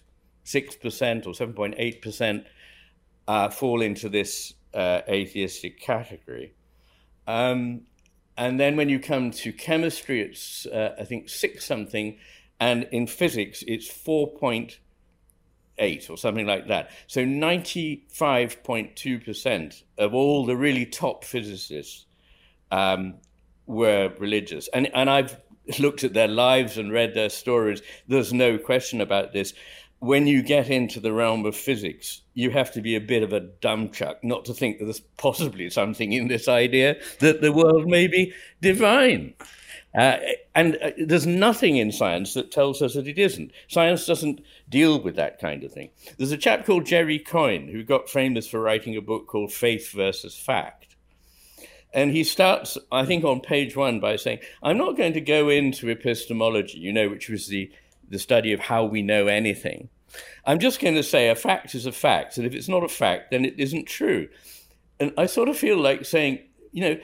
or 1.27 1.33
7.8% 1.33 2.45
uh, 3.29 3.51
fall 3.51 3.83
into 3.83 4.09
this 4.09 4.55
uh, 4.75 5.01
atheistic 5.09 5.81
category. 5.81 6.55
Um, 7.27 7.83
and 8.37 8.59
then 8.59 8.77
when 8.77 8.89
you 8.89 8.99
come 8.99 9.31
to 9.33 9.53
chemistry, 9.53 10.23
it's, 10.23 10.67
uh, 10.67 10.95
I 10.99 11.05
think, 11.05 11.29
six 11.29 11.67
something. 11.67 12.19
And 12.63 12.87
in 12.93 13.09
physics, 13.09 13.65
it's 13.67 13.89
4.8 13.89 14.79
or 16.09 16.17
something 16.17 16.47
like 16.47 16.69
that. 16.69 16.93
So 17.09 17.25
95.2% 17.25 19.83
of 19.99 20.15
all 20.15 20.47
the 20.47 20.57
really 20.57 20.87
top 20.87 21.25
physicists 21.25 22.07
um, 22.71 23.15
were 23.67 24.15
religious. 24.21 24.69
And, 24.69 24.89
and 24.95 25.11
I've 25.11 25.41
looked 25.81 26.05
at 26.05 26.15
their 26.15 26.29
lives 26.29 26.79
and 26.79 26.93
read 26.93 27.15
their 27.15 27.31
stories. 27.31 27.83
There's 28.07 28.33
no 28.33 28.59
question 28.59 29.01
about 29.01 29.33
this. 29.33 29.55
When 29.99 30.29
you 30.29 30.41
get 30.41 30.71
into 30.71 31.01
the 31.01 31.13
realm 31.13 31.45
of 31.47 31.57
physics, 31.57 32.21
you 32.35 32.51
have 32.51 32.71
to 32.75 32.81
be 32.81 32.95
a 32.95 33.01
bit 33.01 33.25
of 33.25 33.33
a 33.33 33.41
dumb 33.41 33.91
chuck 33.91 34.23
not 34.23 34.45
to 34.45 34.55
think 34.55 34.79
that 34.79 34.85
there's 34.85 35.01
possibly 35.01 35.69
something 35.69 36.13
in 36.13 36.29
this 36.29 36.47
idea 36.47 36.95
that 37.19 37.41
the 37.41 37.53
world 37.53 37.89
may 37.89 38.07
be 38.07 38.33
divine. 38.61 39.35
Uh, 39.95 40.17
and 40.55 40.79
uh, 40.83 40.91
there's 40.99 41.27
nothing 41.27 41.77
in 41.77 41.93
science 41.93 42.35
that 42.35 42.51
tells 42.51 42.81
us 42.81 42.95
that 42.95 43.07
it 43.07 43.19
isn't. 43.19 43.53
Science 43.69 44.07
doesn't 44.07 44.41
deal 44.69 45.01
with 45.01 45.17
that 45.17 45.39
kind 45.39 45.63
of 45.65 45.73
thing. 45.73 45.91
There's 46.17 46.33
a 46.33 46.39
chap 46.39 46.65
called 46.65 46.87
Jerry 46.87 47.19
Coyne 47.19 47.69
who 47.69 47.83
got 47.83 48.09
famous 48.09 48.49
for 48.49 48.61
writing 48.61 48.97
a 48.97 49.03
book 49.03 49.27
called 49.27 49.53
Faith 49.53 49.93
versus 49.93 50.35
Fact. 50.35 50.97
And 51.95 52.11
he 52.11 52.25
starts, 52.25 52.79
I 52.91 53.05
think, 53.05 53.23
on 53.25 53.41
page 53.41 53.77
one 53.77 54.01
by 54.01 54.17
saying, 54.17 54.39
I'm 54.63 54.79
not 54.79 54.97
going 54.97 55.13
to 55.13 55.21
go 55.21 55.51
into 55.51 55.91
epistemology, 55.91 56.79
you 56.79 56.93
know, 56.93 57.11
which 57.11 57.29
was 57.29 57.49
the, 57.49 57.71
the 58.09 58.19
study 58.19 58.55
of 58.55 58.61
how 58.61 58.85
we 58.85 59.03
know 59.03 59.27
anything. 59.27 59.91
I'm 60.47 60.59
just 60.59 60.81
going 60.81 60.95
to 60.95 61.03
say 61.03 61.29
a 61.29 61.35
fact 61.35 61.75
is 61.75 61.85
a 61.85 61.93
fact, 61.93 62.39
and 62.39 62.47
if 62.47 62.55
it's 62.55 62.69
not 62.69 62.83
a 62.83 62.89
fact, 62.89 63.31
then 63.31 63.45
it 63.45 63.55
isn't 63.59 63.87
true. 63.87 64.29
And 65.01 65.13
I 65.19 65.27
sort 65.27 65.49
of 65.49 65.57
feel 65.59 65.79
like 65.79 66.05
saying, 66.05 66.41
you 66.71 66.83
know, 66.83 67.01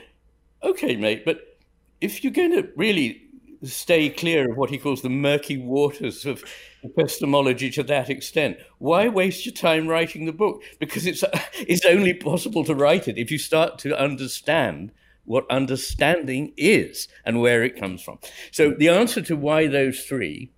okay, 0.62 0.96
mate, 0.96 1.24
but 1.24 1.57
if 2.00 2.22
you're 2.22 2.32
going 2.32 2.52
to 2.52 2.68
really 2.76 3.28
stay 3.62 4.08
clear 4.08 4.50
of 4.50 4.56
what 4.56 4.70
he 4.70 4.78
calls 4.78 5.02
the 5.02 5.08
murky 5.08 5.56
waters 5.56 6.24
of 6.24 6.44
epistemology 6.84 7.70
to 7.70 7.82
that 7.84 8.08
extent. 8.08 8.56
Why 8.78 9.08
waste 9.08 9.44
your 9.46 9.54
time 9.54 9.88
writing 9.88 10.26
the 10.26 10.32
book? 10.32 10.62
Because 10.78 11.06
it's 11.06 11.24
it's 11.54 11.84
only 11.84 12.14
possible 12.14 12.64
to 12.64 12.74
write 12.74 13.08
it 13.08 13.18
if 13.18 13.30
you 13.30 13.38
start 13.38 13.78
to 13.80 13.98
understand 13.98 14.92
what 15.24 15.50
understanding 15.50 16.54
is 16.56 17.08
and 17.24 17.40
where 17.40 17.62
it 17.62 17.78
comes 17.78 18.02
from. 18.02 18.18
So 18.50 18.70
the 18.70 18.88
answer 18.88 19.20
to 19.22 19.36
why 19.36 19.66
those 19.66 20.04
three, 20.04 20.50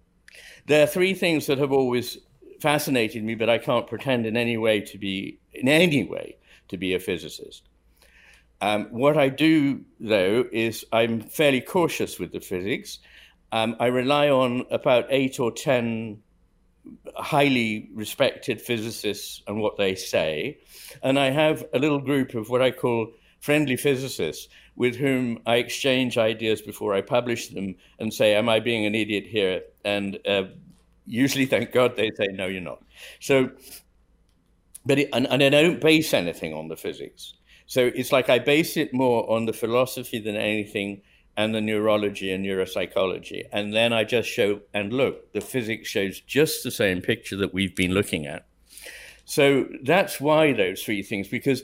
there 0.66 0.84
are 0.84 0.86
three 0.86 1.14
things 1.14 1.46
that 1.46 1.58
have 1.58 1.72
always 1.72 2.18
fascinated 2.60 3.24
me, 3.24 3.34
but 3.34 3.50
I 3.50 3.58
can't 3.58 3.88
pretend 3.88 4.26
in 4.26 4.36
any 4.36 4.56
way 4.56 4.80
to 4.82 4.98
be 4.98 5.40
in 5.52 5.68
any 5.68 6.04
way 6.04 6.36
to 6.68 6.76
be 6.76 6.94
a 6.94 7.00
physicist. 7.00 7.69
Um, 8.60 8.86
what 8.90 9.16
I 9.16 9.28
do, 9.28 9.84
though, 9.98 10.44
is 10.52 10.84
I'm 10.92 11.20
fairly 11.20 11.60
cautious 11.60 12.18
with 12.18 12.32
the 12.32 12.40
physics. 12.40 12.98
Um, 13.52 13.76
I 13.80 13.86
rely 13.86 14.28
on 14.28 14.64
about 14.70 15.06
eight 15.10 15.40
or 15.40 15.50
ten 15.50 16.22
highly 17.16 17.90
respected 17.94 18.60
physicists 18.60 19.42
and 19.46 19.60
what 19.60 19.76
they 19.76 19.94
say. 19.94 20.58
And 21.02 21.18
I 21.18 21.30
have 21.30 21.64
a 21.72 21.78
little 21.78 22.00
group 22.00 22.34
of 22.34 22.48
what 22.48 22.62
I 22.62 22.70
call 22.70 23.12
friendly 23.40 23.76
physicists 23.76 24.48
with 24.76 24.96
whom 24.96 25.40
I 25.46 25.56
exchange 25.56 26.18
ideas 26.18 26.62
before 26.62 26.94
I 26.94 27.00
publish 27.00 27.48
them 27.48 27.74
and 27.98 28.12
say, 28.12 28.34
Am 28.34 28.48
I 28.48 28.60
being 28.60 28.86
an 28.86 28.94
idiot 28.94 29.24
here? 29.26 29.62
And 29.84 30.18
uh, 30.26 30.44
usually, 31.06 31.46
thank 31.46 31.72
God, 31.72 31.96
they 31.96 32.10
say, 32.16 32.28
No, 32.32 32.46
you're 32.46 32.60
not. 32.60 32.82
So, 33.20 33.50
but 34.86 34.98
it, 34.98 35.10
and, 35.12 35.26
and 35.26 35.42
I 35.42 35.62
don't 35.62 35.80
base 35.80 36.14
anything 36.14 36.54
on 36.54 36.68
the 36.68 36.76
physics. 36.76 37.34
So 37.70 37.88
it's 37.94 38.10
like 38.10 38.28
I 38.28 38.40
base 38.40 38.76
it 38.76 38.92
more 38.92 39.30
on 39.30 39.46
the 39.46 39.52
philosophy 39.52 40.18
than 40.18 40.34
anything 40.34 41.02
and 41.36 41.54
the 41.54 41.60
neurology 41.60 42.32
and 42.32 42.44
neuropsychology. 42.44 43.44
And 43.52 43.72
then 43.72 43.92
I 43.92 44.02
just 44.02 44.28
show, 44.28 44.62
and 44.74 44.92
look, 44.92 45.32
the 45.34 45.40
physics 45.40 45.88
shows 45.88 46.18
just 46.18 46.64
the 46.64 46.72
same 46.72 47.00
picture 47.00 47.36
that 47.36 47.54
we've 47.54 47.76
been 47.76 47.92
looking 47.92 48.26
at. 48.26 48.44
So 49.24 49.68
that's 49.84 50.20
why 50.20 50.52
those 50.52 50.82
three 50.82 51.04
things, 51.04 51.28
because 51.28 51.62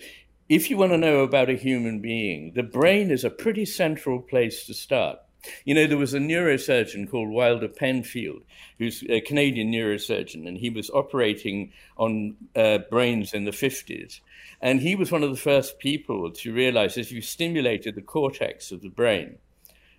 if 0.49 0.71
you 0.71 0.77
want 0.77 0.93
to 0.93 0.97
know 0.97 1.25
about 1.25 1.51
a 1.51 1.55
human 1.55 2.01
being, 2.01 2.53
the 2.55 2.63
brain 2.63 3.11
is 3.11 3.25
a 3.25 3.29
pretty 3.29 3.65
central 3.65 4.21
place 4.21 4.65
to 4.67 4.75
start. 4.75 5.19
You 5.65 5.75
know, 5.75 5.87
there 5.87 5.99
was 5.99 6.15
a 6.15 6.19
neurosurgeon 6.19 7.11
called 7.11 7.29
Wilder 7.29 7.69
Penfield, 7.69 8.43
who's 8.79 9.03
a 9.09 9.21
Canadian 9.21 9.73
neurosurgeon, 9.73 10.47
and 10.47 10.59
he 10.59 10.71
was 10.71 10.91
operating 10.91 11.73
on 11.97 12.37
uh, 12.55 12.79
brains 12.91 13.35
in 13.35 13.45
the 13.45 13.51
50s. 13.51 14.21
And 14.61 14.81
he 14.81 14.97
was 14.97 15.13
one 15.13 15.23
of 15.23 15.31
the 15.31 15.37
first 15.37 15.79
people 15.79 16.31
to 16.31 16.53
realize 16.53 16.97
if 16.97 17.13
you 17.13 17.21
stimulated 17.21 17.95
the 17.95 18.03
cortex 18.03 18.73
of 18.73 18.83
the 18.83 18.89
brain, 18.89 19.39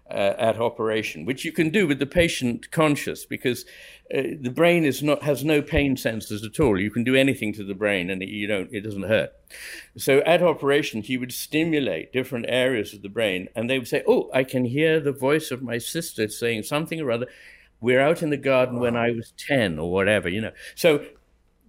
uh, 0.10 0.34
at 0.38 0.60
operation, 0.60 1.26
which 1.26 1.44
you 1.44 1.52
can 1.52 1.70
do 1.70 1.88
with 1.88 2.00
the 2.00 2.06
patient 2.06 2.72
conscious, 2.72 3.26
because 3.26 3.66
uh, 4.14 4.22
the 4.40 4.52
brain 4.54 4.84
is 4.84 5.04
not 5.04 5.24
has 5.24 5.44
no 5.44 5.62
pain 5.62 5.96
sensors 5.96 6.46
at 6.46 6.60
all. 6.60 6.80
You 6.80 6.92
can 6.92 7.04
do 7.04 7.16
anything 7.16 7.54
to 7.54 7.64
the 7.64 7.74
brain, 7.74 8.10
and 8.10 8.22
it, 8.22 8.30
you 8.30 8.48
don't 8.48 8.74
it 8.74 8.82
doesn't 8.82 9.04
hurt. 9.04 9.32
So 9.98 10.20
at 10.20 10.42
operation, 10.42 11.02
he 11.02 11.18
would 11.18 11.34
stimulate 11.34 12.14
different 12.14 12.46
areas 12.48 12.94
of 12.94 13.02
the 13.02 13.10
brain, 13.10 13.50
and 13.56 13.70
they 13.70 13.80
would 13.80 13.88
say, 13.88 14.04
"Oh, 14.08 14.30
I 14.34 14.44
can 14.44 14.66
hear 14.66 15.00
the 15.00 15.12
voice 15.12 15.52
of 15.52 15.62
my 15.62 15.78
sister 15.78 16.28
saying 16.28 16.64
something 16.64 17.02
or 17.02 17.12
other." 17.12 17.28
We're 17.80 18.02
out 18.02 18.24
in 18.24 18.32
the 18.32 18.38
garden 18.38 18.80
when 18.80 18.96
I 18.96 19.12
was 19.12 19.34
ten, 19.38 19.78
or 19.78 19.92
whatever, 19.92 20.30
you 20.30 20.42
know. 20.42 20.54
So 20.74 21.06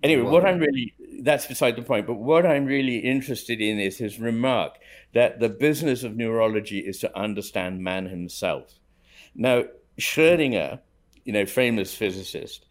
anyway, 0.02 0.22
what 0.22 0.46
I'm 0.46 0.58
really 0.58 0.94
that's 1.18 1.46
beside 1.46 1.76
the 1.76 1.82
point. 1.82 2.06
But 2.06 2.14
what 2.14 2.46
I'm 2.46 2.64
really 2.64 2.98
interested 2.98 3.60
in 3.60 3.78
is 3.78 3.98
his 3.98 4.18
remark 4.18 4.78
that 5.14 5.40
the 5.40 5.48
business 5.48 6.04
of 6.04 6.16
neurology 6.16 6.78
is 6.78 6.98
to 7.00 7.18
understand 7.18 7.82
man 7.82 8.06
himself. 8.06 8.78
Now, 9.34 9.64
Schrödinger, 9.98 10.80
you 11.24 11.32
know, 11.32 11.46
famous 11.46 11.94
physicist, 11.94 12.66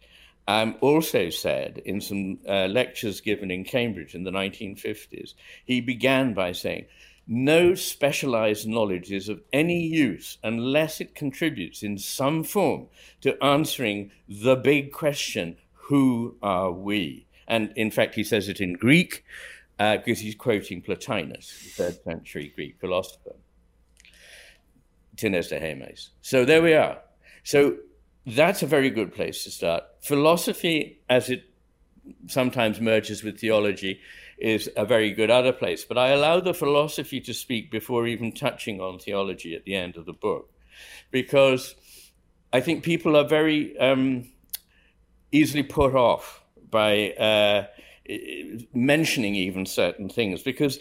um, 0.46 0.76
also 0.80 1.28
said 1.28 1.82
in 1.84 2.00
some 2.00 2.38
uh, 2.48 2.66
lectures 2.66 3.20
given 3.20 3.50
in 3.50 3.64
Cambridge 3.64 4.14
in 4.14 4.24
the 4.24 4.30
1950s, 4.30 5.34
he 5.64 5.80
began 5.80 6.32
by 6.32 6.52
saying, 6.52 6.86
no 7.30 7.74
specialized 7.74 8.66
knowledge 8.66 9.12
is 9.12 9.28
of 9.28 9.42
any 9.52 9.82
use 9.82 10.38
unless 10.42 10.98
it 10.98 11.14
contributes 11.14 11.82
in 11.82 11.98
some 11.98 12.42
form 12.42 12.86
to 13.20 13.42
answering 13.44 14.10
the 14.26 14.56
big 14.56 14.90
question 14.92 15.56
who 15.72 16.36
are 16.42 16.72
we? 16.72 17.26
And 17.48 17.72
in 17.74 17.90
fact, 17.90 18.14
he 18.14 18.22
says 18.22 18.48
it 18.48 18.60
in 18.60 18.74
Greek 18.74 19.24
uh, 19.78 19.96
because 19.96 20.20
he's 20.20 20.34
quoting 20.34 20.82
Plotinus, 20.82 21.62
the 21.64 21.70
third 21.70 22.04
century 22.04 22.52
Greek 22.54 22.78
philosopher. 22.78 23.34
Hemes. 25.16 26.10
So 26.22 26.44
there 26.44 26.62
we 26.62 26.74
are. 26.74 26.98
So 27.42 27.78
that's 28.26 28.62
a 28.62 28.66
very 28.66 28.90
good 28.90 29.12
place 29.12 29.42
to 29.44 29.50
start. 29.50 29.84
Philosophy, 30.00 31.00
as 31.08 31.30
it 31.30 31.44
sometimes 32.26 32.80
merges 32.80 33.24
with 33.24 33.40
theology, 33.40 34.00
is 34.38 34.70
a 34.76 34.84
very 34.84 35.10
good 35.12 35.30
other 35.30 35.52
place. 35.52 35.84
But 35.84 35.98
I 35.98 36.08
allow 36.08 36.40
the 36.40 36.54
philosophy 36.54 37.20
to 37.22 37.34
speak 37.34 37.70
before 37.70 38.06
even 38.06 38.32
touching 38.32 38.80
on 38.80 38.98
theology 38.98 39.56
at 39.56 39.64
the 39.64 39.74
end 39.74 39.96
of 39.96 40.06
the 40.06 40.12
book, 40.12 40.50
because 41.10 41.74
I 42.52 42.60
think 42.60 42.84
people 42.84 43.16
are 43.16 43.26
very 43.26 43.76
um, 43.78 44.30
easily 45.32 45.64
put 45.64 45.94
off 45.94 46.44
by 46.70 47.10
uh, 47.12 47.66
mentioning 48.72 49.34
even 49.34 49.66
certain 49.66 50.08
things 50.08 50.42
because 50.42 50.78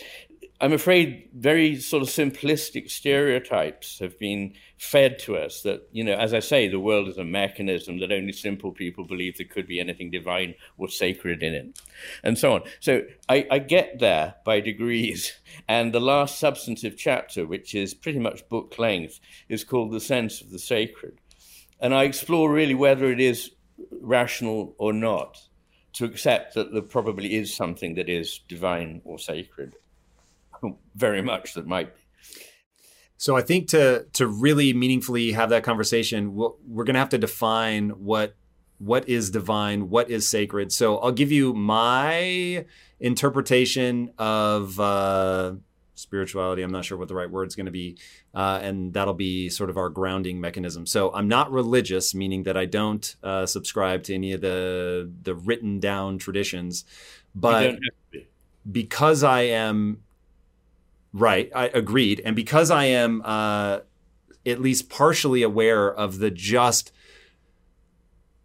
I'm 0.59 0.73
afraid 0.73 1.29
very 1.35 1.79
sort 1.79 2.01
of 2.01 2.09
simplistic 2.09 2.89
stereotypes 2.89 3.99
have 3.99 4.17
been 4.17 4.53
fed 4.79 5.19
to 5.19 5.37
us 5.37 5.61
that, 5.61 5.87
you 5.91 6.03
know, 6.03 6.15
as 6.15 6.33
I 6.33 6.39
say, 6.39 6.67
the 6.67 6.79
world 6.79 7.07
is 7.07 7.19
a 7.19 7.23
mechanism 7.23 7.99
that 7.99 8.11
only 8.11 8.31
simple 8.31 8.71
people 8.71 9.05
believe 9.05 9.37
there 9.37 9.45
could 9.45 9.67
be 9.67 9.79
anything 9.79 10.09
divine 10.09 10.55
or 10.79 10.87
sacred 10.87 11.43
in 11.43 11.53
it, 11.53 11.79
and 12.23 12.39
so 12.39 12.53
on. 12.53 12.63
So 12.79 13.03
I, 13.29 13.45
I 13.51 13.59
get 13.59 13.99
there 13.99 14.35
by 14.45 14.59
degrees. 14.59 15.33
And 15.69 15.91
the 15.91 15.99
last 15.99 16.39
substantive 16.39 16.95
chapter, 16.97 17.45
which 17.45 17.75
is 17.75 17.93
pretty 17.93 18.19
much 18.19 18.47
book 18.47 18.77
length, 18.77 19.19
is 19.49 19.63
called 19.63 19.91
The 19.91 19.99
Sense 19.99 20.39
of 20.39 20.51
the 20.51 20.59
Sacred. 20.59 21.19
And 21.79 21.93
I 21.93 22.03
explore 22.03 22.51
really 22.51 22.75
whether 22.75 23.11
it 23.11 23.19
is 23.19 23.51
rational 23.99 24.75
or 24.77 24.93
not 24.93 25.46
to 25.97 26.05
accept 26.05 26.53
that 26.53 26.71
there 26.71 26.81
probably 26.81 27.33
is 27.33 27.53
something 27.53 27.95
that 27.95 28.07
is 28.07 28.39
divine 28.47 29.01
or 29.03 29.17
sacred. 29.17 29.75
Very 30.95 31.21
much 31.21 31.55
that 31.55 31.65
might 31.65 31.95
be. 31.95 32.01
So 33.17 33.35
I 33.35 33.41
think 33.41 33.69
to 33.69 34.05
to 34.13 34.27
really 34.27 34.73
meaningfully 34.73 35.31
have 35.31 35.49
that 35.49 35.63
conversation, 35.63 36.35
we 36.35 36.47
we 36.67 36.81
are 36.81 36.85
going 36.85 36.93
to 36.93 36.99
have 36.99 37.09
to 37.09 37.17
define 37.17 37.89
what 37.89 38.35
what 38.77 39.09
is 39.09 39.31
divine, 39.31 39.89
what 39.89 40.11
is 40.11 40.27
sacred. 40.27 40.71
So 40.71 40.99
I'll 40.99 41.11
give 41.11 41.31
you 41.31 41.53
my 41.53 42.65
interpretation 42.99 44.11
of 44.19 44.79
uh, 44.79 45.53
spirituality. 45.97 46.61
I'm 46.61 46.71
not 46.71 46.85
sure 46.85 46.97
what 46.97 47.07
the 47.07 47.15
right 47.15 47.29
word 47.29 47.47
is 47.47 47.55
going 47.55 47.65
to 47.65 47.71
be. 47.71 47.97
Uh, 48.33 48.59
and 48.61 48.93
that'll 48.93 49.13
be 49.13 49.49
sort 49.49 49.69
of 49.69 49.77
our 49.77 49.89
grounding 49.89 50.39
mechanism. 50.39 50.85
So 50.85 51.13
I'm 51.13 51.27
not 51.27 51.51
religious, 51.51 52.13
meaning 52.13 52.43
that 52.43 52.55
I 52.55 52.65
don't 52.65 53.15
uh, 53.23 53.45
subscribe 53.45 54.03
to 54.03 54.13
any 54.13 54.33
of 54.33 54.41
the 54.41 55.11
the 55.23 55.35
written 55.35 55.79
down 55.79 56.17
traditions. 56.17 56.85
But 57.33 57.79
be. 58.11 58.27
because 58.69 59.23
I 59.23 59.41
am 59.41 60.03
right, 61.13 61.51
I 61.53 61.67
agreed, 61.67 62.21
and 62.23 62.35
because 62.35 62.71
I 62.71 62.85
am 62.85 63.21
uh, 63.25 63.79
at 64.45 64.61
least 64.61 64.89
partially 64.89 65.43
aware 65.43 65.93
of 65.93 66.19
the 66.19 66.31
just 66.31 66.91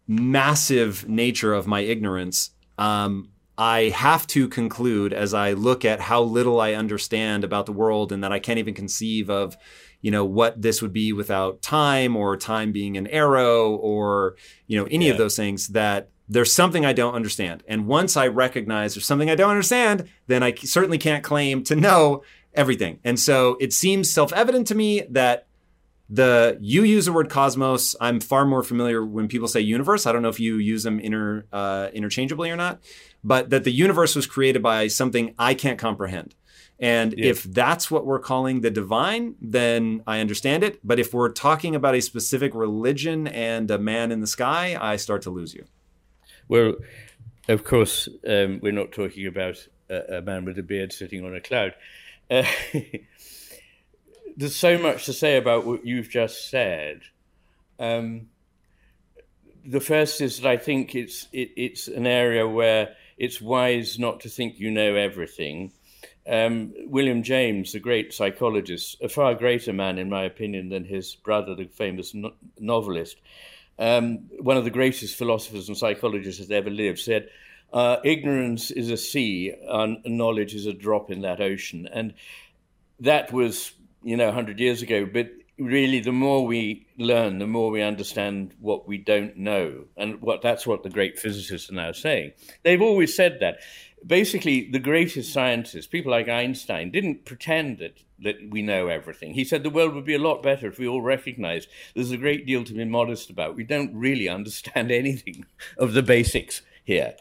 massive 0.07 1.07
nature 1.07 1.53
of 1.53 1.67
my 1.67 1.81
ignorance. 1.81 2.51
Um, 2.77 3.29
I 3.57 3.89
have 3.89 4.25
to 4.27 4.47
conclude 4.47 5.13
as 5.13 5.33
I 5.33 5.53
look 5.53 5.85
at 5.85 5.99
how 5.99 6.23
little 6.23 6.59
I 6.59 6.73
understand 6.73 7.43
about 7.43 7.65
the 7.65 7.71
world 7.71 8.11
and 8.11 8.23
that 8.23 8.31
I 8.31 8.39
can't 8.39 8.59
even 8.59 8.73
conceive 8.73 9.29
of, 9.29 9.55
you 10.01 10.09
know, 10.09 10.25
what 10.25 10.61
this 10.61 10.81
would 10.81 10.93
be 10.93 11.13
without 11.13 11.61
time 11.61 12.15
or 12.15 12.35
time 12.35 12.71
being 12.71 12.97
an 12.97 13.07
arrow 13.07 13.75
or, 13.75 14.35
you 14.65 14.79
know, 14.79 14.87
any 14.89 15.05
yeah. 15.05 15.11
of 15.11 15.17
those 15.17 15.35
things 15.35 15.67
that 15.69 16.09
there's 16.27 16.51
something 16.51 16.85
I 16.85 16.93
don't 16.93 17.13
understand. 17.13 17.63
And 17.67 17.85
once 17.85 18.17
I 18.17 18.27
recognize 18.27 18.95
there's 18.95 19.05
something 19.05 19.29
I 19.29 19.35
don't 19.35 19.51
understand, 19.51 20.09
then 20.27 20.41
I 20.41 20.55
certainly 20.55 20.97
can't 20.97 21.23
claim 21.23 21.63
to 21.65 21.75
know 21.75 22.23
everything. 22.55 22.99
And 23.03 23.19
so 23.19 23.57
it 23.59 23.71
seems 23.71 24.11
self-evident 24.11 24.67
to 24.67 24.75
me 24.75 25.03
that 25.09 25.45
the 26.09 26.57
you 26.59 26.83
use 26.83 27.05
the 27.05 27.13
word 27.13 27.29
cosmos. 27.29 27.95
I'm 27.99 28.19
far 28.19 28.45
more 28.45 28.61
familiar 28.61 29.05
when 29.05 29.27
people 29.27 29.47
say 29.47 29.61
universe. 29.61 30.05
I 30.05 30.11
don't 30.11 30.21
know 30.21 30.29
if 30.29 30.39
you 30.39 30.57
use 30.57 30.83
them 30.83 30.99
inter, 30.99 31.45
uh, 31.51 31.89
interchangeably 31.93 32.51
or 32.51 32.55
not 32.55 32.81
but 33.23 33.49
that 33.49 33.63
the 33.63 33.71
universe 33.71 34.15
was 34.15 34.25
created 34.25 34.61
by 34.61 34.87
something 34.87 35.33
I 35.39 35.53
can't 35.53 35.79
comprehend. 35.79 36.35
And 36.79 37.13
yeah. 37.17 37.27
if 37.27 37.43
that's 37.43 37.89
what 37.89 38.05
we're 38.05 38.19
calling 38.19 38.61
the 38.61 38.71
divine, 38.71 39.35
then 39.39 40.03
I 40.05 40.19
understand 40.19 40.63
it. 40.63 40.79
But 40.83 40.99
if 40.99 41.13
we're 41.13 41.31
talking 41.31 41.75
about 41.75 41.95
a 41.95 42.01
specific 42.01 42.53
religion 42.53 43.27
and 43.27 43.69
a 43.71 43.77
man 43.77 44.11
in 44.11 44.19
the 44.19 44.27
sky, 44.27 44.77
I 44.79 44.97
start 44.97 45.21
to 45.23 45.29
lose 45.29 45.53
you. 45.53 45.65
Well, 46.47 46.75
of 47.47 47.63
course, 47.63 48.09
um, 48.27 48.59
we're 48.61 48.73
not 48.73 48.91
talking 48.91 49.27
about 49.27 49.65
a, 49.89 50.17
a, 50.17 50.21
man 50.21 50.45
with 50.45 50.57
a 50.59 50.63
beard 50.63 50.91
sitting 50.91 51.25
on 51.25 51.35
a 51.35 51.41
cloud. 51.41 51.73
Uh, 52.29 52.43
there's 54.35 54.55
so 54.55 54.77
much 54.77 55.05
to 55.05 55.13
say 55.13 55.37
about 55.37 55.65
what 55.65 55.85
you've 55.85 56.09
just 56.09 56.49
said. 56.49 57.01
Um, 57.79 58.27
the 59.65 59.79
first 59.79 60.21
is 60.21 60.39
that 60.41 60.49
I 60.49 60.57
think 60.57 60.95
it's 60.95 61.27
it, 61.31 61.51
it's 61.55 61.87
an 61.87 62.05
area 62.05 62.47
where 62.47 62.95
it's 63.17 63.41
wise 63.41 63.99
not 63.99 64.19
to 64.21 64.29
think 64.29 64.59
you 64.59 64.71
know 64.71 64.95
everything. 64.95 65.71
Um, 66.27 66.73
William 66.85 67.21
James, 67.23 67.73
the 67.73 67.79
great 67.79 68.13
psychologist, 68.13 68.97
a 69.01 69.09
far 69.09 69.35
greater 69.35 69.73
man, 69.73 69.97
in 69.97 70.09
my 70.09 70.23
opinion, 70.23 70.69
than 70.69 70.85
his 70.85 71.15
brother, 71.15 71.53
the 71.53 71.65
famous 71.65 72.13
no- 72.13 72.33
novelist, 72.59 73.17
um, 73.77 74.29
one 74.39 74.57
of 74.57 74.63
the 74.63 74.69
greatest 74.69 75.15
philosophers 75.15 75.67
and 75.67 75.77
psychologists 75.77 76.45
that 76.47 76.55
ever 76.55 76.69
lived, 76.69 76.99
said, 76.99 77.29
uh, 77.73 77.97
Ignorance 78.03 78.69
is 78.69 78.91
a 78.91 78.97
sea, 78.97 79.53
and 79.67 79.97
knowledge 80.05 80.53
is 80.53 80.67
a 80.67 80.73
drop 80.73 81.09
in 81.09 81.21
that 81.21 81.41
ocean. 81.41 81.89
And 81.91 82.13
that 82.99 83.33
was, 83.33 83.73
you 84.03 84.15
know, 84.15 84.27
100 84.27 84.59
years 84.59 84.81
ago. 84.83 85.05
But 85.11 85.31
really, 85.59 85.99
the 85.99 86.11
more 86.11 86.45
we 86.45 86.87
learn, 86.97 87.39
the 87.39 87.47
more 87.47 87.69
we 87.69 87.81
understand 87.81 88.53
what 88.59 88.87
we 88.87 88.97
don't 88.97 89.37
know. 89.37 89.85
And 89.97 90.21
what 90.21 90.41
that's 90.41 90.65
what 90.65 90.83
the 90.83 90.89
great 90.89 91.19
physicists 91.19 91.69
are 91.69 91.75
now 91.75 91.91
saying. 91.91 92.33
They've 92.63 92.81
always 92.81 93.15
said 93.15 93.39
that 93.39 93.59
basically 94.05 94.69
the 94.69 94.79
greatest 94.79 95.31
scientists, 95.31 95.87
people 95.87 96.11
like 96.11 96.27
Einstein, 96.27 96.91
didn't 96.91 97.25
pretend 97.25 97.77
that, 97.79 97.97
that 98.19 98.35
we 98.49 98.61
know 98.61 98.87
everything. 98.87 99.33
He 99.33 99.45
said 99.45 99.63
the 99.63 99.69
world 99.69 99.93
would 99.93 100.05
be 100.05 100.15
a 100.15 100.19
lot 100.19 100.43
better 100.43 100.67
if 100.67 100.79
we 100.79 100.87
all 100.87 101.01
recognized 101.01 101.69
there's 101.95 102.11
a 102.11 102.17
great 102.17 102.45
deal 102.45 102.63
to 102.63 102.73
be 102.73 102.85
modest 102.85 103.29
about. 103.29 103.55
We 103.55 103.63
don't 103.63 103.93
really 103.95 104.29
understand 104.39 104.91
anything 104.91 105.45
of 105.77 105.93
the 105.93 106.03
basics 106.03 106.61
here. 106.83 107.15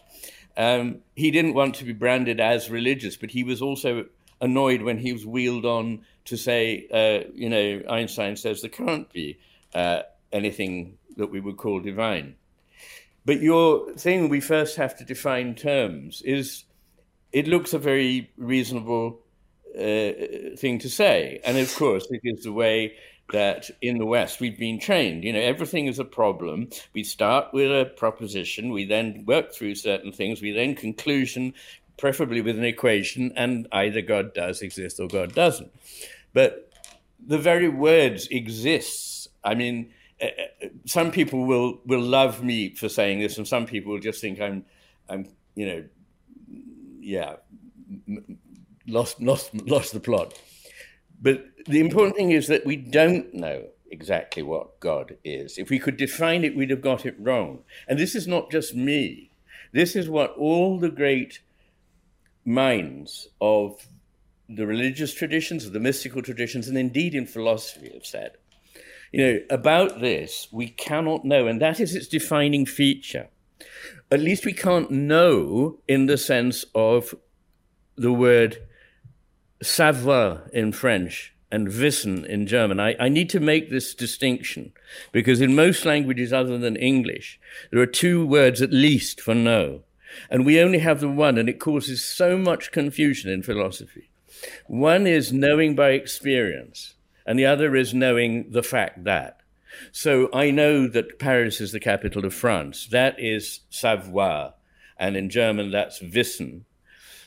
Um, 0.57 0.99
he 1.15 1.31
didn't 1.31 1.55
want 1.55 1.77
to 1.77 1.85
be 1.85 1.93
branded 1.93 2.41
as 2.41 2.71
religious, 2.71 3.17
but 3.17 3.31
he 3.31 3.43
was 3.43 3.63
also 3.63 4.07
annoyed 4.43 4.83
when 4.83 4.99
he 4.99 5.13
was 5.13 5.25
wheeled 5.25 5.65
on 5.65 6.05
to 6.27 6.37
say, 6.37 6.87
uh, 6.93 7.31
you 7.35 7.49
know, 7.49 7.83
Einstein 7.89 8.37
says 8.37 8.61
there 8.61 8.71
can't 8.71 9.11
be 9.13 9.39
uh, 9.75 10.03
anything 10.33 10.99
that 11.17 11.31
we 11.31 11.41
would 11.41 11.57
call 11.57 11.81
divine. 11.81 12.35
But 13.25 13.41
your 13.41 13.93
thing, 13.95 14.29
we 14.29 14.41
first 14.41 14.77
have 14.77 14.97
to 14.99 15.05
define 15.05 15.55
terms, 15.55 16.23
is 16.23 16.65
it 17.33 17.47
looks 17.47 17.73
a 17.73 17.79
very 17.79 18.31
reasonable 18.37 19.21
uh, 19.75 20.13
thing 20.57 20.79
to 20.81 20.91
say. 20.91 21.41
And 21.45 21.57
of 21.57 21.75
course, 21.77 22.07
it 22.11 22.21
is 22.25 22.45
the 22.45 22.53
way 22.53 22.95
that 23.33 23.71
in 23.81 23.99
the 23.99 24.05
West 24.05 24.41
we've 24.41 24.59
been 24.59 24.79
trained. 24.79 25.25
You 25.25 25.33
know, 25.33 25.41
everything 25.41 25.87
is 25.87 25.99
a 25.99 26.05
problem. 26.05 26.69
We 26.95 27.05
start 27.05 27.53
with 27.53 27.71
a 27.71 27.91
proposition, 27.97 28.73
we 28.73 28.85
then 28.85 29.25
work 29.27 29.53
through 29.53 29.77
certain 29.77 30.13
things, 30.13 30.43
we 30.43 30.53
then 30.53 30.75
conclusion, 30.75 31.55
preferably 31.99 32.41
with 32.41 32.59
an 32.59 32.65
equation, 32.65 33.33
and 33.37 33.69
either 33.73 34.01
God 34.01 34.35
does 34.35 34.63
exist 34.63 35.01
or 35.01 35.09
God 35.09 35.35
doesn't. 35.35 35.73
But 36.33 36.71
the 37.25 37.39
very 37.39 37.69
words 37.69 38.27
exists. 38.29 39.29
I 39.45 39.55
mean, 39.55 39.93
uh, 40.21 40.29
some 40.87 41.11
people 41.11 41.45
will 41.47 41.81
will 41.85 42.01
love 42.01 42.43
me 42.43 42.75
for 42.75 42.89
saying 42.89 43.21
this, 43.21 43.39
and 43.39 43.47
some 43.47 43.67
people 43.67 43.93
will 43.93 44.01
just 44.01 44.21
think 44.21 44.41
I'm, 44.41 44.65
I'm, 45.09 45.29
you 45.55 45.67
know, 45.67 45.85
yeah, 47.01 47.37
lost 48.87 49.21
lost 49.21 49.55
lost 49.67 49.93
the 49.93 50.01
plot. 50.01 50.39
But 51.21 51.45
the 51.67 51.81
important 51.81 52.17
thing 52.17 52.33
is 52.33 52.49
that 52.49 52.67
we 52.67 52.77
don't 52.77 53.33
know 53.33 53.67
exactly 53.91 54.43
what 54.43 54.81
God 54.81 55.17
is. 55.23 55.59
If 55.59 55.71
we 55.71 55.79
could 55.79 55.97
define 55.97 56.45
it, 56.45 56.57
we'd 56.57 56.71
have 56.71 56.81
got 56.81 57.07
it 57.07 57.15
wrong. 57.19 57.63
And 57.87 57.99
this 57.99 58.15
is 58.15 58.27
not 58.27 58.51
just 58.51 58.75
me. 58.75 59.31
This 59.73 59.95
is 59.95 60.09
what 60.09 60.35
all 60.37 60.81
the 60.81 60.91
great 60.91 61.41
minds 62.45 63.29
of 63.41 63.87
the 64.49 64.67
religious 64.67 65.15
traditions, 65.15 65.65
of 65.65 65.73
the 65.73 65.81
mystical 65.81 66.23
traditions, 66.23 66.69
and 66.69 66.77
indeed 66.77 67.15
in 67.15 67.27
philosophy 67.27 67.91
have 67.95 68.07
said. 68.07 68.33
You 69.13 69.25
know, 69.25 69.41
about 69.51 70.01
this, 70.01 70.49
we 70.51 70.69
cannot 70.69 71.25
know, 71.25 71.47
and 71.47 71.61
that 71.61 71.81
is 71.81 71.95
its 71.95 72.09
defining 72.09 72.67
feature 72.67 73.29
at 74.13 74.21
least 74.21 74.45
we 74.45 74.53
can't 74.53 74.91
know 74.91 75.79
in 75.89 76.05
the 76.05 76.19
sense 76.19 76.67
of 76.75 77.15
the 77.97 78.13
word 78.13 78.59
savoir 79.63 80.51
in 80.53 80.71
French 80.73 81.35
and 81.51 81.69
wissen 81.69 82.25
in 82.27 82.47
German. 82.47 82.79
I, 82.79 82.95
I, 83.01 83.09
need 83.09 83.31
to 83.31 83.41
make 83.41 83.71
this 83.71 83.95
distinction 83.95 84.73
because 85.13 85.41
in 85.41 85.55
most 85.55 85.85
languages 85.85 86.33
other 86.33 86.59
than 86.59 86.77
English, 86.77 87.41
there 87.71 87.81
are 87.81 87.87
two 87.87 88.27
words 88.27 88.61
at 88.61 88.73
least 88.73 89.21
for 89.21 89.35
know. 89.35 89.83
And 90.31 90.45
we 90.45 90.61
only 90.61 90.79
have 90.79 91.01
the 91.01 91.09
one, 91.09 91.39
and 91.39 91.49
it 91.49 91.61
causes 91.61 92.05
so 92.05 92.37
much 92.37 92.73
confusion 92.73 93.31
in 93.31 93.43
philosophy. 93.43 94.11
One 94.67 95.07
is 95.07 95.33
knowing 95.33 95.75
by 95.75 95.91
experience, 95.91 96.95
and 97.27 97.39
the 97.39 97.47
other 97.47 97.77
is 97.77 97.95
knowing 97.95 98.51
the 98.51 98.63
fact 98.63 99.05
that. 99.05 99.41
So 99.91 100.29
I 100.33 100.51
know 100.51 100.87
that 100.89 101.19
Paris 101.19 101.61
is 101.61 101.73
the 101.73 101.81
capital 101.81 102.25
of 102.25 102.35
France. 102.35 102.87
That 102.87 103.19
is 103.19 103.61
savoir. 103.71 104.55
And 104.99 105.17
in 105.17 105.31
German, 105.31 105.71
that's 105.71 106.01
Wissen. 106.01 106.65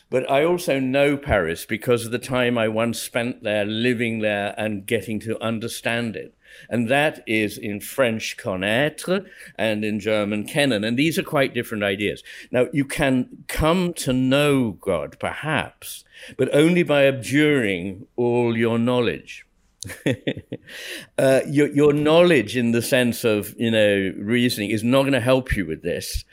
But 0.09 0.29
I 0.29 0.45
also 0.45 0.79
know 0.79 1.17
Paris 1.17 1.65
because 1.65 2.05
of 2.05 2.11
the 2.11 2.19
time 2.19 2.57
I 2.57 2.67
once 2.67 3.01
spent 3.01 3.43
there, 3.43 3.65
living 3.65 4.19
there, 4.19 4.53
and 4.57 4.85
getting 4.85 5.19
to 5.21 5.41
understand 5.41 6.15
it. 6.15 6.34
And 6.69 6.89
that 6.89 7.23
is 7.27 7.57
in 7.57 7.79
French 7.79 8.37
connaître 8.37 9.25
and 9.57 9.83
in 9.83 9.99
German 9.99 10.47
kennen. 10.47 10.85
And 10.85 10.97
these 10.97 11.17
are 11.17 11.23
quite 11.23 11.53
different 11.53 11.83
ideas. 11.83 12.23
Now, 12.51 12.67
you 12.73 12.85
can 12.85 13.45
come 13.47 13.93
to 13.95 14.13
know 14.13 14.71
God, 14.71 15.17
perhaps, 15.19 16.03
but 16.37 16.53
only 16.53 16.83
by 16.83 17.05
abjuring 17.05 18.07
all 18.15 18.57
your 18.57 18.79
knowledge. 18.79 19.45
uh, 21.17 21.41
your, 21.47 21.67
your 21.67 21.93
knowledge 21.93 22.57
in 22.57 22.71
the 22.71 22.81
sense 22.81 23.23
of 23.23 23.53
you 23.55 23.69
know 23.69 24.13
reasoning 24.17 24.71
is 24.71 24.83
not 24.83 25.03
going 25.03 25.13
to 25.13 25.19
help 25.19 25.55
you 25.55 25.63
with 25.63 25.83
this 25.83 26.25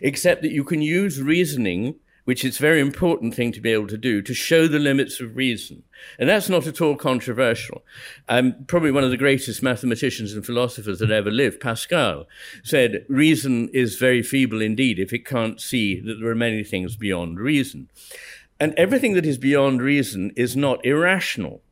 except 0.00 0.42
that 0.42 0.52
you 0.52 0.62
can 0.62 0.80
use 0.80 1.20
reasoning 1.20 1.96
which 2.30 2.44
is 2.44 2.58
a 2.58 2.62
very 2.62 2.80
important 2.80 3.34
thing 3.34 3.50
to 3.50 3.60
be 3.60 3.72
able 3.72 3.88
to 3.88 3.98
do 3.98 4.22
to 4.22 4.32
show 4.32 4.68
the 4.68 4.78
limits 4.78 5.20
of 5.20 5.36
reason 5.36 5.82
and 6.18 6.28
that's 6.28 6.48
not 6.48 6.66
at 6.66 6.80
all 6.80 6.94
controversial 6.94 7.82
um, 8.28 8.54
probably 8.66 8.92
one 8.92 9.04
of 9.04 9.10
the 9.10 9.16
greatest 9.16 9.62
mathematicians 9.62 10.32
and 10.32 10.46
philosophers 10.46 11.00
that 11.00 11.10
ever 11.10 11.30
lived 11.30 11.60
pascal 11.60 12.26
said 12.62 13.04
reason 13.08 13.68
is 13.70 13.96
very 13.96 14.22
feeble 14.22 14.62
indeed 14.62 14.98
if 14.98 15.12
it 15.12 15.26
can't 15.26 15.60
see 15.60 15.98
that 16.00 16.20
there 16.20 16.30
are 16.30 16.34
many 16.34 16.62
things 16.62 16.96
beyond 16.96 17.40
reason 17.40 17.88
and 18.60 18.72
everything 18.74 19.14
that 19.14 19.26
is 19.26 19.38
beyond 19.38 19.82
reason 19.82 20.30
is 20.36 20.56
not 20.56 20.84
irrational 20.86 21.62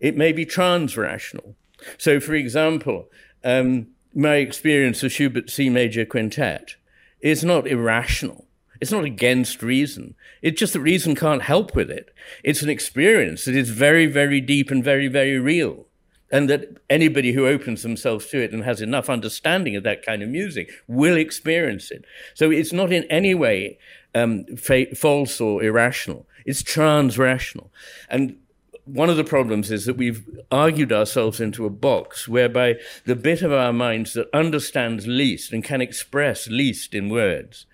it 0.00 0.16
may 0.16 0.32
be 0.32 0.46
transrational. 0.46 1.54
So, 1.98 2.20
for 2.20 2.34
example, 2.34 3.08
um, 3.42 3.88
my 4.14 4.36
experience 4.36 5.02
of 5.02 5.12
Schubert's 5.12 5.54
C 5.54 5.68
major 5.68 6.04
quintet 6.04 6.76
is 7.20 7.44
not 7.44 7.66
irrational. 7.66 8.43
It's 8.84 8.92
not 8.92 9.04
against 9.04 9.62
reason. 9.62 10.14
It's 10.42 10.60
just 10.60 10.74
that 10.74 10.80
reason 10.80 11.14
can't 11.14 11.40
help 11.40 11.74
with 11.74 11.90
it. 11.90 12.12
It's 12.42 12.60
an 12.60 12.68
experience 12.68 13.46
that 13.46 13.56
is 13.56 13.70
very, 13.70 14.04
very 14.04 14.42
deep 14.42 14.70
and 14.70 14.84
very, 14.84 15.08
very 15.08 15.38
real. 15.38 15.86
And 16.30 16.50
that 16.50 16.82
anybody 16.90 17.32
who 17.32 17.46
opens 17.46 17.82
themselves 17.82 18.26
to 18.26 18.42
it 18.42 18.52
and 18.52 18.62
has 18.62 18.82
enough 18.82 19.08
understanding 19.08 19.74
of 19.74 19.84
that 19.84 20.04
kind 20.04 20.22
of 20.22 20.28
music 20.28 20.70
will 20.86 21.16
experience 21.16 21.90
it. 21.90 22.04
So 22.34 22.50
it's 22.50 22.74
not 22.74 22.92
in 22.92 23.04
any 23.04 23.34
way 23.34 23.78
um, 24.14 24.44
fa- 24.54 24.94
false 24.94 25.40
or 25.40 25.62
irrational. 25.62 26.26
It's 26.44 26.62
transrational. 26.62 27.70
And 28.10 28.36
one 28.84 29.08
of 29.08 29.16
the 29.16 29.24
problems 29.24 29.70
is 29.70 29.86
that 29.86 29.96
we've 29.96 30.28
argued 30.52 30.92
ourselves 30.92 31.40
into 31.40 31.64
a 31.64 31.70
box 31.70 32.28
whereby 32.28 32.74
the 33.06 33.16
bit 33.16 33.40
of 33.40 33.50
our 33.50 33.72
minds 33.72 34.12
that 34.12 34.28
understands 34.34 35.06
least 35.06 35.54
and 35.54 35.64
can 35.64 35.80
express 35.80 36.48
least 36.48 36.92
in 36.92 37.08
words 37.08 37.64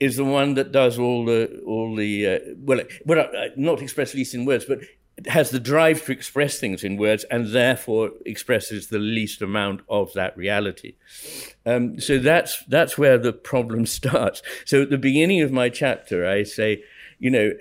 is 0.00 0.16
the 0.16 0.24
one 0.24 0.54
that 0.54 0.72
does 0.72 0.98
all 0.98 1.24
the 1.24 1.62
all 1.66 1.94
the 1.94 2.26
uh, 2.26 2.38
well, 2.58 2.80
well 3.04 3.20
uh, 3.20 3.48
not 3.56 3.80
express 3.80 4.14
least 4.14 4.34
in 4.34 4.44
words, 4.44 4.64
but 4.64 4.80
has 5.28 5.50
the 5.50 5.60
drive 5.60 6.04
to 6.04 6.12
express 6.12 6.58
things 6.58 6.82
in 6.82 6.96
words 6.96 7.24
and 7.30 7.48
therefore 7.48 8.10
expresses 8.26 8.88
the 8.88 8.98
least 8.98 9.40
amount 9.40 9.80
of 9.88 10.12
that 10.14 10.36
reality. 10.36 10.96
Um, 11.64 12.00
so 12.00 12.18
that's 12.18 12.64
that's 12.66 12.98
where 12.98 13.18
the 13.18 13.32
problem 13.32 13.86
starts. 14.00 14.42
So 14.64 14.82
at 14.82 14.90
the 14.90 14.98
beginning 14.98 15.40
of 15.42 15.52
my 15.52 15.68
chapter, 15.68 16.26
I 16.26 16.42
say, 16.42 16.82
you 17.18 17.30
know, 17.30 17.52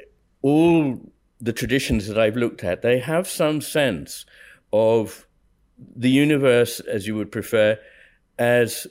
all 0.42 1.00
the 1.40 1.54
traditions 1.54 2.08
that 2.08 2.18
I've 2.18 2.38
looked 2.38 2.64
at, 2.64 2.82
they 2.82 3.00
have 3.00 3.28
some 3.28 3.62
sense 3.62 4.26
of 4.72 5.28
the 5.96 6.10
universe, 6.10 6.80
as 6.80 7.06
you 7.06 7.16
would 7.16 7.32
prefer, 7.32 7.78
as 8.40 8.88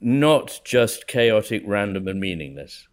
not 0.00 0.60
just 0.64 1.06
chaotic, 1.06 1.62
random, 1.66 2.08
and 2.08 2.20
meaningless. 2.20 2.88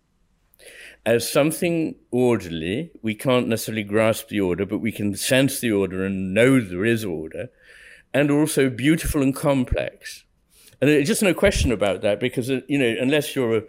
As 1.06 1.32
something 1.32 1.96
orderly, 2.12 2.92
we 3.02 3.16
can't 3.16 3.48
necessarily 3.48 3.84
grasp 3.84 4.28
the 4.28 4.42
order, 4.42 4.66
but 4.66 4.80
we 4.80 4.92
can 4.92 5.16
sense 5.16 5.60
the 5.60 5.72
order 5.72 6.04
and 6.04 6.34
know 6.34 6.60
there 6.60 6.84
is 6.84 7.06
order, 7.06 7.50
and 8.14 8.30
also 8.30 8.70
beautiful 8.70 9.22
and 9.22 9.36
complex. 9.36 10.26
And 10.82 10.90
there's 10.90 11.08
just 11.08 11.24
no 11.24 11.34
question 11.34 11.72
about 11.72 12.02
that 12.02 12.20
because, 12.20 12.50
uh, 12.50 12.62
you 12.68 12.78
know, 12.78 12.96
unless 13.00 13.36
you're 13.36 13.58
a 13.58 13.64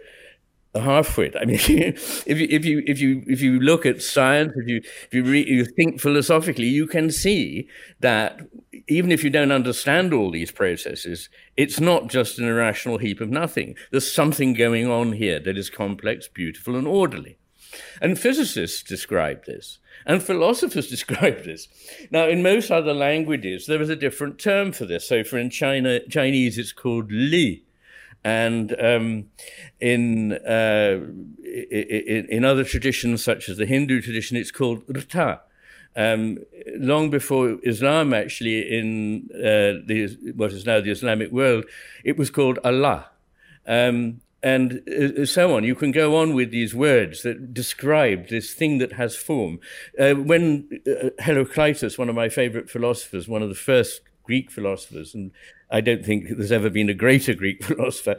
a 0.73 0.81
half-wit. 0.81 1.35
I 1.39 1.45
mean, 1.45 1.55
if 1.57 1.69
you 1.69 1.93
if 2.25 2.65
you 2.65 2.83
if 2.85 2.99
you 2.99 3.23
if 3.27 3.41
you 3.41 3.59
look 3.59 3.85
at 3.85 4.01
science, 4.01 4.53
if 4.55 4.67
you 4.67 4.77
if 4.77 5.13
you 5.13 5.23
re, 5.23 5.45
you 5.45 5.65
think 5.65 5.99
philosophically, 5.99 6.67
you 6.67 6.87
can 6.87 7.11
see 7.11 7.67
that 7.99 8.41
even 8.87 9.11
if 9.11 9.23
you 9.23 9.29
don't 9.29 9.51
understand 9.51 10.13
all 10.13 10.31
these 10.31 10.51
processes, 10.51 11.29
it's 11.57 11.79
not 11.79 12.07
just 12.07 12.39
an 12.39 12.45
irrational 12.45 12.97
heap 12.97 13.21
of 13.21 13.29
nothing. 13.29 13.75
There's 13.91 14.11
something 14.11 14.53
going 14.53 14.89
on 14.89 15.13
here 15.13 15.39
that 15.39 15.57
is 15.57 15.69
complex, 15.69 16.27
beautiful, 16.27 16.75
and 16.75 16.87
orderly. 16.87 17.37
And 18.01 18.19
physicists 18.19 18.81
describe 18.81 19.45
this, 19.45 19.79
and 20.05 20.23
philosophers 20.23 20.87
describe 20.89 21.43
this. 21.43 21.67
Now, 22.11 22.27
in 22.27 22.41
most 22.41 22.71
other 22.71 22.93
languages, 22.93 23.65
there 23.65 23.81
is 23.81 23.89
a 23.89 23.95
different 23.95 24.39
term 24.39 24.71
for 24.71 24.85
this. 24.85 25.07
So, 25.07 25.23
for 25.23 25.37
in 25.37 25.49
China, 25.49 25.99
Chinese, 26.07 26.57
it's 26.57 26.73
called 26.73 27.11
li. 27.11 27.63
And 28.23 28.75
um, 28.81 29.25
in, 29.79 30.33
uh, 30.33 30.99
in, 31.43 32.27
in 32.29 32.45
other 32.45 32.63
traditions, 32.63 33.23
such 33.23 33.49
as 33.49 33.57
the 33.57 33.65
Hindu 33.65 34.01
tradition, 34.01 34.37
it's 34.37 34.51
called 34.51 34.85
rta. 34.87 35.39
Um, 35.95 36.39
long 36.75 37.09
before 37.09 37.59
Islam, 37.63 38.13
actually, 38.13 38.77
in 38.77 39.29
uh, 39.33 39.83
the, 39.85 40.17
what 40.35 40.51
is 40.51 40.65
now 40.65 40.81
the 40.81 40.91
Islamic 40.91 41.31
world, 41.31 41.65
it 42.03 42.17
was 42.17 42.29
called 42.29 42.59
Allah. 42.63 43.09
Um, 43.65 44.21
and 44.41 44.81
uh, 44.87 45.25
so 45.25 45.55
on. 45.55 45.63
You 45.63 45.75
can 45.75 45.91
go 45.91 46.15
on 46.15 46.33
with 46.33 46.51
these 46.51 46.73
words 46.73 47.23
that 47.23 47.53
describe 47.53 48.29
this 48.29 48.53
thing 48.53 48.77
that 48.77 48.93
has 48.93 49.15
form. 49.15 49.59
Uh, 49.99 50.13
when 50.13 50.81
uh, 50.87 51.09
Heraclitus, 51.19 51.97
one 51.97 52.09
of 52.09 52.15
my 52.15 52.29
favorite 52.29 52.69
philosophers, 52.69 53.27
one 53.27 53.41
of 53.41 53.49
the 53.49 53.55
first 53.55 54.01
Greek 54.23 54.51
philosophers, 54.51 55.13
and 55.13 55.31
I 55.71 55.81
don't 55.81 56.05
think 56.05 56.29
there's 56.29 56.51
ever 56.51 56.69
been 56.69 56.89
a 56.89 56.93
greater 56.93 57.33
Greek 57.33 57.63
philosopher, 57.63 58.17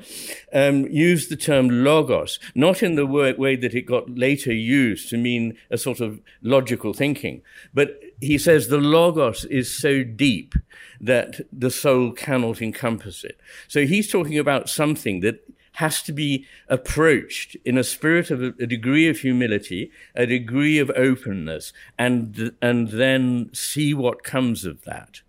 um, 0.52 0.86
used 0.86 1.30
the 1.30 1.36
term 1.36 1.84
logos, 1.84 2.38
not 2.54 2.82
in 2.82 2.94
the 2.94 3.06
way 3.06 3.56
that 3.56 3.74
it 3.74 3.82
got 3.82 4.10
later 4.16 4.52
used 4.52 5.08
to 5.10 5.16
mean 5.16 5.56
a 5.70 5.78
sort 5.78 6.00
of 6.00 6.20
logical 6.42 6.92
thinking, 6.92 7.42
but 7.74 8.00
he 8.20 8.38
says 8.38 8.68
the 8.68 8.78
logos 8.78 9.44
is 9.46 9.74
so 9.74 10.04
deep 10.04 10.54
that 11.00 11.40
the 11.52 11.70
soul 11.70 12.12
cannot 12.12 12.60
encompass 12.60 13.24
it. 13.24 13.40
So 13.66 13.86
he's 13.86 14.10
talking 14.10 14.38
about 14.38 14.68
something 14.68 15.20
that 15.20 15.40
has 15.74 16.02
to 16.02 16.12
be 16.12 16.46
approached 16.68 17.56
in 17.64 17.78
a 17.78 17.84
spirit 17.84 18.30
of 18.30 18.42
a, 18.42 18.48
a, 18.60 18.66
degree 18.66 19.08
of 19.08 19.20
humility, 19.20 19.90
a 20.14 20.26
degree 20.26 20.78
of 20.78 20.90
openness, 20.96 21.72
and 21.98 22.52
and 22.60 22.88
then 22.88 23.50
see 23.54 23.94
what 23.94 24.22
comes 24.22 24.64
of 24.64 24.82
that. 24.82 25.22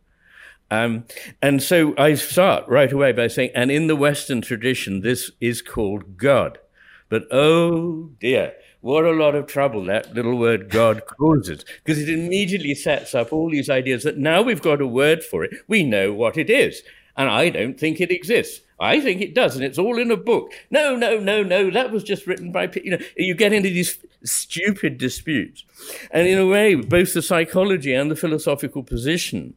Um, 0.72 1.03
and 1.41 1.61
so 1.61 1.93
I 1.97 2.13
start 2.15 2.67
right 2.67 2.91
away 2.91 3.11
by 3.11 3.28
saying, 3.28 3.51
and 3.53 3.69
in 3.69 3.88
the 3.88 3.95
Western 3.95 4.41
tradition, 4.41 5.01
this 5.01 5.30
is 5.41 5.61
called 5.61 6.17
God. 6.17 6.59
But 7.09 7.28
oh 7.30 8.11
dear, 8.22 8.53
what 8.80 9.03
a 9.03 9.11
lot 9.11 9.36
of 9.36 9.47
trouble 9.47 9.84
that 9.86 10.13
little 10.13 10.38
word 10.38 10.69
God 10.69 11.05
causes, 11.19 11.65
because 11.84 12.01
it 12.01 12.07
immediately 12.07 12.74
sets 12.74 13.13
up 13.13 13.34
all 13.34 13.51
these 13.51 13.69
ideas 13.69 14.03
that 14.03 14.17
now 14.17 14.41
we've 14.41 14.61
got 14.61 14.82
a 14.82 14.88
word 14.88 15.24
for 15.24 15.43
it, 15.43 15.51
we 15.67 15.84
know 15.84 16.13
what 16.13 16.38
it 16.38 16.49
is. 16.49 16.82
And 17.17 17.30
I 17.30 17.49
don't 17.49 17.78
think 17.78 17.99
it 17.99 18.09
exists. 18.09 18.61
I 18.80 18.99
think 18.99 19.22
it 19.22 19.36
does, 19.36 19.55
and 19.55 19.63
it's 19.63 19.78
all 19.78 19.99
in 19.99 20.09
a 20.09 20.17
book. 20.17 20.53
No, 20.72 20.95
no, 20.95 21.19
no, 21.19 21.43
no, 21.43 21.69
that 21.69 21.91
was 21.91 22.03
just 22.03 22.26
written 22.26 22.51
by, 22.51 22.72
you 22.84 22.91
know, 22.91 23.05
you 23.15 23.36
get 23.36 23.53
into 23.53 23.69
these 23.69 23.99
stupid 24.24 24.97
disputes. 24.97 25.63
And 26.09 26.28
in 26.28 26.39
a 26.39 26.47
way, 26.47 26.74
both 26.74 27.13
the 27.13 27.22
psychology 27.22 27.93
and 27.93 28.09
the 28.09 28.15
philosophical 28.15 28.82
position 28.82 29.53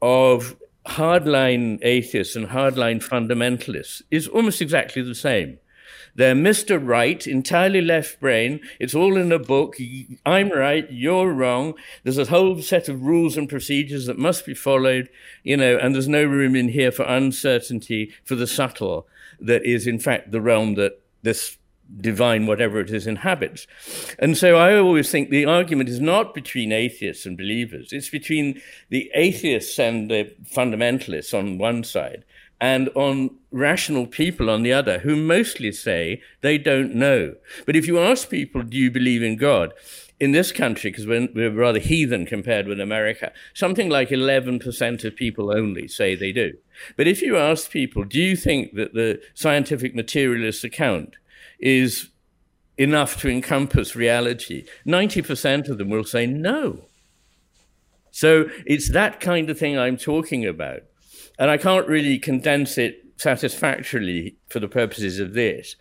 of 0.00 0.56
hardline 0.86 1.78
atheists 1.82 2.34
and 2.34 2.48
hardline 2.48 3.02
fundamentalists 3.04 4.02
is 4.10 4.26
almost 4.28 4.62
exactly 4.62 5.02
the 5.02 5.14
same. 5.14 5.58
They're 6.14 6.34
Mr. 6.34 6.84
Right, 6.84 7.24
entirely 7.26 7.80
left 7.80 8.18
brain. 8.18 8.60
It's 8.80 8.94
all 8.94 9.16
in 9.16 9.30
a 9.30 9.38
book. 9.38 9.76
I'm 10.26 10.50
right, 10.50 10.90
you're 10.90 11.32
wrong. 11.32 11.74
There's 12.02 12.18
a 12.18 12.24
whole 12.24 12.60
set 12.60 12.88
of 12.88 13.02
rules 13.02 13.36
and 13.36 13.48
procedures 13.48 14.06
that 14.06 14.18
must 14.18 14.44
be 14.44 14.54
followed, 14.54 15.10
you 15.44 15.56
know, 15.56 15.76
and 15.76 15.94
there's 15.94 16.08
no 16.08 16.24
room 16.24 16.56
in 16.56 16.70
here 16.70 16.90
for 16.90 17.04
uncertainty, 17.04 18.12
for 18.24 18.34
the 18.34 18.48
subtle, 18.48 19.06
that 19.38 19.64
is, 19.64 19.86
in 19.86 20.00
fact, 20.00 20.32
the 20.32 20.40
realm 20.40 20.74
that 20.74 21.00
this 21.22 21.56
divine 21.96 22.46
whatever 22.46 22.80
it 22.80 22.90
is 22.90 23.06
inhabits. 23.06 23.66
And 24.18 24.36
so 24.36 24.56
I 24.56 24.76
always 24.76 25.10
think 25.10 25.30
the 25.30 25.46
argument 25.46 25.88
is 25.88 26.00
not 26.00 26.34
between 26.34 26.72
atheists 26.72 27.26
and 27.26 27.36
believers, 27.36 27.92
it's 27.92 28.10
between 28.10 28.60
the 28.90 29.10
atheists 29.14 29.78
and 29.78 30.10
the 30.10 30.34
fundamentalists 30.54 31.36
on 31.36 31.58
one 31.58 31.84
side 31.84 32.24
and 32.60 32.88
on 32.94 33.30
rational 33.50 34.06
people 34.06 34.50
on 34.50 34.62
the 34.62 34.72
other 34.72 34.98
who 35.00 35.16
mostly 35.16 35.72
say 35.72 36.20
they 36.40 36.58
don't 36.58 36.94
know. 36.94 37.34
But 37.66 37.76
if 37.76 37.86
you 37.86 37.98
ask 37.98 38.28
people, 38.28 38.62
do 38.62 38.76
you 38.76 38.90
believe 38.90 39.22
in 39.22 39.36
God? 39.36 39.72
In 40.20 40.32
this 40.32 40.50
country, 40.50 40.90
because 40.90 41.06
we're, 41.06 41.28
we're 41.32 41.52
rather 41.52 41.78
heathen 41.78 42.26
compared 42.26 42.66
with 42.66 42.80
America, 42.80 43.32
something 43.54 43.88
like 43.88 44.08
11% 44.08 45.04
of 45.04 45.14
people 45.14 45.52
only 45.52 45.86
say 45.86 46.16
they 46.16 46.32
do. 46.32 46.54
But 46.96 47.06
if 47.06 47.22
you 47.22 47.36
ask 47.36 47.70
people, 47.70 48.02
do 48.02 48.20
you 48.20 48.34
think 48.34 48.74
that 48.74 48.94
the 48.94 49.20
scientific 49.34 49.94
materialist 49.94 50.64
account 50.64 51.14
is 51.58 52.10
enough 52.76 53.20
to 53.20 53.28
encompass 53.28 53.96
reality, 53.96 54.64
90% 54.86 55.68
of 55.68 55.78
them 55.78 55.90
will 55.90 56.04
say 56.04 56.26
no. 56.26 56.84
So 58.10 58.46
it's 58.66 58.92
that 58.92 59.20
kind 59.20 59.50
of 59.50 59.58
thing 59.58 59.78
I'm 59.78 59.96
talking 59.96 60.46
about. 60.46 60.80
And 61.38 61.50
I 61.50 61.56
can't 61.56 61.86
really 61.86 62.18
condense 62.18 62.78
it 62.78 63.04
satisfactorily 63.16 64.36
for 64.48 64.60
the 64.60 64.68
purposes 64.68 65.18
of 65.20 65.34
this. 65.34 65.76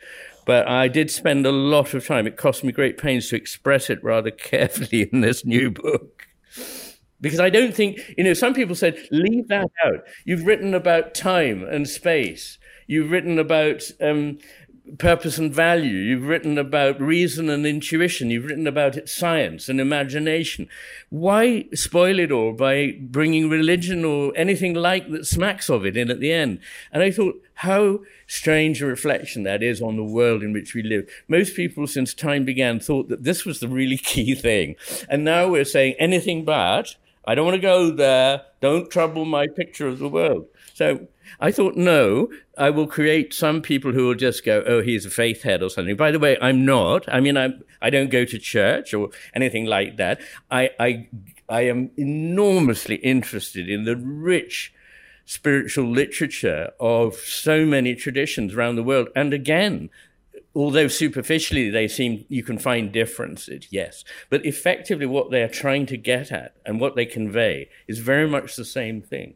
But 0.45 0.67
I 0.67 0.87
did 0.87 1.11
spend 1.11 1.45
a 1.45 1.51
lot 1.51 1.93
of 1.93 2.05
time. 2.05 2.25
It 2.25 2.37
cost 2.37 2.63
me 2.63 2.71
great 2.71 2.97
pains 2.97 3.29
to 3.29 3.35
express 3.35 3.89
it 3.89 4.03
rather 4.03 4.31
carefully 4.31 5.09
in 5.11 5.21
this 5.21 5.45
new 5.45 5.71
book. 5.71 6.27
Because 7.19 7.39
I 7.39 7.49
don't 7.49 7.73
think, 7.73 7.99
you 8.17 8.23
know, 8.23 8.33
some 8.33 8.53
people 8.53 8.75
said, 8.75 8.97
leave 9.11 9.47
that 9.47 9.69
out. 9.83 10.03
You've 10.25 10.45
written 10.45 10.73
about 10.73 11.15
time 11.15 11.63
and 11.63 11.87
space. 11.87 12.59
You've 12.85 13.11
written 13.11 13.39
about 13.39 13.83
um, 13.99 14.37
purpose 14.97 15.37
and 15.37 15.53
value. 15.53 15.97
You've 15.97 16.27
written 16.27 16.57
about 16.57 16.99
reason 16.99 17.49
and 17.49 17.65
intuition. 17.65 18.29
You've 18.29 18.45
written 18.45 18.67
about 18.67 19.07
science 19.07 19.69
and 19.69 19.79
imagination. 19.79 20.69
Why 21.09 21.65
spoil 21.73 22.19
it 22.19 22.31
all 22.31 22.53
by 22.53 22.97
bringing 22.99 23.49
religion 23.49 24.05
or 24.05 24.33
anything 24.35 24.73
like 24.73 25.09
that 25.11 25.25
smacks 25.25 25.69
of 25.69 25.85
it 25.85 25.97
in 25.97 26.09
at 26.09 26.19
the 26.19 26.31
end? 26.31 26.59
And 26.91 27.03
I 27.03 27.11
thought, 27.11 27.41
how 27.55 28.01
strange 28.27 28.81
a 28.81 28.85
reflection 28.85 29.43
that 29.43 29.63
is 29.63 29.81
on 29.81 29.95
the 29.95 30.03
world 30.03 30.43
in 30.43 30.53
which 30.53 30.75
we 30.75 30.83
live. 30.83 31.09
Most 31.27 31.55
people, 31.55 31.87
since 31.87 32.13
time 32.13 32.45
began, 32.45 32.79
thought 32.79 33.09
that 33.09 33.23
this 33.23 33.45
was 33.45 33.59
the 33.59 33.67
really 33.67 33.97
key 34.11 34.35
thing. 34.35 34.75
And 35.09 35.23
now 35.23 35.47
we're 35.47 35.65
saying 35.65 35.95
anything 35.97 36.45
but, 36.45 36.95
I 37.25 37.35
don't 37.35 37.45
want 37.45 37.55
to 37.55 37.61
go 37.61 37.91
there. 37.91 38.43
Don't 38.61 38.89
trouble 38.89 39.25
my 39.25 39.47
picture 39.47 39.87
of 39.87 39.99
the 39.99 40.07
world. 40.07 40.45
So 40.73 41.07
I 41.39 41.51
thought, 41.51 41.75
no, 41.75 42.29
I 42.57 42.69
will 42.69 42.87
create 42.87 43.33
some 43.33 43.61
people 43.61 43.91
who 43.91 44.07
will 44.07 44.15
just 44.15 44.45
go, 44.45 44.63
oh, 44.65 44.81
he's 44.81 45.05
a 45.05 45.09
faith 45.09 45.43
head 45.43 45.61
or 45.61 45.69
something. 45.69 45.95
By 45.95 46.11
the 46.11 46.19
way, 46.19 46.37
I'm 46.41 46.65
not. 46.65 47.05
I 47.07 47.19
mean, 47.19 47.37
I'm, 47.37 47.63
I 47.81 47.89
don't 47.89 48.09
go 48.09 48.25
to 48.25 48.39
church 48.39 48.93
or 48.93 49.09
anything 49.33 49.65
like 49.65 49.97
that. 49.97 50.19
I, 50.49 50.71
I, 50.79 51.07
I 51.49 51.61
am 51.61 51.91
enormously 51.97 52.95
interested 52.95 53.69
in 53.69 53.85
the 53.85 53.95
rich 53.95 54.73
spiritual 55.25 55.89
literature 55.89 56.71
of 56.79 57.15
so 57.15 57.65
many 57.65 57.95
traditions 57.95 58.53
around 58.53 58.77
the 58.77 58.83
world. 58.83 59.09
And 59.15 59.33
again, 59.33 59.89
although 60.55 60.87
superficially 60.87 61.69
they 61.69 61.87
seem 61.87 62.25
you 62.29 62.43
can 62.43 62.57
find 62.57 62.91
differences, 62.91 63.67
yes, 63.69 64.03
but 64.29 64.45
effectively 64.45 65.05
what 65.05 65.29
they 65.29 65.43
are 65.43 65.49
trying 65.49 65.85
to 65.85 65.97
get 65.97 66.31
at 66.31 66.55
and 66.65 66.79
what 66.79 66.95
they 66.95 67.05
convey 67.05 67.69
is 67.87 67.99
very 67.99 68.27
much 68.27 68.55
the 68.55 68.65
same 68.65 69.01
thing. 69.01 69.35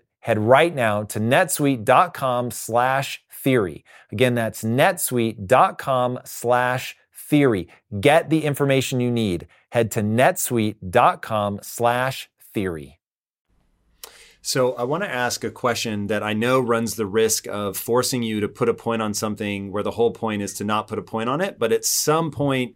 head 0.21 0.39
right 0.39 0.73
now 0.73 1.03
to 1.03 1.19
netsuite.com 1.19 2.51
slash 2.51 3.23
theory. 3.31 3.83
Again, 4.11 4.35
that's 4.35 4.63
netsuite.com 4.63 6.19
slash 6.25 6.95
theory. 7.13 7.67
Get 7.99 8.29
the 8.29 8.45
information 8.45 8.99
you 8.99 9.11
need. 9.11 9.47
Head 9.71 9.91
to 9.91 10.01
netsuite.com 10.01 11.59
slash 11.61 12.29
theory. 12.53 12.99
So, 14.43 14.73
I 14.73 14.85
want 14.85 15.03
to 15.03 15.09
ask 15.09 15.43
a 15.43 15.51
question 15.51 16.07
that 16.07 16.23
I 16.23 16.33
know 16.33 16.59
runs 16.59 16.95
the 16.95 17.05
risk 17.05 17.47
of 17.47 17.77
forcing 17.77 18.23
you 18.23 18.39
to 18.39 18.47
put 18.47 18.69
a 18.69 18.73
point 18.73 19.03
on 19.03 19.13
something 19.13 19.71
where 19.71 19.83
the 19.83 19.91
whole 19.91 20.11
point 20.11 20.41
is 20.41 20.55
to 20.55 20.63
not 20.63 20.87
put 20.87 20.97
a 20.97 21.03
point 21.03 21.29
on 21.29 21.41
it. 21.41 21.59
But 21.59 21.71
at 21.71 21.85
some 21.85 22.31
point, 22.31 22.75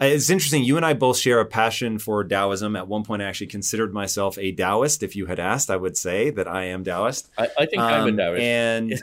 it's 0.00 0.30
interesting. 0.30 0.64
You 0.64 0.76
and 0.76 0.86
I 0.86 0.94
both 0.94 1.18
share 1.18 1.40
a 1.40 1.46
passion 1.46 1.98
for 1.98 2.22
Taoism. 2.24 2.76
At 2.76 2.88
one 2.88 3.04
point, 3.04 3.22
I 3.22 3.24
actually 3.24 3.48
considered 3.48 3.92
myself 3.92 4.38
a 4.38 4.52
Taoist. 4.52 5.02
If 5.02 5.16
you 5.16 5.26
had 5.26 5.40
asked, 5.40 5.70
I 5.70 5.76
would 5.76 5.96
say 5.96 6.30
that 6.30 6.46
I 6.46 6.64
am 6.64 6.84
Taoist. 6.84 7.30
I, 7.36 7.48
I 7.58 7.66
think 7.66 7.82
um, 7.82 7.92
I'm 7.92 8.06
a 8.06 8.10
um, 8.10 8.16
Taoist. 8.16 8.42
And 8.42 9.02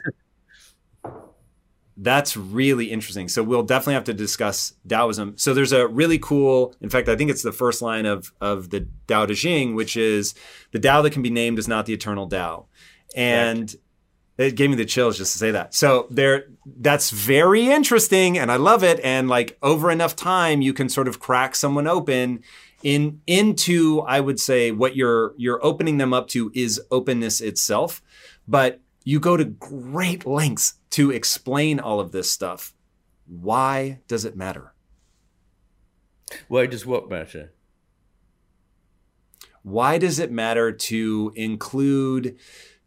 that's 1.98 2.36
really 2.38 2.92
interesting. 2.92 3.28
So 3.28 3.44
we'll 3.44 3.64
definitely 3.64 3.96
have 3.96 4.04
to 4.06 4.14
discuss 4.14 4.74
Taoism. 4.88 5.38
So 5.38 5.54
there's 5.54 5.74
a 5.74 5.88
really 5.88 6.20
cool, 6.20 6.76
in 6.82 6.90
fact, 6.90 7.10
I 7.10 7.16
think 7.16 7.30
it's 7.30 7.44
the 7.44 7.52
first 7.52 7.82
line 7.82 8.06
of, 8.06 8.34
of 8.42 8.70
the 8.70 8.88
Tao 9.08 9.26
Te 9.26 9.36
Ching, 9.36 9.76
which 9.76 9.96
is 9.96 10.34
the 10.72 10.80
Tao 10.80 11.02
that 11.02 11.12
can 11.12 11.22
be 11.22 11.30
named 11.30 11.60
is 11.60 11.68
not 11.68 11.86
the 11.86 11.94
eternal 11.94 12.28
Tao. 12.28 12.68
And 13.16 13.74
it 14.38 14.56
gave 14.56 14.70
me 14.70 14.76
the 14.76 14.86
chills 14.86 15.18
just 15.18 15.32
to 15.34 15.40
say 15.40 15.52
that. 15.52 15.74
So 15.74 16.08
there, 16.10 16.46
that's 16.66 17.10
very 17.10 17.68
interesting, 17.68 18.38
and 18.38 18.52
I 18.52 18.58
love 18.58 18.84
it. 18.84 19.00
And 19.02 19.30
like 19.30 19.58
over 19.62 19.90
enough 19.90 20.16
time, 20.16 20.62
you 20.62 20.74
can 20.74 20.90
sort 20.90 21.08
of 21.08 21.20
crack 21.20 21.56
someone 21.56 21.88
open 21.88 22.44
in 22.84 23.22
into, 23.26 24.02
I 24.02 24.20
would 24.20 24.40
say, 24.40 24.72
what 24.72 24.96
you're 24.96 25.34
you're 25.38 25.64
opening 25.66 25.98
them 25.98 26.14
up 26.14 26.28
to 26.30 26.52
is 26.54 26.82
openness 26.92 27.40
itself. 27.40 28.02
But 28.48 28.82
you 29.06 29.20
go 29.20 29.38
to 29.38 29.46
great 29.46 30.26
lengths 30.26 30.76
to 30.92 31.12
explain 31.12 31.80
all 31.80 32.00
of 32.00 32.12
this 32.12 32.30
stuff. 32.30 32.74
Why 33.28 34.02
does 34.08 34.26
it 34.26 34.36
matter? 34.36 34.74
Why 36.48 36.66
does 36.66 36.86
what 36.86 37.10
matter? 37.10 37.54
Why 39.64 39.98
does 39.98 40.20
it 40.20 40.32
matter 40.32 40.74
to 40.74 41.32
include? 41.36 42.38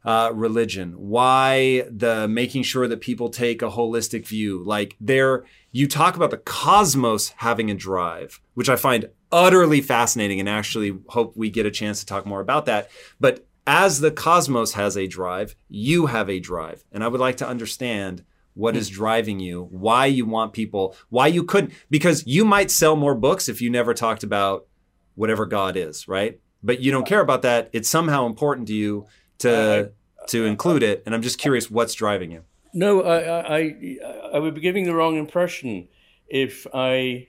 Uh, 0.09 0.33
religion, 0.33 0.95
why 0.95 1.85
the 1.91 2.27
making 2.27 2.63
sure 2.63 2.89
that 2.89 3.03
people 3.03 3.29
take 3.29 3.61
a 3.61 3.69
holistic 3.69 4.27
view. 4.27 4.65
Like 4.65 4.97
there, 4.99 5.45
you 5.71 5.87
talk 5.87 6.17
about 6.17 6.31
the 6.31 6.39
cosmos 6.39 7.35
having 7.37 7.71
a 7.71 7.75
drive, 7.75 8.41
which 8.55 8.71
I 8.71 8.77
find 8.77 9.11
utterly 9.31 9.83
fascinating 9.83 10.41
and 10.41 10.49
actually 10.49 10.99
hope 11.09 11.37
we 11.37 11.51
get 11.51 11.67
a 11.67 11.71
chance 11.71 12.01
to 12.01 12.07
talk 12.07 12.25
more 12.25 12.41
about 12.41 12.65
that. 12.65 12.91
But 13.21 13.47
as 13.67 14.01
the 14.01 14.11
cosmos 14.11 14.73
has 14.73 14.97
a 14.97 15.07
drive, 15.07 15.55
you 15.69 16.07
have 16.07 16.31
a 16.31 16.41
drive. 16.41 16.87
And 16.91 17.05
I 17.05 17.09
would 17.09 17.21
like 17.21 17.37
to 17.37 17.47
understand 17.47 18.25
what 18.55 18.77
is 18.77 18.89
driving 18.89 19.41
you, 19.41 19.69
why 19.71 20.07
you 20.07 20.25
want 20.25 20.55
people, 20.55 20.97
why 21.11 21.27
you 21.27 21.45
couldn't, 21.45 21.75
because 21.91 22.27
you 22.27 22.47
might 22.47 22.71
sell 22.71 22.97
more 22.97 23.15
books 23.15 23.47
if 23.47 23.61
you 23.61 23.69
never 23.69 23.93
talked 23.93 24.23
about 24.23 24.69
whatever 25.17 25.45
God 25.45 25.77
is, 25.77 26.09
right? 26.09 26.41
But 26.63 26.81
you 26.81 26.93
don't 26.93 27.07
care 27.07 27.21
about 27.21 27.43
that. 27.43 27.69
It's 27.75 27.91
somehow 27.91 28.25
important 28.25 28.69
to 28.69 28.75
you 28.75 29.07
to 29.41 29.93
to 30.29 30.45
include 30.45 30.83
it, 30.83 31.03
and 31.05 31.15
I'm 31.15 31.23
just 31.23 31.39
curious 31.39 31.71
what's 31.71 31.95
driving 31.95 32.31
you. 32.31 32.45
No, 32.73 33.03
I, 33.03 33.59
I, 33.59 33.99
I 34.35 34.39
would 34.39 34.55
be 34.55 34.61
giving 34.61 34.85
the 34.85 34.95
wrong 34.95 35.17
impression 35.17 35.89
if 36.29 36.67
I, 36.73 37.29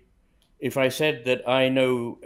if 0.59 0.77
I 0.77 0.89
said 0.89 1.25
that 1.25 1.47
I 1.47 1.69
know 1.69 2.19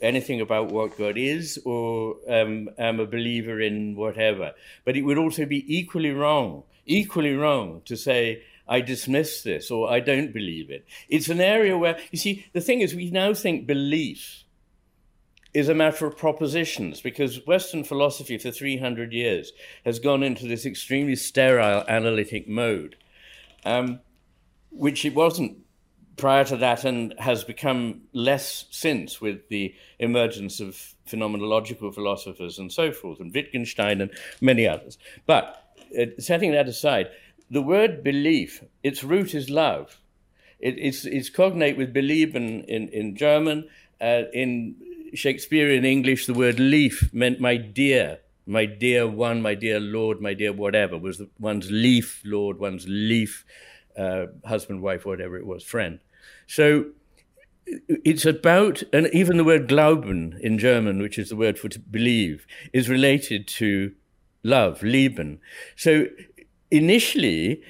anything 0.00 0.40
about 0.40 0.70
what 0.70 0.96
God 0.96 1.16
is 1.16 1.58
or 1.64 2.16
um, 2.28 2.68
am 2.78 3.00
a 3.00 3.06
believer 3.06 3.60
in 3.60 3.96
whatever. 3.96 4.52
But 4.84 4.96
it 4.96 5.02
would 5.02 5.18
also 5.18 5.44
be 5.46 5.64
equally 5.74 6.12
wrong, 6.12 6.64
equally 6.86 7.34
wrong 7.34 7.82
to 7.86 7.96
say 7.96 8.42
I 8.68 8.80
dismiss 8.80 9.42
this 9.42 9.70
or 9.70 9.90
I 9.90 10.00
don't 10.00 10.32
believe 10.32 10.70
it. 10.70 10.86
It's 11.08 11.28
an 11.28 11.40
area 11.40 11.76
where 11.76 11.98
you 12.10 12.18
see 12.18 12.46
the 12.52 12.60
thing 12.60 12.80
is 12.80 12.94
we 12.94 13.10
now 13.10 13.34
think 13.34 13.66
belief 13.66 14.44
is 15.54 15.68
a 15.68 15.74
matter 15.74 16.06
of 16.06 16.16
propositions 16.16 17.00
because 17.00 17.46
Western 17.46 17.82
philosophy 17.82 18.36
for 18.38 18.50
300 18.50 19.12
years 19.12 19.52
has 19.84 19.98
gone 19.98 20.22
into 20.22 20.46
this 20.46 20.66
extremely 20.66 21.16
sterile 21.16 21.84
analytic 21.88 22.46
mode, 22.46 22.96
um, 23.64 24.00
which 24.70 25.04
it 25.04 25.14
wasn't 25.14 25.56
prior 26.16 26.44
to 26.44 26.56
that 26.56 26.84
and 26.84 27.14
has 27.18 27.44
become 27.44 28.02
less 28.12 28.66
since 28.70 29.20
with 29.20 29.48
the 29.48 29.74
emergence 29.98 30.60
of 30.60 30.94
phenomenological 31.08 31.94
philosophers 31.94 32.58
and 32.58 32.70
so 32.70 32.92
forth, 32.92 33.20
and 33.20 33.34
Wittgenstein 33.34 34.00
and 34.00 34.10
many 34.40 34.66
others. 34.66 34.98
But 35.26 35.64
uh, 35.98 36.06
setting 36.18 36.52
that 36.52 36.68
aside, 36.68 37.08
the 37.50 37.62
word 37.62 38.04
belief, 38.04 38.62
its 38.82 39.02
root 39.02 39.34
is 39.34 39.48
love. 39.48 39.98
It, 40.58 40.74
it's, 40.76 41.06
it's 41.06 41.30
cognate 41.30 41.78
with 41.78 41.94
belieben 41.94 42.64
in, 42.66 42.88
in 42.88 43.16
German. 43.16 43.68
Uh, 44.00 44.24
in 44.32 44.76
Shakespearean 45.14 45.84
English, 45.84 46.26
the 46.26 46.34
word 46.34 46.58
lief 46.60 47.12
meant 47.12 47.40
my 47.40 47.56
dear, 47.56 48.18
my 48.46 48.66
dear 48.66 49.06
one, 49.06 49.42
my 49.42 49.54
dear 49.54 49.80
lord, 49.80 50.20
my 50.20 50.34
dear 50.34 50.52
whatever, 50.52 50.96
was 50.98 51.22
one's 51.38 51.70
lief 51.70 52.22
lord, 52.24 52.58
one's 52.58 52.86
lief 52.88 53.44
uh, 53.96 54.26
husband, 54.44 54.80
wife, 54.80 55.04
whatever 55.04 55.36
it 55.36 55.46
was, 55.46 55.64
friend. 55.64 55.98
So 56.46 56.86
it's 57.66 58.24
about, 58.24 58.82
and 58.92 59.08
even 59.12 59.36
the 59.36 59.44
word 59.44 59.68
glauben 59.68 60.38
in 60.40 60.58
German, 60.58 61.00
which 61.02 61.18
is 61.18 61.28
the 61.28 61.36
word 61.36 61.58
for 61.58 61.68
to 61.68 61.78
believe, 61.78 62.46
is 62.72 62.88
related 62.88 63.46
to 63.48 63.92
love, 64.42 64.82
lieben. 64.82 65.40
So 65.76 66.06
initially, 66.70 67.62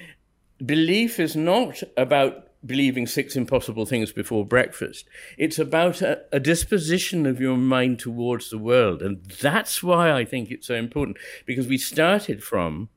belief 0.65 1.19
is 1.19 1.35
not 1.35 1.81
about 1.97 2.48
believing 2.65 3.07
six 3.07 3.35
impossible 3.35 3.85
things 3.85 4.11
before 4.11 4.45
breakfast. 4.45 5.07
It's 5.37 5.59
about 5.59 6.01
a, 6.01 6.21
a, 6.31 6.39
disposition 6.39 7.25
of 7.25 7.39
your 7.39 7.55
mind 7.55 7.99
towards 7.99 8.49
the 8.49 8.57
world. 8.57 9.01
And 9.01 9.23
that's 9.41 9.81
why 9.81 10.11
I 10.11 10.25
think 10.25 10.51
it's 10.51 10.67
so 10.67 10.75
important, 10.75 11.17
because 11.45 11.67
we 11.67 11.77
started 11.77 12.43
from 12.43 12.89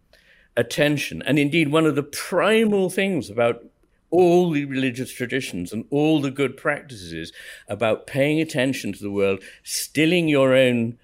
attention. 0.56 1.22
And 1.22 1.38
indeed, 1.38 1.70
one 1.70 1.86
of 1.86 1.94
the 1.94 2.02
primal 2.02 2.90
things 2.90 3.30
about 3.30 3.64
all 4.10 4.50
the 4.50 4.64
religious 4.66 5.12
traditions 5.12 5.72
and 5.72 5.84
all 5.90 6.20
the 6.20 6.30
good 6.30 6.56
practices 6.56 7.32
about 7.66 8.06
paying 8.06 8.40
attention 8.40 8.92
to 8.92 9.02
the 9.02 9.10
world, 9.10 9.42
stilling 9.62 10.28
your 10.28 10.54
own 10.54 10.98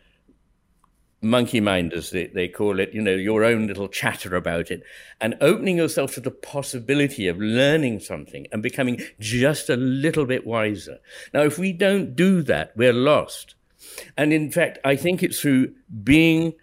monkey 1.20 1.60
mind, 1.60 1.92
as 1.92 2.10
they, 2.10 2.26
they 2.26 2.48
call 2.48 2.78
it, 2.78 2.92
you 2.92 3.02
know, 3.02 3.14
your 3.14 3.44
own 3.44 3.66
little 3.66 3.88
chatter 3.88 4.36
about 4.36 4.70
it, 4.70 4.82
and 5.20 5.36
opening 5.40 5.76
yourself 5.76 6.14
to 6.14 6.20
the 6.20 6.30
possibility 6.30 7.26
of 7.26 7.38
learning 7.38 8.00
something 8.00 8.46
and 8.52 8.62
becoming 8.62 9.00
just 9.18 9.68
a 9.68 9.76
little 9.76 10.26
bit 10.26 10.46
wiser. 10.46 10.98
Now, 11.34 11.42
if 11.42 11.58
we 11.58 11.72
don't 11.72 12.14
do 12.14 12.42
that, 12.42 12.76
we're 12.76 12.92
lost. 12.92 13.54
And 14.16 14.32
in 14.32 14.50
fact, 14.50 14.78
I 14.84 14.96
think 14.96 15.22
it's 15.22 15.40
through 15.40 15.74
being 16.02 16.54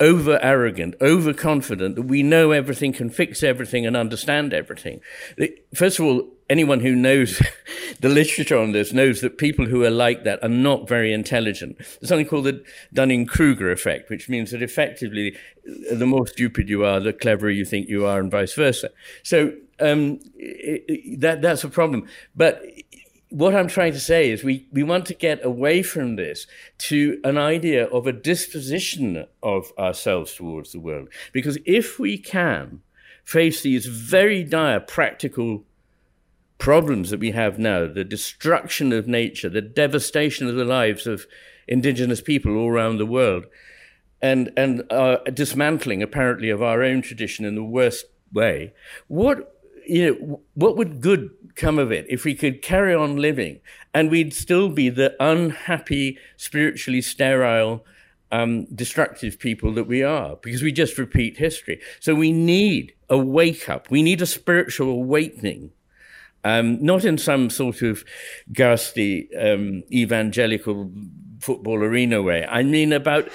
over 0.00 0.40
arrogant, 0.42 0.96
overconfident 1.00 1.94
that 1.94 2.02
we 2.02 2.22
know 2.22 2.50
everything, 2.50 2.92
can 2.92 3.10
fix 3.10 3.42
everything, 3.42 3.86
and 3.86 3.96
understand 3.96 4.52
everything. 4.52 5.00
First 5.72 6.00
of 6.00 6.04
all, 6.04 6.33
anyone 6.48 6.80
who 6.80 6.94
knows 6.94 7.42
the 8.00 8.08
literature 8.08 8.58
on 8.58 8.72
this 8.72 8.92
knows 8.92 9.20
that 9.20 9.38
people 9.38 9.66
who 9.66 9.84
are 9.84 9.90
like 9.90 10.24
that 10.24 10.42
are 10.42 10.48
not 10.48 10.88
very 10.88 11.12
intelligent. 11.12 11.78
There's 11.78 12.08
something 12.08 12.26
called 12.26 12.44
the 12.44 12.64
Dunning 12.92 13.26
Kruger 13.26 13.70
effect, 13.70 14.10
which 14.10 14.28
means 14.28 14.50
that 14.50 14.62
effectively, 14.62 15.36
the 15.64 16.06
more 16.06 16.26
stupid 16.26 16.68
you 16.68 16.84
are, 16.84 17.00
the 17.00 17.12
cleverer 17.12 17.50
you 17.50 17.64
think 17.64 17.88
you 17.88 18.06
are, 18.06 18.20
and 18.20 18.30
vice 18.30 18.54
versa. 18.54 18.90
So 19.22 19.54
um, 19.80 20.20
it, 20.36 20.84
it, 20.88 21.20
that 21.20 21.42
that's 21.42 21.64
a 21.64 21.68
problem. 21.68 22.06
But 22.36 22.62
what 23.30 23.54
I'm 23.54 23.68
trying 23.68 23.92
to 23.94 24.00
say 24.00 24.30
is 24.30 24.44
we, 24.44 24.68
we 24.70 24.84
want 24.84 25.06
to 25.06 25.14
get 25.14 25.44
away 25.44 25.82
from 25.82 26.14
this 26.14 26.46
to 26.78 27.20
an 27.24 27.36
idea 27.36 27.86
of 27.86 28.06
a 28.06 28.12
disposition 28.12 29.26
of 29.42 29.72
ourselves 29.76 30.34
towards 30.34 30.70
the 30.70 30.78
world. 30.78 31.08
Because 31.32 31.58
if 31.64 31.98
we 31.98 32.16
can 32.16 32.82
face 33.24 33.62
these 33.62 33.86
very 33.86 34.44
dire 34.44 34.78
practical 34.78 35.64
problems 36.64 37.10
that 37.10 37.20
we 37.20 37.32
have 37.32 37.58
now, 37.58 37.86
the 37.86 38.02
destruction 38.02 38.90
of 38.90 39.06
nature, 39.06 39.50
the 39.50 39.60
devastation 39.60 40.48
of 40.48 40.54
the 40.54 40.64
lives 40.64 41.06
of 41.06 41.26
indigenous 41.68 42.22
people 42.22 42.56
all 42.56 42.70
around 42.70 42.96
the 42.96 43.04
world, 43.04 43.44
and, 44.22 44.50
and 44.56 44.82
our 44.90 45.22
dismantling 45.24 46.02
apparently 46.02 46.48
of 46.48 46.62
our 46.62 46.82
own 46.82 47.02
tradition 47.02 47.44
in 47.44 47.54
the 47.54 47.62
worst 47.62 48.06
way, 48.32 48.72
what 49.08 49.60
you 49.86 50.06
know, 50.06 50.40
what 50.54 50.74
would 50.78 51.02
good 51.02 51.28
come 51.54 51.78
of 51.78 51.92
it 51.92 52.06
if 52.08 52.24
we 52.24 52.34
could 52.34 52.62
carry 52.62 52.94
on 52.94 53.18
living 53.18 53.60
and 53.92 54.10
we'd 54.10 54.32
still 54.32 54.70
be 54.70 54.88
the 54.88 55.14
unhappy, 55.20 56.16
spiritually 56.38 57.02
sterile, 57.02 57.84
um, 58.32 58.64
destructive 58.74 59.38
people 59.38 59.74
that 59.74 59.86
we 59.86 60.02
are 60.02 60.36
because 60.36 60.62
we 60.62 60.72
just 60.72 60.96
repeat 60.96 61.36
history. 61.36 61.78
So 62.00 62.14
we 62.14 62.32
need 62.32 62.94
a 63.10 63.18
wake 63.18 63.68
up. 63.68 63.90
We 63.90 64.02
need 64.02 64.22
a 64.22 64.26
spiritual 64.26 64.88
awakening. 64.88 65.72
Um, 66.44 66.84
not 66.84 67.04
in 67.06 67.16
some 67.16 67.48
sort 67.48 67.80
of 67.80 68.04
ghastly 68.52 69.34
um, 69.34 69.82
evangelical 69.90 70.92
football 71.40 71.82
arena 71.82 72.22
way. 72.22 72.46
I 72.46 72.62
mean 72.62 72.92
about 72.92 73.28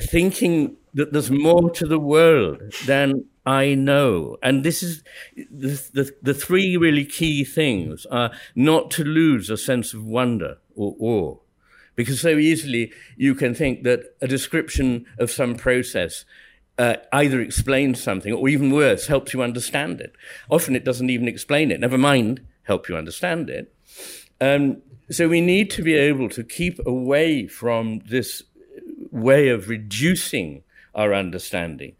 thinking 0.00 0.76
that 0.94 1.12
there's 1.12 1.30
more 1.30 1.70
to 1.70 1.86
the 1.86 1.98
world 1.98 2.60
than 2.86 3.24
I 3.44 3.74
know. 3.74 4.36
And 4.42 4.64
this 4.64 4.82
is 4.82 5.02
the, 5.36 5.80
the, 5.92 6.14
the, 6.22 6.34
three 6.34 6.76
really 6.76 7.04
key 7.04 7.44
things 7.44 8.06
are 8.06 8.30
not 8.54 8.90
to 8.92 9.04
lose 9.04 9.50
a 9.50 9.56
sense 9.56 9.94
of 9.94 10.04
wonder 10.04 10.58
or 10.76 10.94
awe. 11.00 11.36
Because 11.96 12.20
so 12.20 12.36
easily 12.36 12.92
you 13.16 13.34
can 13.34 13.54
think 13.54 13.82
that 13.84 14.14
a 14.20 14.28
description 14.28 15.06
of 15.18 15.30
some 15.30 15.54
process 15.56 16.24
uh, 16.78 16.96
either 17.12 17.40
explains 17.40 18.02
something 18.02 18.32
or 18.32 18.48
even 18.48 18.70
worse, 18.70 19.08
helps 19.08 19.32
you 19.32 19.42
understand 19.42 20.00
it. 20.00 20.12
Often 20.48 20.76
it 20.76 20.84
doesn't 20.84 21.10
even 21.10 21.26
explain 21.26 21.70
it, 21.72 21.80
never 21.80 21.98
mind 21.98 22.40
help 22.68 22.88
you 22.88 22.96
understand 22.96 23.50
it. 23.50 23.74
Um, 24.40 24.82
so 25.10 25.28
we 25.28 25.40
need 25.40 25.70
to 25.70 25.82
be 25.82 25.94
able 25.94 26.28
to 26.28 26.44
keep 26.44 26.78
away 26.86 27.48
from 27.48 28.00
this 28.08 28.42
way 29.10 29.48
of 29.48 29.68
reducing 29.68 30.62
our 30.94 31.12
understanding 31.14 31.96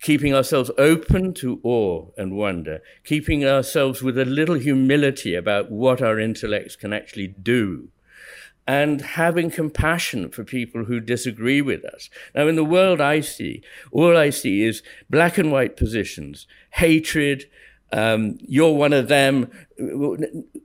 keeping 0.00 0.34
ourselves 0.34 0.70
open 0.78 1.34
to 1.34 1.60
awe 1.62 2.06
and 2.16 2.36
wonder, 2.36 2.80
keeping 3.04 3.44
ourselves 3.44 4.02
with 4.02 4.18
a 4.18 4.24
little 4.24 4.54
humility 4.54 5.34
about 5.34 5.70
what 5.70 6.00
our 6.00 6.18
intellects 6.18 6.76
can 6.76 6.92
actually 6.92 7.28
do, 7.28 7.88
and 8.66 9.00
having 9.00 9.50
compassion 9.50 10.28
for 10.28 10.44
people 10.44 10.84
who 10.84 11.00
disagree 11.00 11.62
with 11.62 11.84
us. 11.84 12.10
Now, 12.34 12.46
in 12.48 12.56
the 12.56 12.64
world 12.64 13.00
I 13.00 13.20
see, 13.20 13.62
all 13.90 14.16
I 14.16 14.30
see 14.30 14.62
is 14.62 14.82
black 15.08 15.38
and 15.38 15.50
white 15.50 15.76
positions, 15.76 16.46
hatred. 16.72 17.46
Um, 17.92 18.38
you're 18.40 18.74
one 18.74 18.92
of 18.92 19.08
them. 19.08 19.50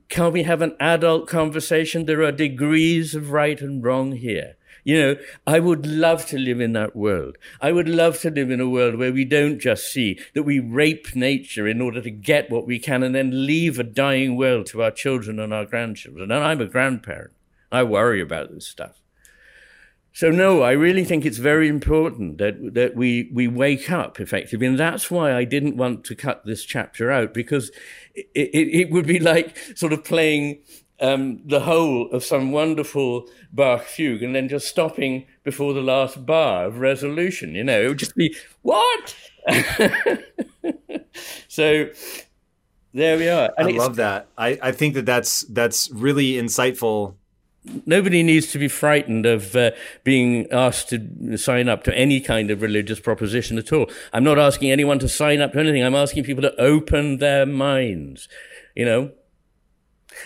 Can 0.08 0.32
we 0.32 0.42
have 0.42 0.62
an 0.62 0.76
adult 0.78 1.28
conversation? 1.28 2.04
There 2.04 2.22
are 2.22 2.32
degrees 2.32 3.14
of 3.14 3.30
right 3.30 3.60
and 3.60 3.82
wrong 3.82 4.12
here. 4.12 4.56
You 4.86 5.00
know, 5.00 5.16
I 5.46 5.60
would 5.60 5.86
love 5.86 6.26
to 6.26 6.38
live 6.38 6.60
in 6.60 6.74
that 6.74 6.94
world. 6.94 7.38
I 7.58 7.72
would 7.72 7.88
love 7.88 8.20
to 8.20 8.30
live 8.30 8.50
in 8.50 8.60
a 8.60 8.68
world 8.68 8.96
where 8.96 9.12
we 9.12 9.24
don't 9.24 9.58
just 9.58 9.90
see 9.90 10.18
that 10.34 10.42
we 10.42 10.60
rape 10.60 11.16
nature 11.16 11.66
in 11.66 11.80
order 11.80 12.02
to 12.02 12.10
get 12.10 12.50
what 12.50 12.66
we 12.66 12.78
can 12.78 13.02
and 13.02 13.14
then 13.14 13.46
leave 13.46 13.78
a 13.78 13.82
dying 13.82 14.36
world 14.36 14.66
to 14.66 14.82
our 14.82 14.90
children 14.90 15.40
and 15.40 15.54
our 15.54 15.64
grandchildren. 15.64 16.30
And 16.30 16.44
I'm 16.44 16.60
a 16.60 16.66
grandparent. 16.66 17.32
I 17.72 17.82
worry 17.82 18.20
about 18.20 18.52
this 18.52 18.66
stuff. 18.66 19.00
So 20.14 20.30
no, 20.30 20.62
I 20.62 20.70
really 20.70 21.04
think 21.04 21.26
it's 21.26 21.38
very 21.38 21.68
important 21.68 22.38
that 22.38 22.74
that 22.74 22.94
we 22.94 23.30
we 23.32 23.48
wake 23.48 23.90
up 23.90 24.20
effectively, 24.20 24.66
and 24.66 24.78
that's 24.78 25.10
why 25.10 25.34
I 25.34 25.42
didn't 25.42 25.76
want 25.76 26.04
to 26.04 26.14
cut 26.14 26.46
this 26.46 26.64
chapter 26.64 27.10
out 27.10 27.34
because 27.34 27.72
it, 28.14 28.28
it, 28.34 28.80
it 28.80 28.90
would 28.90 29.06
be 29.06 29.18
like 29.18 29.56
sort 29.74 29.92
of 29.92 30.04
playing 30.04 30.60
um, 31.00 31.40
the 31.44 31.60
whole 31.60 32.08
of 32.10 32.24
some 32.24 32.52
wonderful 32.52 33.28
Bach 33.52 33.82
fugue 33.82 34.22
and 34.22 34.34
then 34.34 34.48
just 34.48 34.68
stopping 34.68 35.26
before 35.42 35.72
the 35.72 35.82
last 35.82 36.24
bar 36.24 36.66
of 36.66 36.78
resolution. 36.78 37.54
You 37.54 37.64
know, 37.64 37.82
it 37.82 37.88
would 37.88 37.98
just 37.98 38.14
be, 38.14 38.34
what? 38.62 39.16
so 41.48 41.88
there 42.92 43.18
we 43.18 43.28
are. 43.28 43.52
And 43.58 43.68
I 43.68 43.70
love 43.72 43.96
that. 43.96 44.28
I, 44.38 44.58
I 44.62 44.72
think 44.72 44.94
that 44.94 45.06
that's, 45.06 45.42
that's 45.42 45.90
really 45.90 46.32
insightful 46.32 47.16
nobody 47.86 48.22
needs 48.22 48.48
to 48.52 48.58
be 48.58 48.68
frightened 48.68 49.26
of 49.26 49.56
uh, 49.56 49.70
being 50.02 50.50
asked 50.50 50.90
to 50.90 51.36
sign 51.36 51.68
up 51.68 51.84
to 51.84 51.96
any 51.96 52.20
kind 52.20 52.50
of 52.50 52.62
religious 52.62 53.00
proposition 53.00 53.58
at 53.58 53.72
all. 53.72 53.90
I'm 54.12 54.24
not 54.24 54.38
asking 54.38 54.70
anyone 54.70 54.98
to 55.00 55.08
sign 55.08 55.40
up 55.40 55.52
to 55.52 55.60
anything. 55.60 55.82
I'm 55.82 55.94
asking 55.94 56.24
people 56.24 56.42
to 56.42 56.60
open 56.60 57.18
their 57.18 57.46
minds. 57.46 58.28
You 58.74 58.84
know, 58.84 59.10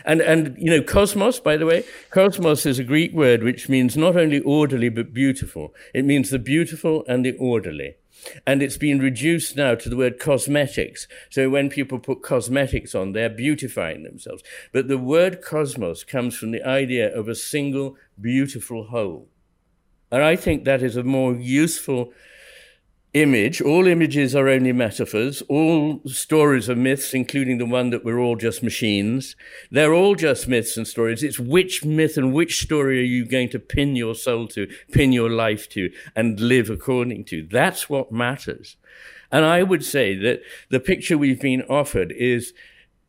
and, 0.05 0.21
and, 0.21 0.57
you 0.59 0.71
know, 0.71 0.83
cosmos, 0.83 1.39
by 1.41 1.57
the 1.57 1.67
way, 1.67 1.85
cosmos 2.11 2.67
is 2.67 2.79
a 2.79 2.85
Greek 2.85 3.13
word 3.13 3.43
which 3.43 3.69
means 3.69 3.97
not 3.97 4.17
only 4.17 4.41
orderly 4.41 4.89
but 4.89 5.13
beautiful. 5.13 5.75
It 5.95 6.05
means 6.05 6.31
the 6.31 6.39
beautiful 6.39 7.05
and 7.09 7.25
the 7.25 7.37
orderly. 7.39 7.97
And 8.47 8.63
it's 8.63 8.77
been 8.77 8.99
reduced 8.99 9.57
now 9.57 9.75
to 9.75 9.89
the 9.89 9.97
word 9.97 10.19
cosmetics. 10.19 11.07
So 11.31 11.49
when 11.51 11.71
people 11.71 11.99
put 11.99 12.23
cosmetics 12.23 12.95
on, 12.95 13.13
they're 13.13 13.29
beautifying 13.29 14.03
themselves. 14.03 14.43
But 14.73 14.89
the 14.89 14.99
word 14.99 15.43
cosmos 15.43 16.05
comes 16.05 16.37
from 16.37 16.51
the 16.51 16.63
idea 16.63 17.15
of 17.15 17.29
a 17.29 17.35
single 17.35 17.97
beautiful 18.21 18.85
whole. 18.85 19.29
And 20.11 20.23
I 20.23 20.37
think 20.37 20.65
that 20.65 20.83
is 20.83 20.97
a 20.97 21.03
more 21.03 21.35
useful 21.35 22.13
image. 23.21 23.61
All 23.61 23.87
images 23.87 24.35
are 24.35 24.49
only 24.49 24.73
metaphors. 24.73 25.43
All 25.43 26.01
stories 26.07 26.69
are 26.71 26.77
myths, 26.77 27.15
including 27.15 27.59
the 27.59 27.67
one 27.67 27.91
that 27.91 28.05
we're 28.05 28.19
all 28.19 28.37
just 28.37 28.63
machines. 28.63 29.37
They're 29.71 29.95
all 29.95 30.15
just 30.15 30.49
myths 30.49 30.77
and 30.77 30.87
stories. 30.87 31.23
It's 31.23 31.39
which 31.39 31.85
myth 31.85 32.17
and 32.17 32.33
which 32.33 32.63
story 32.63 32.99
are 33.01 33.03
you 33.03 33.25
going 33.25 33.49
to 33.51 33.59
pin 33.59 33.97
your 33.97 34.15
soul 34.15 34.47
to, 34.49 34.69
pin 34.93 35.13
your 35.13 35.31
life 35.31 35.69
to, 35.71 35.91
and 36.15 36.39
live 36.39 36.71
according 36.71 37.25
to. 37.27 37.47
That's 37.51 37.89
what 37.89 38.13
matters. 38.13 38.77
And 39.31 39.45
I 39.45 39.63
would 39.63 39.85
say 39.85 40.15
that 40.17 40.41
the 40.71 40.81
picture 40.81 41.19
we've 41.19 41.41
been 41.41 41.63
offered 41.63 42.13
is 42.13 42.55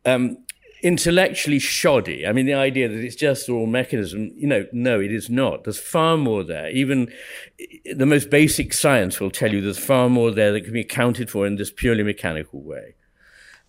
um, 0.04 0.38
intellectually 0.82 1.58
shoddy. 1.58 2.26
I 2.26 2.32
mean, 2.32 2.46
the 2.46 2.54
idea 2.54 2.88
that 2.88 2.98
it's 2.98 3.16
just 3.16 3.48
all 3.48 3.66
mechanism, 3.66 4.32
you 4.36 4.46
know, 4.46 4.66
no, 4.72 5.00
it 5.00 5.12
is 5.12 5.28
not. 5.28 5.64
There's 5.64 5.78
far 5.78 6.16
more 6.16 6.42
there. 6.44 6.70
Even 6.70 7.12
eh, 7.60 7.94
the 7.94 8.06
most 8.06 8.30
basic 8.30 8.72
science 8.72 9.20
will 9.20 9.30
tell 9.30 9.52
you 9.52 9.60
there's 9.60 9.78
far 9.78 10.08
more 10.08 10.30
there 10.30 10.52
that 10.52 10.62
can 10.62 10.72
be 10.72 10.80
accounted 10.80 11.30
for 11.30 11.46
in 11.46 11.56
this 11.56 11.70
purely 11.70 12.02
mechanical 12.02 12.62
way. 12.62 12.94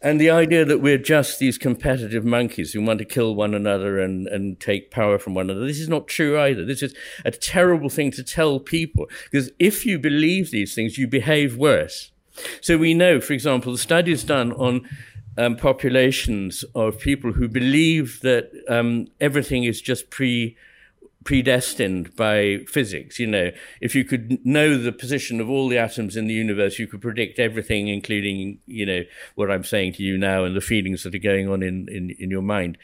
And 0.03 0.19
the 0.19 0.31
idea 0.31 0.65
that 0.65 0.79
we're 0.79 0.97
just 0.97 1.37
these 1.37 1.59
competitive 1.59 2.25
monkeys 2.25 2.73
who 2.73 2.81
want 2.81 2.97
to 2.99 3.05
kill 3.05 3.35
one 3.35 3.53
another 3.53 3.99
and, 3.99 4.27
and 4.27 4.59
take 4.59 4.89
power 4.89 5.19
from 5.19 5.35
one 5.35 5.49
another, 5.49 5.67
this 5.67 5.79
is 5.79 5.89
not 5.89 6.07
true 6.07 6.39
either. 6.39 6.65
This 6.65 6.81
is 6.81 6.95
a 7.23 7.29
terrible 7.29 7.89
thing 7.89 8.09
to 8.11 8.23
tell 8.23 8.59
people 8.59 9.07
because 9.29 9.51
if 9.59 9.85
you 9.85 9.99
believe 9.99 10.49
these 10.49 10.73
things, 10.73 10.97
you 10.97 11.07
behave 11.07 11.55
worse. 11.55 12.11
So 12.61 12.77
we 12.77 12.95
know, 12.95 13.21
for 13.21 13.33
example, 13.33 13.71
the 13.73 13.77
studies 13.77 14.23
done 14.23 14.53
on 14.53 14.89
um, 15.37 15.55
populations 15.55 16.63
of 16.75 16.99
people 16.99 17.33
who 17.33 17.47
believe 17.47 18.21
that 18.21 18.51
um, 18.67 19.07
everything 19.19 19.63
is 19.63 19.81
just 19.81 20.09
pre 20.09 20.57
predestined 21.23 22.15
by 22.15 22.59
physics. 22.67 23.19
You 23.19 23.27
know, 23.27 23.51
if 23.79 23.93
you 23.93 24.03
could 24.03 24.43
know 24.45 24.77
the 24.77 24.91
position 24.91 25.39
of 25.39 25.49
all 25.49 25.69
the 25.69 25.77
atoms 25.77 26.15
in 26.15 26.27
the 26.27 26.33
universe, 26.33 26.79
you 26.79 26.87
could 26.87 27.01
predict 27.01 27.39
everything, 27.39 27.87
including, 27.87 28.59
you 28.65 28.85
know, 28.85 29.03
what 29.35 29.51
I'm 29.51 29.63
saying 29.63 29.93
to 29.93 30.03
you 30.03 30.17
now 30.17 30.43
and 30.43 30.55
the 30.55 30.61
feelings 30.61 31.03
that 31.03 31.13
are 31.13 31.19
going 31.19 31.49
on 31.49 31.61
in, 31.61 31.87
in, 31.89 32.15
in 32.19 32.31
your 32.31 32.41
mind. 32.41 32.77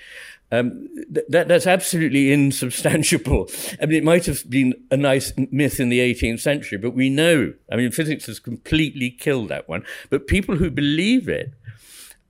Um, 0.49 0.87
that, 1.09 1.47
that's 1.47 1.67
absolutely 1.67 2.31
insubstantiable. 2.31 3.49
I 3.81 3.85
mean, 3.85 3.97
it 3.97 4.03
might 4.03 4.27
have 4.27 4.49
been 4.49 4.75
a 4.91 4.97
nice 4.97 5.33
myth 5.51 5.79
in 5.79 5.89
the 5.89 5.99
18th 5.99 6.39
century, 6.39 6.77
but 6.77 6.91
we 6.91 7.09
know, 7.09 7.53
I 7.71 7.75
mean, 7.75 7.91
physics 7.91 8.27
has 8.27 8.39
completely 8.39 9.09
killed 9.09 9.49
that 9.49 9.67
one. 9.67 9.83
But 10.09 10.27
people 10.27 10.55
who 10.55 10.71
believe 10.71 11.27
it 11.27 11.53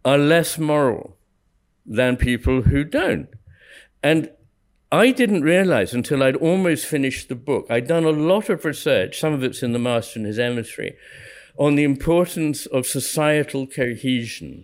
are 0.08 0.18
less 0.18 0.58
moral 0.58 1.18
than 1.86 2.16
people 2.16 2.62
who 2.62 2.86
don't. 2.86 3.28
And 4.02 4.32
I 4.90 5.12
didn't 5.12 5.42
realize 5.42 5.94
until 5.94 6.24
I'd 6.24 6.38
almost 6.38 6.86
finished 6.86 7.28
the 7.28 7.36
book. 7.36 7.66
I'd 7.70 7.88
done 7.88 8.06
a 8.06 8.12
lot 8.12 8.48
of 8.50 8.64
research, 8.64 9.20
some 9.20 9.34
of 9.34 9.44
it's 9.44 9.62
in 9.62 9.74
The 9.74 9.80
Master 9.80 10.20
and 10.20 10.26
His 10.26 10.40
Emissary, 10.40 10.96
on 11.58 11.76
the 11.76 11.84
importance 11.84 12.66
of 12.68 12.86
societal 12.86 13.68
cohesion. 13.68 14.64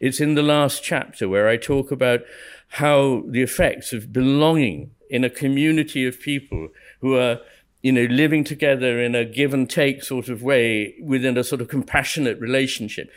It's 0.00 0.18
in 0.18 0.34
the 0.34 0.42
last 0.42 0.82
chapter 0.82 1.28
where 1.28 1.48
I 1.48 1.56
talk 1.56 1.92
about 1.92 2.22
how 2.70 3.22
the 3.28 3.42
effects 3.42 3.92
of 3.92 4.12
belonging 4.12 4.90
in 5.08 5.22
a 5.22 5.30
community 5.30 6.04
of 6.04 6.18
people 6.18 6.70
who 7.00 7.16
are, 7.16 7.38
you 7.80 7.92
know, 7.92 8.06
living 8.10 8.42
together 8.42 9.00
in 9.00 9.14
a 9.14 9.24
give 9.24 9.54
and 9.54 9.70
take 9.70 10.02
sort 10.02 10.28
of 10.28 10.42
way 10.42 10.96
within 11.00 11.38
a 11.38 11.44
sort 11.44 11.60
of 11.60 11.68
compassionate 11.68 12.40
relationship. 12.40 13.08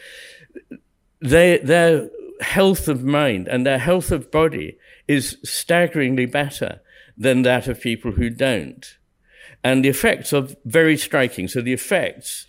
They, 1.24 1.58
their 1.58 2.10
health 2.42 2.88
of 2.88 3.04
mind 3.04 3.48
and 3.48 3.66
their 3.66 3.80
health 3.80 4.12
of 4.12 4.30
body 4.30 4.78
is 5.08 5.38
staggeringly 5.44 6.26
better 6.26 6.82
than 7.18 7.44
that 7.44 7.68
of 7.68 7.82
people 7.82 8.12
who 8.12 8.30
don't. 8.30 8.98
And 9.64 9.84
the 9.84 9.90
effects 9.90 10.34
are 10.34 10.48
very 10.66 10.98
striking. 10.98 11.48
So 11.48 11.62
the 11.62 11.74
effects 11.74 12.48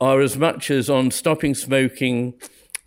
are 0.00 0.20
as 0.20 0.36
much 0.36 0.70
as 0.70 0.88
on 0.88 1.10
stopping 1.10 1.54
smoking, 1.54 2.34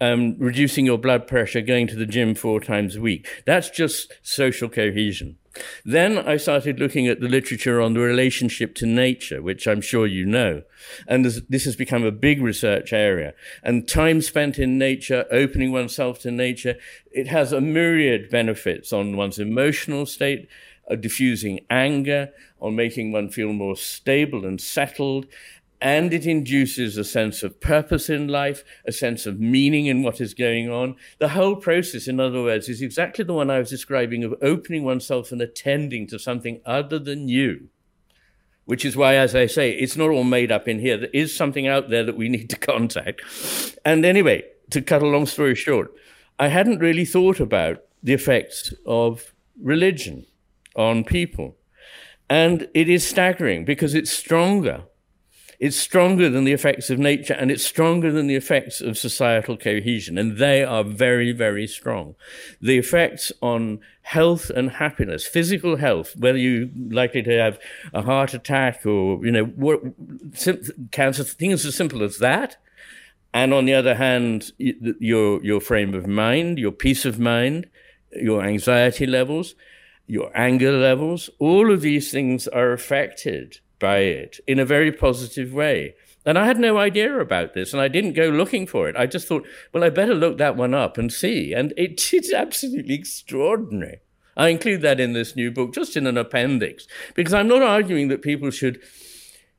um, 0.01 0.35
reducing 0.39 0.85
your 0.85 0.97
blood 0.97 1.27
pressure, 1.27 1.61
going 1.61 1.87
to 1.87 1.95
the 1.95 2.07
gym 2.07 2.33
four 2.33 2.59
times 2.59 2.95
a 2.95 3.01
week. 3.01 3.43
That's 3.45 3.69
just 3.69 4.13
social 4.23 4.69
cohesion. 4.69 5.37
Then 5.85 6.17
I 6.17 6.37
started 6.37 6.79
looking 6.79 7.07
at 7.07 7.19
the 7.19 7.27
literature 7.27 7.79
on 7.81 7.93
the 7.93 7.99
relationship 7.99 8.73
to 8.75 8.85
nature, 8.85 9.41
which 9.41 9.67
I'm 9.67 9.81
sure 9.81 10.07
you 10.07 10.25
know. 10.25 10.63
And 11.07 11.25
this 11.25 11.65
has 11.65 11.75
become 11.75 12.03
a 12.03 12.11
big 12.11 12.41
research 12.41 12.91
area. 12.91 13.33
And 13.61 13.87
time 13.87 14.21
spent 14.21 14.57
in 14.57 14.77
nature, 14.77 15.25
opening 15.31 15.71
oneself 15.71 16.19
to 16.21 16.31
nature, 16.31 16.75
it 17.11 17.27
has 17.27 17.51
a 17.51 17.61
myriad 17.61 18.29
benefits 18.29 18.91
on 18.91 19.15
one's 19.15 19.39
emotional 19.39 20.05
state, 20.05 20.47
uh, 20.89 20.95
diffusing 20.95 21.61
anger, 21.69 22.31
on 22.59 22.75
making 22.75 23.11
one 23.11 23.29
feel 23.29 23.53
more 23.53 23.75
stable 23.75 24.45
and 24.45 24.59
settled, 24.59 25.27
and 25.83 26.13
it 26.13 26.25
induces 26.25 26.95
a 26.95 27.03
sense 27.03 27.43
of 27.43 27.59
purpose 27.59 28.09
in 28.09 28.29
life, 28.29 28.63
a 28.85 28.91
sense 28.93 29.25
of 29.25 29.41
meaning 29.41 29.85
in 29.85 30.01
what 30.01 30.21
is 30.21 30.33
going 30.33 30.69
on. 30.71 30.95
The 31.19 31.29
whole 31.29 31.57
process, 31.57 32.07
in 32.07 32.21
other 32.21 32.41
words, 32.41 32.69
is 32.69 32.81
exactly 32.81 33.25
the 33.25 33.33
one 33.33 33.51
I 33.51 33.59
was 33.59 33.69
describing 33.69 34.23
of 34.23 34.33
opening 34.41 34.85
oneself 34.85 35.33
and 35.33 35.41
attending 35.41 36.07
to 36.07 36.17
something 36.17 36.61
other 36.65 36.99
than 36.99 37.27
you. 37.27 37.67
Which 38.63 38.85
is 38.85 38.95
why, 38.95 39.15
as 39.15 39.35
I 39.35 39.45
say, 39.45 39.71
it's 39.71 39.97
not 39.97 40.09
all 40.09 40.23
made 40.23 40.53
up 40.53 40.69
in 40.69 40.79
here. 40.79 40.95
There 40.95 41.09
is 41.13 41.35
something 41.35 41.67
out 41.67 41.89
there 41.89 42.05
that 42.05 42.15
we 42.15 42.29
need 42.29 42.49
to 42.51 42.57
contact. 42.71 43.21
And 43.83 44.05
anyway, 44.05 44.43
to 44.69 44.81
cut 44.81 45.03
a 45.03 45.07
long 45.07 45.25
story 45.25 45.53
short, 45.53 45.93
I 46.39 46.47
hadn't 46.47 46.79
really 46.79 47.03
thought 47.03 47.41
about 47.41 47.83
the 48.01 48.13
effects 48.13 48.73
of 48.85 49.33
religion 49.61 50.27
on 50.77 51.03
people. 51.03 51.57
And 52.29 52.69
it 52.73 52.87
is 52.87 53.05
staggering 53.05 53.65
because 53.65 53.93
it's 53.93 54.11
stronger 54.11 54.85
it's 55.63 55.77
stronger 55.77 56.29
than 56.29 56.43
the 56.43 56.51
effects 56.51 56.89
of 56.89 56.99
nature 56.99 57.35
and 57.35 57.49
it's 57.49 57.65
stronger 57.65 58.11
than 58.11 58.27
the 58.27 58.35
effects 58.35 58.81
of 58.81 58.97
societal 58.97 59.55
cohesion. 59.55 60.17
And 60.17 60.37
they 60.37 60.61
are 60.61 60.83
very, 60.83 61.31
very 61.31 61.67
strong. 61.67 62.15
The 62.59 62.77
effects 62.77 63.31
on 63.41 63.79
health 64.01 64.49
and 64.49 64.71
happiness, 64.71 65.25
physical 65.25 65.77
health, 65.77 66.17
whether 66.17 66.37
you're 66.37 66.67
likely 66.89 67.23
to 67.23 67.37
have 67.39 67.59
a 67.93 68.01
heart 68.01 68.33
attack 68.33 68.85
or, 68.85 69.25
you 69.25 69.31
know, 69.31 69.93
cancer, 70.91 71.23
things 71.23 71.65
as 71.65 71.75
simple 71.75 72.03
as 72.03 72.17
that. 72.17 72.57
And 73.33 73.53
on 73.53 73.63
the 73.63 73.73
other 73.73 73.95
hand, 73.95 74.51
your, 74.57 75.41
your 75.45 75.61
frame 75.61 75.93
of 75.93 76.07
mind, 76.07 76.59
your 76.59 76.73
peace 76.73 77.05
of 77.05 77.19
mind, 77.19 77.69
your 78.11 78.43
anxiety 78.43 79.05
levels, 79.05 79.55
your 80.07 80.29
anger 80.35 80.73
levels, 80.73 81.29
all 81.39 81.71
of 81.71 81.79
these 81.79 82.11
things 82.11 82.49
are 82.49 82.73
affected 82.73 83.59
by 83.83 83.97
it 83.97 84.39
in 84.47 84.59
a 84.59 84.65
very 84.65 84.93
positive 84.93 85.53
way. 85.53 85.93
And 86.25 86.39
I 86.39 86.45
had 86.45 86.57
no 86.57 86.77
idea 86.77 87.19
about 87.19 87.53
this, 87.53 87.73
and 87.73 87.81
I 87.81 87.89
didn't 87.89 88.13
go 88.13 88.29
looking 88.29 88.65
for 88.65 88.87
it. 88.87 88.95
I 88.95 89.05
just 89.07 89.27
thought, 89.27 89.45
well, 89.73 89.83
I 89.83 89.89
better 89.89 90.15
look 90.15 90.37
that 90.37 90.55
one 90.55 90.73
up 90.73 90.97
and 90.97 91.11
see. 91.11 91.53
And 91.53 91.73
it's 91.75 92.33
absolutely 92.33 92.95
extraordinary. 92.95 93.99
I 94.37 94.47
include 94.47 94.81
that 94.83 95.01
in 95.01 95.11
this 95.11 95.35
new 95.35 95.51
book, 95.51 95.73
just 95.73 95.97
in 95.97 96.07
an 96.07 96.17
appendix, 96.17 96.87
because 97.13 97.33
I'm 97.33 97.49
not 97.49 97.61
arguing 97.61 98.07
that 98.07 98.21
people 98.21 98.51
should 98.51 98.81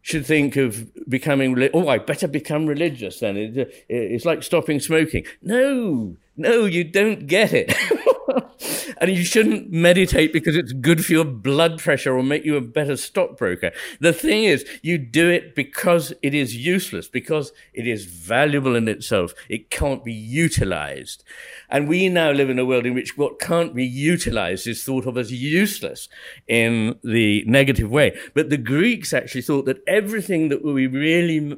should 0.01 0.27
think 0.27 0.57
of 0.57 0.91
becoming. 1.07 1.71
Oh, 1.75 1.89
I 1.89 1.99
better 1.99 2.27
become 2.27 2.67
religious. 2.67 3.21
Then 3.21 3.37
it, 3.37 3.85
it's 3.91 4.25
like 4.25 4.43
stopping 4.43 4.81
smoking. 4.81 5.27
No, 5.43 6.17
no, 6.37 6.65
you 6.65 6.83
don't 6.83 7.27
get 7.27 7.53
it. 7.53 7.75
and 8.99 9.11
you 9.11 9.25
shouldn't 9.25 9.71
meditate 9.71 10.33
because 10.33 10.57
it's 10.57 10.73
good 10.73 11.05
for 11.05 11.13
your 11.13 11.25
blood 11.25 11.79
pressure 11.79 12.17
or 12.17 12.23
make 12.23 12.45
you 12.45 12.57
a 12.57 12.61
better 12.61 12.97
stockbroker. 12.97 13.73
The 14.01 14.13
thing 14.13 14.45
is, 14.45 14.65
you 14.83 14.99
do 14.99 15.31
it 15.31 15.55
because 15.55 16.13
it 16.23 16.35
is 16.35 16.57
useless, 16.57 17.09
because 17.09 17.53
it 17.73 17.87
is 17.87 18.07
valuable 18.07 18.77
in 18.77 18.89
itself. 18.89 19.35
It 19.49 19.71
can't 19.71 20.05
be 20.05 20.13
utilized. 20.13 21.25
And 21.69 21.89
we 21.89 22.09
now 22.09 22.31
live 22.31 22.51
in 22.51 22.59
a 22.59 22.65
world 22.65 22.87
in 22.87 22.95
which 22.95 23.17
what 23.17 23.41
can't 23.41 23.75
be 23.75 23.85
utilized 23.85 24.67
is 24.67 24.85
thought 24.85 25.07
of 25.07 25.19
as 25.19 25.33
useless 25.33 26.09
in 26.47 26.99
the 27.03 27.45
negative 27.47 27.91
way. 27.91 28.17
But 28.35 28.51
the 28.51 28.57
Greeks 28.57 29.13
actually 29.13 29.43
thought 29.43 29.67
that 29.67 29.83
everything 29.87 30.49
that 30.49 30.65
we 30.65 30.87
really 30.87 31.57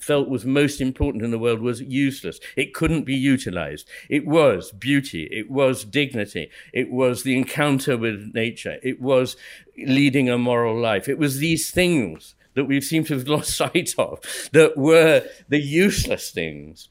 felt 0.00 0.28
was 0.28 0.44
most 0.44 0.80
important 0.80 1.24
in 1.24 1.30
the 1.30 1.38
world 1.38 1.60
was 1.60 1.80
useless. 1.80 2.40
It 2.56 2.74
couldn't 2.74 3.04
be 3.04 3.14
utilized. 3.14 3.88
It 4.08 4.26
was 4.26 4.70
beauty. 4.72 5.28
It 5.30 5.50
was 5.50 5.84
dignity. 5.84 6.50
It 6.72 6.90
was 6.90 7.22
the 7.22 7.36
encounter 7.36 7.96
with 7.96 8.32
nature. 8.34 8.78
It 8.82 9.00
was 9.00 9.36
leading 9.76 10.28
a 10.28 10.38
moral 10.38 10.78
life. 10.78 11.08
It 11.08 11.18
was 11.18 11.38
these 11.38 11.70
things 11.70 12.34
that 12.54 12.64
we 12.64 12.80
seem 12.80 13.04
to 13.04 13.14
have 13.14 13.28
lost 13.28 13.56
sight 13.56 13.94
of 13.98 14.20
that 14.52 14.76
were 14.76 15.24
the 15.48 15.60
useless 15.60 16.30
things. 16.30 16.88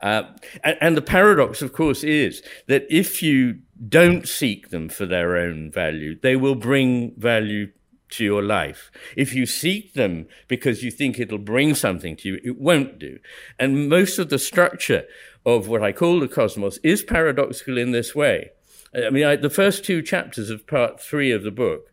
Uh, 0.00 0.24
and, 0.62 0.78
and 0.80 0.96
the 0.96 1.02
paradox, 1.02 1.62
of 1.62 1.72
course, 1.72 2.04
is 2.04 2.42
that 2.66 2.86
if 2.90 3.22
you 3.22 3.58
don't 3.88 4.28
seek 4.28 4.70
them 4.70 4.88
for 4.88 5.06
their 5.06 5.36
own 5.36 5.70
value, 5.70 6.18
they 6.20 6.36
will 6.36 6.54
bring 6.54 7.14
value 7.16 7.70
to 8.10 8.24
your 8.24 8.42
life. 8.42 8.90
If 9.16 9.34
you 9.34 9.46
seek 9.46 9.94
them 9.94 10.26
because 10.46 10.82
you 10.82 10.90
think 10.90 11.18
it'll 11.18 11.38
bring 11.38 11.74
something 11.74 12.16
to 12.16 12.28
you, 12.28 12.40
it 12.44 12.58
won't 12.58 12.98
do. 12.98 13.18
And 13.58 13.88
most 13.88 14.18
of 14.18 14.30
the 14.30 14.38
structure 14.38 15.04
of 15.44 15.68
what 15.68 15.82
I 15.82 15.92
call 15.92 16.20
the 16.20 16.28
cosmos 16.28 16.78
is 16.82 17.02
paradoxical 17.02 17.78
in 17.78 17.92
this 17.92 18.14
way. 18.14 18.50
I 18.94 19.10
mean, 19.10 19.24
I, 19.24 19.36
the 19.36 19.50
first 19.50 19.84
two 19.84 20.02
chapters 20.02 20.50
of 20.50 20.66
part 20.66 21.00
three 21.00 21.30
of 21.30 21.42
the 21.42 21.50
book 21.50 21.92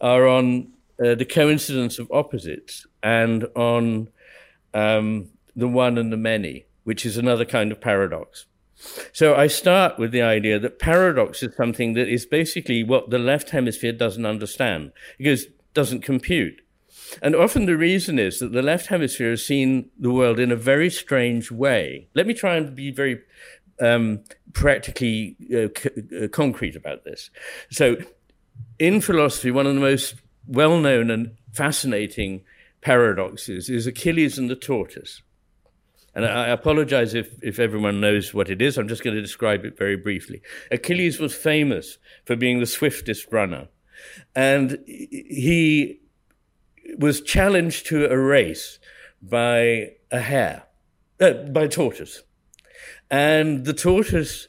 are 0.00 0.26
on 0.26 0.72
uh, 1.02 1.14
the 1.14 1.24
coincidence 1.24 1.98
of 1.98 2.10
opposites 2.12 2.86
and 3.02 3.46
on 3.54 4.08
um, 4.74 5.30
the 5.54 5.68
one 5.68 5.98
and 5.98 6.12
the 6.12 6.16
many, 6.16 6.66
which 6.84 7.04
is 7.04 7.16
another 7.16 7.44
kind 7.44 7.72
of 7.72 7.80
paradox. 7.80 8.46
So 9.12 9.34
I 9.34 9.46
start 9.46 9.98
with 9.98 10.12
the 10.12 10.22
idea 10.22 10.58
that 10.58 10.78
paradox 10.78 11.42
is 11.42 11.54
something 11.56 11.94
that 11.94 12.08
is 12.08 12.26
basically 12.26 12.82
what 12.82 13.10
the 13.10 13.18
left 13.18 13.50
hemisphere 13.50 13.92
doesn't 13.92 14.26
understand 14.26 14.92
it 15.18 15.40
doesn't 15.74 16.02
compute. 16.02 16.60
And 17.20 17.34
often 17.34 17.66
the 17.66 17.76
reason 17.76 18.18
is 18.18 18.38
that 18.38 18.52
the 18.52 18.62
left 18.62 18.86
hemisphere 18.86 19.30
has 19.30 19.44
seen 19.44 19.90
the 19.98 20.12
world 20.12 20.38
in 20.38 20.50
a 20.50 20.56
very 20.56 20.90
strange 20.90 21.50
way. 21.50 22.08
Let 22.14 22.26
me 22.26 22.34
try 22.34 22.56
and 22.56 22.74
be 22.74 22.90
very 22.90 23.20
um, 23.80 24.20
practically 24.52 25.36
uh, 25.50 25.68
c- 25.78 26.24
uh, 26.24 26.28
concrete 26.28 26.76
about 26.76 27.04
this. 27.04 27.30
So, 27.70 27.96
in 28.78 29.00
philosophy, 29.00 29.50
one 29.50 29.66
of 29.66 29.74
the 29.74 29.80
most 29.80 30.16
well 30.46 30.78
known 30.78 31.10
and 31.10 31.36
fascinating 31.52 32.44
paradoxes 32.80 33.68
is 33.68 33.86
Achilles 33.86 34.38
and 34.38 34.50
the 34.50 34.56
tortoise. 34.56 35.22
And 36.14 36.26
I 36.26 36.48
apologize 36.48 37.14
if, 37.14 37.42
if 37.42 37.58
everyone 37.58 38.00
knows 38.00 38.34
what 38.34 38.50
it 38.50 38.60
is. 38.60 38.76
I'm 38.76 38.88
just 38.88 39.02
going 39.02 39.16
to 39.16 39.22
describe 39.22 39.64
it 39.64 39.78
very 39.78 39.96
briefly. 39.96 40.42
Achilles 40.70 41.18
was 41.18 41.34
famous 41.34 41.98
for 42.24 42.36
being 42.36 42.60
the 42.60 42.66
swiftest 42.66 43.32
runner. 43.32 43.68
And 44.34 44.78
he 44.86 46.00
was 46.98 47.22
challenged 47.22 47.86
to 47.86 48.06
a 48.06 48.18
race 48.18 48.78
by 49.22 49.92
a 50.10 50.20
hare, 50.20 50.64
uh, 51.20 51.32
by 51.32 51.64
a 51.64 51.68
tortoise. 51.68 52.22
And 53.10 53.64
the 53.64 53.72
tortoise 53.72 54.48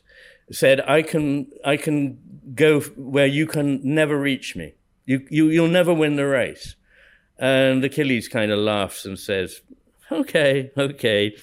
said, 0.51 0.81
I 0.81 1.01
can, 1.01 1.47
I 1.63 1.77
can 1.77 2.19
go 2.55 2.81
where 2.81 3.27
you 3.27 3.47
can 3.47 3.79
never 3.83 4.19
reach 4.19 4.55
me. 4.55 4.73
You, 5.05 5.25
you, 5.29 5.47
you'll 5.47 5.67
never 5.67 5.93
win 5.93 6.15
the 6.15 6.27
race. 6.27 6.75
And 7.37 7.83
Achilles 7.83 8.27
kind 8.27 8.51
of 8.51 8.59
laughs 8.59 9.05
and 9.05 9.17
says, 9.17 9.61
okay, 10.19 10.71
okay, 10.77 11.35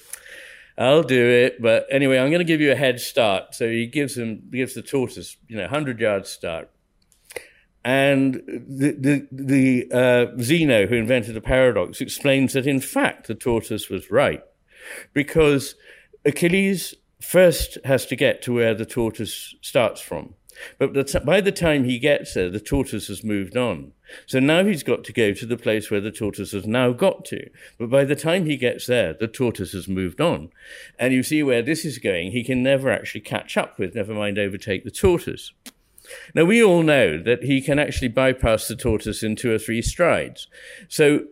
I'll 0.79 1.03
do 1.03 1.29
it. 1.29 1.61
But 1.61 1.87
anyway, 1.91 2.19
I'm 2.19 2.31
going 2.31 2.41
to 2.41 2.45
give 2.45 2.61
you 2.61 2.73
a 2.73 2.77
head 2.77 3.01
start. 3.01 3.55
So 3.55 3.69
he 3.69 3.87
gives 3.87 4.17
him, 4.17 4.49
gives 4.51 4.75
the 4.75 4.83
tortoise, 4.83 5.37
you 5.49 5.57
know, 5.57 5.63
100 5.63 6.01
yard 6.01 6.27
start. 6.27 6.71
And 7.85 8.35
the, 8.35 8.93
the, 8.93 9.29
the 9.33 9.91
uh, 9.93 10.43
Zeno, 10.43 10.87
who 10.87 10.97
invented 10.97 11.35
the 11.35 11.41
paradox, 11.41 12.01
explains 12.01 12.53
that 12.53 12.67
in 12.67 12.81
fact 12.81 13.27
the 13.27 13.35
tortoise 13.35 13.89
was 13.89 14.11
right 14.11 14.43
because 15.15 15.75
Achilles 16.25 16.95
first 17.23 17.79
has 17.85 18.07
to 18.07 18.17
get 18.17 18.43
to 18.43 18.55
where 18.55 18.75
the 18.75 18.85
tortoise 18.85 19.55
starts 19.63 20.01
from. 20.01 20.35
But 20.79 20.93
the 20.95 21.23
by 21.25 21.41
the 21.41 21.53
time 21.53 21.85
he 21.85 21.99
gets 21.99 22.35
there, 22.35 22.51
the 22.51 22.61
tortoise 22.61 23.09
has 23.09 23.25
moved 23.25 23.57
on. 23.57 23.93
So 24.27 24.41
now 24.41 24.65
he's 24.65 24.83
got 24.83 25.05
to 25.05 25.13
go 25.13 25.33
to 25.33 25.47
the 25.47 25.57
place 25.57 25.91
where 25.91 26.01
the 26.01 26.11
tortoise 26.11 26.53
has 26.53 26.67
now 26.67 26.93
got 26.93 27.25
to. 27.27 27.49
But 27.79 27.91
by 27.91 28.05
the 28.05 28.17
time 28.17 28.47
he 28.47 28.57
gets 28.57 28.87
there, 28.87 29.15
the 29.15 29.29
tortoise 29.29 29.73
has 29.73 29.89
moved 29.89 30.21
on. 30.21 30.51
And 30.99 31.13
you 31.13 31.23
see 31.23 31.43
where 31.43 31.63
this 31.63 31.85
is 31.85 31.99
going, 31.99 32.33
he 32.33 32.45
can 32.45 32.63
never 32.63 32.91
actually 32.91 33.21
catch 33.23 33.57
up 33.57 33.79
with, 33.79 33.95
never 33.95 34.15
mind 34.15 34.39
overtake 34.39 34.85
the 34.85 34.91
tortoise. 34.91 35.53
Now, 36.35 36.45
we 36.45 36.63
all 36.63 36.83
know 36.83 37.23
that 37.23 37.45
he 37.45 37.61
can 37.61 37.79
actually 37.79 38.09
bypass 38.09 38.69
the 38.69 38.77
tortoise 38.77 39.23
in 39.23 39.37
two 39.37 39.53
or 39.53 39.59
three 39.59 39.83
strides. 39.83 40.49
So 40.89 41.27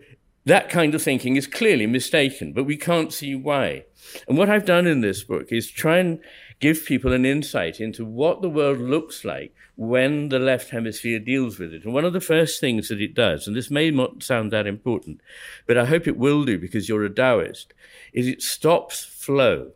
that 0.45 0.69
kind 0.71 0.95
of 0.95 1.03
thinking 1.03 1.37
is 1.37 1.47
clearly 1.47 1.87
mistaken, 1.87 2.53
but 2.53 2.65
we 2.65 2.77
can't 2.77 3.13
see 3.13 3.35
why. 3.35 3.85
And 4.27 4.39
what 4.39 4.49
I've 4.49 4.65
done 4.65 4.87
in 4.87 5.01
this 5.01 5.25
book 5.25 5.49
is 5.51 5.71
try 5.71 5.99
and 5.99 6.21
give 6.61 6.85
people 6.85 7.13
an 7.13 7.25
insight 7.25 7.81
into 7.81 8.05
what 8.05 8.43
the 8.43 8.51
world 8.51 8.81
looks 8.81 9.25
like 9.25 9.55
when 9.77 10.29
the 10.29 10.39
left 10.39 10.71
hemisphere 10.71 11.19
deals 11.19 11.59
with 11.59 11.73
it. 11.73 11.85
And 11.85 11.95
one 11.95 12.05
of 12.05 12.13
the 12.13 12.21
first 12.21 12.61
things 12.61 12.89
that 12.89 13.01
it 13.01 13.15
does, 13.15 13.47
and 13.47 13.57
this 13.57 13.71
may 13.71 13.91
not 13.91 14.23
sound 14.23 14.53
that 14.53 14.67
important, 14.67 15.21
but 15.67 15.79
I 15.79 15.85
hope 15.85 16.07
it 16.07 16.17
will 16.17 16.45
do 16.45 16.59
because 16.59 16.89
you're 16.89 17.05
a 17.05 17.11
Taoist, 17.11 17.75
is 18.13 18.27
it 18.27 18.43
stops 18.43 19.05
flow. 19.05 19.73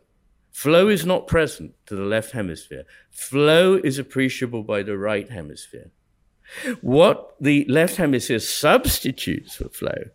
Flow 0.51 0.89
is 0.89 1.05
not 1.05 1.27
present 1.27 1.73
to 1.87 1.95
the 1.95 2.03
left 2.03 2.31
hemisphere. 2.31 2.83
Flow 3.09 3.75
is 3.75 3.97
appreciable 3.97 4.63
by 4.63 4.83
the 4.83 4.97
right 4.97 5.29
hemisphere. 5.29 5.89
What 6.81 7.35
the 7.39 7.65
left 7.69 7.95
hemisphere 7.95 8.39
substitutes 8.39 9.55
for 9.55 9.69
flow 9.69 10.09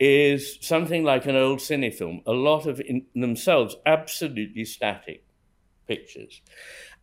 is 0.00 0.56
something 0.62 1.04
like 1.04 1.26
an 1.26 1.36
old 1.36 1.58
cine 1.58 1.92
film, 1.92 2.22
a 2.26 2.32
lot 2.32 2.66
of 2.66 2.80
in 2.80 3.04
themselves 3.14 3.76
absolutely 3.84 4.64
static 4.64 5.24
pictures. 5.90 6.40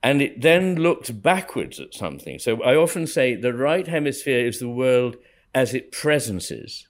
And 0.01 0.21
it 0.21 0.41
then 0.41 0.75
looks 0.75 1.09
backwards 1.09 1.79
at 1.79 1.93
something. 1.93 2.39
So 2.39 2.63
I 2.63 2.75
often 2.75 3.05
say 3.05 3.35
the 3.35 3.53
right 3.53 3.87
hemisphere 3.87 4.45
is 4.45 4.59
the 4.59 4.69
world 4.69 5.17
as 5.53 5.73
it 5.73 5.91
presences. 5.91 6.87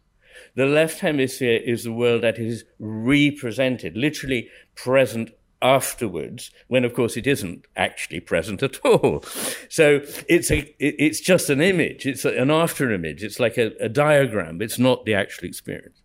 The 0.56 0.68
left 0.68 1.00
hemisphere 1.00 1.60
is 1.74 1.84
the 1.84 1.92
world 2.04 2.22
that 2.22 2.38
is 2.38 2.66
represented, 2.78 3.98
literally 3.98 4.50
present 4.76 5.32
afterwards, 5.60 6.52
when 6.68 6.86
of 6.86 6.94
course 6.94 7.18
it 7.18 7.26
isn't 7.26 7.66
actually 7.76 8.20
present 8.20 8.62
at 8.62 8.78
all. 8.86 9.24
So 9.70 10.02
it's 10.30 10.52
a, 10.52 10.60
it's 10.80 11.20
just 11.20 11.50
an 11.50 11.62
image. 11.62 12.06
It's 12.06 12.26
an 12.26 12.52
after 12.52 12.92
image. 12.92 13.24
It's 13.24 13.40
like 13.40 13.58
a, 13.58 13.72
a 13.80 13.90
diagram. 13.90 14.62
It's 14.62 14.78
not 14.78 15.06
the 15.06 15.16
actual 15.16 15.48
experience. 15.48 16.04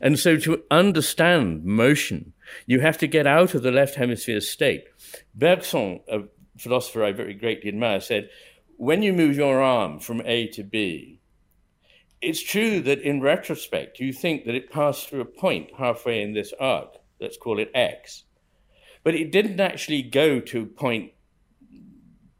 And 0.00 0.18
so 0.18 0.36
to 0.38 0.62
understand 0.70 1.64
motion, 1.64 2.32
you 2.66 2.80
have 2.80 2.98
to 2.98 3.06
get 3.06 3.26
out 3.26 3.54
of 3.54 3.62
the 3.62 3.72
left 3.72 3.96
hemisphere 3.96 4.40
state. 4.40 4.84
Bergson, 5.34 6.00
a 6.08 6.22
philosopher 6.56 7.04
I 7.04 7.12
very 7.12 7.34
greatly 7.34 7.68
admire, 7.68 8.00
said, 8.00 8.30
when 8.76 9.02
you 9.02 9.12
move 9.12 9.36
your 9.36 9.60
arm 9.60 9.98
from 9.98 10.22
A 10.24 10.46
to 10.48 10.62
B, 10.62 11.20
it's 12.20 12.42
true 12.42 12.80
that 12.80 13.00
in 13.00 13.20
retrospect, 13.20 14.00
you 14.00 14.12
think 14.12 14.44
that 14.44 14.54
it 14.54 14.70
passed 14.70 15.08
through 15.08 15.20
a 15.20 15.24
point 15.24 15.70
halfway 15.78 16.22
in 16.22 16.32
this 16.32 16.52
arc. 16.58 16.96
Let's 17.20 17.36
call 17.36 17.58
it 17.58 17.70
X. 17.74 18.24
But 19.04 19.14
it 19.14 19.30
didn't 19.30 19.60
actually 19.60 20.02
go 20.02 20.40
to 20.40 20.66
point 20.66 21.12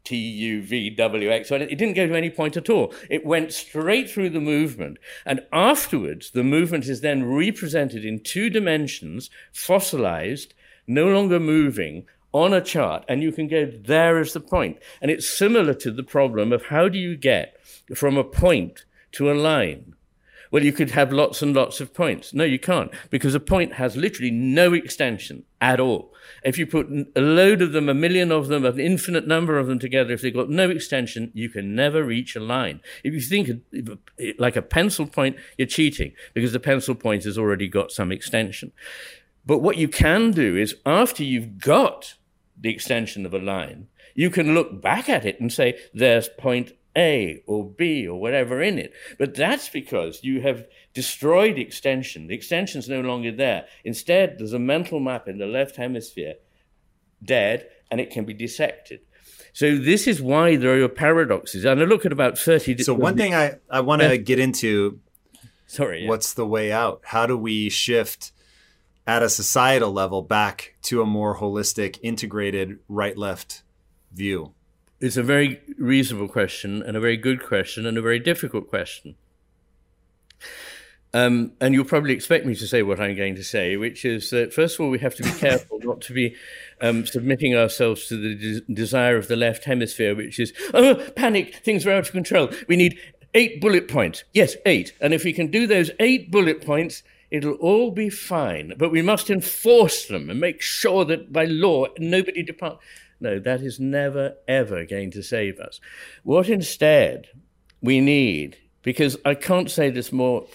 T 0.03 0.15
U 0.15 0.63
V 0.63 0.89
W 0.89 1.29
X. 1.29 1.51
It 1.51 1.77
didn't 1.77 1.93
go 1.93 2.07
to 2.07 2.17
any 2.17 2.29
point 2.29 2.57
at 2.57 2.69
all. 2.69 2.93
It 3.09 3.25
went 3.25 3.53
straight 3.53 4.09
through 4.09 4.31
the 4.31 4.41
movement. 4.41 4.97
And 5.25 5.41
afterwards, 5.53 6.31
the 6.31 6.43
movement 6.43 6.87
is 6.87 7.01
then 7.01 7.25
represented 7.25 8.03
in 8.03 8.21
two 8.21 8.49
dimensions, 8.49 9.29
fossilized, 9.53 10.53
no 10.87 11.07
longer 11.07 11.39
moving, 11.39 12.05
on 12.31 12.53
a 12.53 12.61
chart. 12.61 13.05
And 13.07 13.23
you 13.23 13.31
can 13.31 13.47
go, 13.47 13.65
there 13.65 14.19
is 14.19 14.33
the 14.33 14.39
point. 14.39 14.77
And 15.01 15.09
it's 15.09 15.29
similar 15.29 15.73
to 15.75 15.91
the 15.91 16.03
problem 16.03 16.51
of 16.51 16.65
how 16.65 16.89
do 16.89 16.97
you 16.97 17.15
get 17.15 17.55
from 17.95 18.17
a 18.17 18.23
point 18.23 18.85
to 19.13 19.31
a 19.31 19.33
line? 19.33 19.95
Well, 20.51 20.63
you 20.63 20.73
could 20.73 20.91
have 20.91 21.13
lots 21.13 21.43
and 21.43 21.55
lots 21.55 21.79
of 21.79 21.93
points. 21.93 22.33
No, 22.33 22.43
you 22.43 22.57
can't, 22.57 22.91
because 23.11 23.35
a 23.35 23.39
point 23.39 23.73
has 23.73 23.95
literally 23.95 24.31
no 24.31 24.73
extension 24.73 25.43
at 25.61 25.79
all. 25.79 26.11
If 26.43 26.57
you 26.57 26.65
put 26.65 26.87
a 27.15 27.21
load 27.21 27.61
of 27.61 27.71
them, 27.71 27.87
a 27.87 27.93
million 27.93 28.31
of 28.31 28.47
them, 28.47 28.65
an 28.65 28.79
infinite 28.79 29.27
number 29.27 29.59
of 29.59 29.67
them 29.67 29.77
together, 29.77 30.11
if 30.11 30.23
they've 30.23 30.33
got 30.33 30.49
no 30.49 30.71
extension, 30.71 31.31
you 31.35 31.49
can 31.49 31.75
never 31.75 32.03
reach 32.03 32.35
a 32.35 32.39
line. 32.39 32.81
If 33.03 33.13
you 33.13 33.21
think 33.21 33.61
like 34.39 34.55
a 34.55 34.63
pencil 34.63 35.05
point, 35.05 35.37
you're 35.57 35.67
cheating, 35.67 36.13
because 36.33 36.51
the 36.51 36.59
pencil 36.59 36.95
point 36.95 37.25
has 37.25 37.37
already 37.37 37.67
got 37.67 37.91
some 37.91 38.11
extension. 38.11 38.71
But 39.45 39.59
what 39.59 39.77
you 39.77 39.87
can 39.87 40.31
do 40.31 40.57
is 40.57 40.75
after 40.83 41.23
you've 41.23 41.59
got 41.59 42.15
the 42.59 42.69
extension 42.69 43.25
of 43.25 43.33
a 43.33 43.39
line, 43.39 43.87
you 44.15 44.29
can 44.29 44.53
look 44.53 44.81
back 44.81 45.07
at 45.09 45.25
it 45.25 45.39
and 45.39 45.51
say, 45.51 45.79
there's 45.93 46.29
point 46.37 46.73
a 46.97 47.41
or 47.45 47.69
B 47.69 48.07
or 48.07 48.19
whatever 48.19 48.61
in 48.61 48.77
it. 48.77 48.93
But 49.17 49.35
that's 49.35 49.69
because 49.69 50.23
you 50.23 50.41
have 50.41 50.65
destroyed 50.93 51.55
the 51.55 51.61
extension. 51.61 52.27
The 52.27 52.35
extension's 52.35 52.89
no 52.89 53.01
longer 53.01 53.31
there. 53.31 53.65
Instead, 53.83 54.37
there's 54.37 54.53
a 54.53 54.59
mental 54.59 54.99
map 54.99 55.27
in 55.27 55.37
the 55.37 55.45
left 55.45 55.75
hemisphere, 55.75 56.35
dead, 57.23 57.67
and 57.91 58.01
it 58.01 58.09
can 58.09 58.25
be 58.25 58.33
dissected. 58.33 59.01
So 59.53 59.77
this 59.77 60.07
is 60.07 60.21
why 60.21 60.55
there 60.55 60.83
are 60.83 60.89
paradoxes. 60.89 61.65
And 61.65 61.79
I 61.81 61.85
look 61.85 62.05
at 62.05 62.11
about 62.11 62.37
30... 62.37 62.83
So 62.83 62.93
one 62.93 63.17
thing 63.17 63.33
I, 63.33 63.55
I 63.69 63.81
want 63.81 64.01
to 64.01 64.17
get 64.17 64.39
into, 64.39 64.99
sorry, 65.65 66.03
yeah. 66.03 66.09
what's 66.09 66.33
the 66.33 66.45
way 66.45 66.71
out? 66.71 67.01
How 67.05 67.25
do 67.25 67.37
we 67.37 67.69
shift 67.69 68.31
at 69.09 69.23
a 69.23 69.29
societal 69.29 69.91
level 69.91 70.21
back 70.21 70.75
to 70.83 71.01
a 71.01 71.05
more 71.05 71.37
holistic, 71.37 71.97
integrated 72.03 72.77
right-left 72.87 73.63
view? 74.13 74.53
It's 74.99 75.17
a 75.17 75.23
very 75.23 75.61
reasonable 75.79 76.27
question 76.27 76.83
and 76.83 76.95
a 76.95 76.99
very 76.99 77.17
good 77.17 77.41
question 77.41 77.87
and 77.87 77.97
a 77.97 78.03
very 78.03 78.19
difficult 78.19 78.69
question. 78.69 79.15
Um, 81.11 81.53
and 81.59 81.73
you'll 81.73 81.85
probably 81.85 82.13
expect 82.13 82.45
me 82.45 82.53
to 82.53 82.67
say 82.67 82.83
what 82.83 82.99
I'm 82.99 83.15
going 83.15 83.33
to 83.33 83.43
say, 83.43 83.77
which 83.77 84.05
is 84.05 84.29
that 84.29 84.53
first 84.53 84.75
of 84.75 84.81
all, 84.81 84.91
we 84.91 84.99
have 84.99 85.15
to 85.15 85.23
be 85.23 85.31
careful 85.39 85.79
not 85.81 86.01
to 86.01 86.13
be 86.13 86.35
um, 86.79 87.07
submitting 87.07 87.55
ourselves 87.55 88.05
to 88.09 88.15
the 88.15 88.35
de- 88.35 88.71
desire 88.71 89.17
of 89.17 89.27
the 89.27 89.35
left 89.35 89.63
hemisphere, 89.63 90.13
which 90.13 90.39
is, 90.39 90.53
oh, 90.75 91.03
panic, 91.15 91.55
things 91.55 91.87
are 91.87 91.93
out 91.93 92.05
of 92.05 92.11
control. 92.11 92.51
We 92.67 92.75
need 92.75 92.99
eight 93.33 93.59
bullet 93.59 93.87
points. 93.87 94.23
Yes, 94.33 94.55
eight. 94.67 94.93
And 95.01 95.15
if 95.15 95.23
we 95.23 95.33
can 95.33 95.47
do 95.47 95.65
those 95.65 95.89
eight 95.99 96.29
bullet 96.29 96.63
points, 96.63 97.01
it'll 97.31 97.53
all 97.55 97.91
be 97.91 98.09
fine. 98.09 98.73
But 98.77 98.91
we 98.91 99.01
must 99.01 99.29
enforce 99.29 100.05
them 100.05 100.29
and 100.29 100.39
make 100.39 100.61
sure 100.61 101.05
that 101.05 101.31
by 101.31 101.45
law 101.45 101.87
nobody 101.97 102.43
departs. 102.43 102.83
No, 103.19 103.39
that 103.39 103.61
is 103.61 103.79
never, 103.79 104.35
ever 104.47 104.85
going 104.85 105.11
to 105.11 105.21
save 105.21 105.59
us. 105.59 105.79
What 106.23 106.47
instead 106.49 107.27
we 107.81 107.99
need, 107.99 108.57
because 108.81 109.17
I 109.25 109.35
can't 109.35 109.69
say 109.69 109.89
this 109.89 110.11
more 110.11 110.47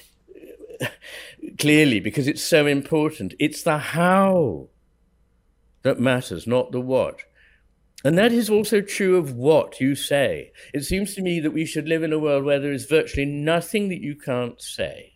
uh, 0.80 0.86
clearly 1.58 2.00
because 2.00 2.26
it's 2.26 2.42
so 2.42 2.66
important, 2.66 3.34
it's 3.38 3.62
the 3.62 3.78
how 3.78 4.68
that 5.82 6.00
matters, 6.00 6.46
not 6.46 6.72
the 6.72 6.80
what. 6.80 7.20
And 8.02 8.18
that 8.18 8.32
is 8.32 8.50
also 8.50 8.82
true 8.82 9.16
of 9.16 9.32
what 9.32 9.80
you 9.80 9.94
say. 9.94 10.52
It 10.74 10.84
seems 10.84 11.14
to 11.14 11.22
me 11.22 11.40
that 11.40 11.52
we 11.52 11.64
should 11.64 11.88
live 11.88 12.02
in 12.02 12.12
a 12.12 12.18
world 12.18 12.44
where 12.44 12.60
there 12.60 12.72
is 12.72 12.84
virtually 12.84 13.24
nothing 13.24 13.88
that 13.88 14.02
you 14.02 14.14
can't 14.14 14.60
say. 14.60 15.13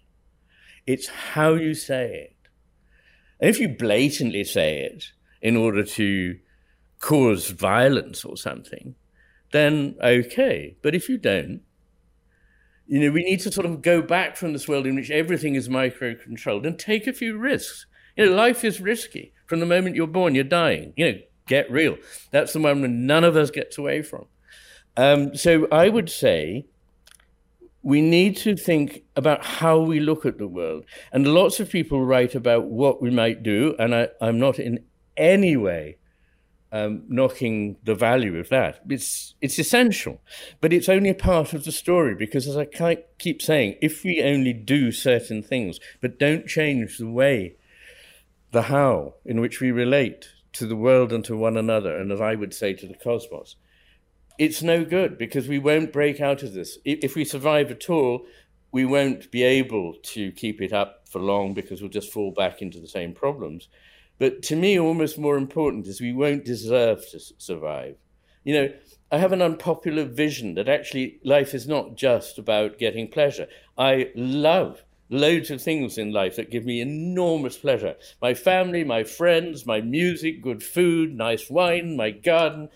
It's 0.88 1.08
how 1.08 1.52
you 1.52 1.74
say 1.74 2.14
it. 2.14 2.48
And 3.38 3.50
if 3.50 3.60
you 3.60 3.68
blatantly 3.68 4.42
say 4.42 4.80
it 4.80 5.12
in 5.42 5.54
order 5.54 5.84
to 5.84 6.38
cause 6.98 7.50
violence 7.50 8.24
or 8.24 8.38
something, 8.38 8.94
then 9.52 9.96
okay. 10.02 10.78
But 10.80 10.94
if 10.94 11.10
you 11.10 11.18
don't, 11.18 11.60
you 12.86 13.00
know, 13.00 13.10
we 13.10 13.22
need 13.22 13.40
to 13.40 13.52
sort 13.52 13.66
of 13.66 13.82
go 13.82 14.00
back 14.00 14.38
from 14.38 14.54
this 14.54 14.66
world 14.66 14.86
in 14.86 14.94
which 14.94 15.10
everything 15.10 15.56
is 15.56 15.68
micro 15.68 16.14
controlled 16.14 16.64
and 16.64 16.78
take 16.78 17.06
a 17.06 17.12
few 17.12 17.36
risks 17.36 17.84
You 18.16 18.24
know, 18.24 18.32
life 18.34 18.64
is 18.64 18.80
risky. 18.80 19.34
From 19.44 19.60
the 19.60 19.66
moment 19.66 19.94
you're 19.94 20.06
born, 20.06 20.34
you're 20.34 20.42
dying. 20.42 20.94
You 20.96 21.12
know, 21.12 21.18
get 21.46 21.70
real. 21.70 21.98
That's 22.30 22.54
the 22.54 22.60
one 22.60 23.06
none 23.06 23.24
of 23.24 23.36
us 23.36 23.50
gets 23.50 23.76
away 23.76 24.00
from. 24.00 24.24
Um, 24.96 25.36
so 25.36 25.68
I 25.70 25.90
would 25.90 26.08
say 26.08 26.64
we 27.82 28.00
need 28.00 28.36
to 28.36 28.56
think 28.56 29.04
about 29.16 29.44
how 29.44 29.78
we 29.78 30.00
look 30.00 30.26
at 30.26 30.38
the 30.38 30.48
world. 30.48 30.84
And 31.12 31.26
lots 31.26 31.60
of 31.60 31.70
people 31.70 32.04
write 32.04 32.34
about 32.34 32.64
what 32.64 33.00
we 33.00 33.10
might 33.10 33.42
do, 33.42 33.76
and 33.78 33.94
I, 33.94 34.08
am 34.20 34.38
not 34.38 34.58
in 34.58 34.84
any 35.16 35.56
way 35.56 35.98
um, 36.70 37.04
knocking 37.08 37.76
the 37.84 37.94
value 37.94 38.38
of 38.38 38.48
that. 38.50 38.80
It's 38.88 39.34
it's 39.40 39.58
essential, 39.58 40.20
but 40.60 40.72
it's 40.72 40.88
only 40.88 41.10
a 41.10 41.14
part 41.14 41.54
of 41.54 41.64
the 41.64 41.72
story 41.72 42.14
because, 42.14 42.46
as 42.46 42.56
I 42.56 42.66
keep 43.18 43.40
saying, 43.40 43.76
if 43.80 44.04
we 44.04 44.22
only 44.22 44.52
do 44.52 44.92
certain 44.92 45.42
things 45.42 45.80
but 46.00 46.18
don't 46.18 46.46
change 46.46 46.98
the 46.98 47.08
way, 47.08 47.56
the 48.50 48.62
how 48.62 49.14
in 49.24 49.40
which 49.40 49.60
we 49.60 49.70
relate 49.70 50.28
to 50.54 50.66
the 50.66 50.76
world 50.76 51.12
and 51.12 51.24
to 51.24 51.36
one 51.36 51.56
another, 51.56 51.96
and 51.96 52.12
as 52.12 52.20
I 52.20 52.34
would 52.34 52.52
say 52.52 52.74
to 52.74 52.86
the 52.86 52.94
cosmos, 52.94 53.56
it's 54.38 54.62
no 54.62 54.84
good 54.84 55.18
because 55.18 55.48
we 55.48 55.58
won't 55.58 55.92
break 55.92 56.20
out 56.20 56.42
of 56.42 56.54
this. 56.54 56.78
If 56.84 57.16
we 57.16 57.24
survive 57.24 57.70
at 57.70 57.90
all, 57.90 58.24
we 58.70 58.84
won't 58.84 59.30
be 59.30 59.42
able 59.42 59.94
to 60.02 60.30
keep 60.32 60.60
it 60.60 60.72
up 60.72 61.08
for 61.08 61.20
long 61.20 61.54
because 61.54 61.80
we'll 61.80 61.90
just 61.90 62.12
fall 62.12 62.30
back 62.30 62.62
into 62.62 62.78
the 62.78 62.88
same 62.88 63.12
problems. 63.12 63.68
But 64.18 64.42
to 64.44 64.56
me, 64.56 64.78
almost 64.78 65.18
more 65.18 65.36
important 65.36 65.86
is 65.86 66.00
we 66.00 66.12
won't 66.12 66.44
deserve 66.44 67.08
to 67.10 67.20
survive. 67.38 67.96
You 68.44 68.54
know, 68.54 68.72
I 69.10 69.18
have 69.18 69.32
an 69.32 69.42
unpopular 69.42 70.04
vision 70.04 70.54
that 70.54 70.68
actually 70.68 71.18
life 71.24 71.54
is 71.54 71.66
not 71.66 71.96
just 71.96 72.38
about 72.38 72.78
getting 72.78 73.08
pleasure. 73.08 73.48
I 73.76 74.10
love 74.14 74.84
loads 75.10 75.50
of 75.50 75.62
things 75.62 75.96
in 75.96 76.12
life 76.12 76.36
that 76.36 76.50
give 76.50 76.66
me 76.66 76.82
enormous 76.82 77.56
pleasure 77.56 77.96
my 78.20 78.34
family, 78.34 78.84
my 78.84 79.02
friends, 79.04 79.64
my 79.64 79.80
music, 79.80 80.42
good 80.42 80.62
food, 80.62 81.16
nice 81.16 81.48
wine, 81.48 81.96
my 81.96 82.10
garden. 82.10 82.68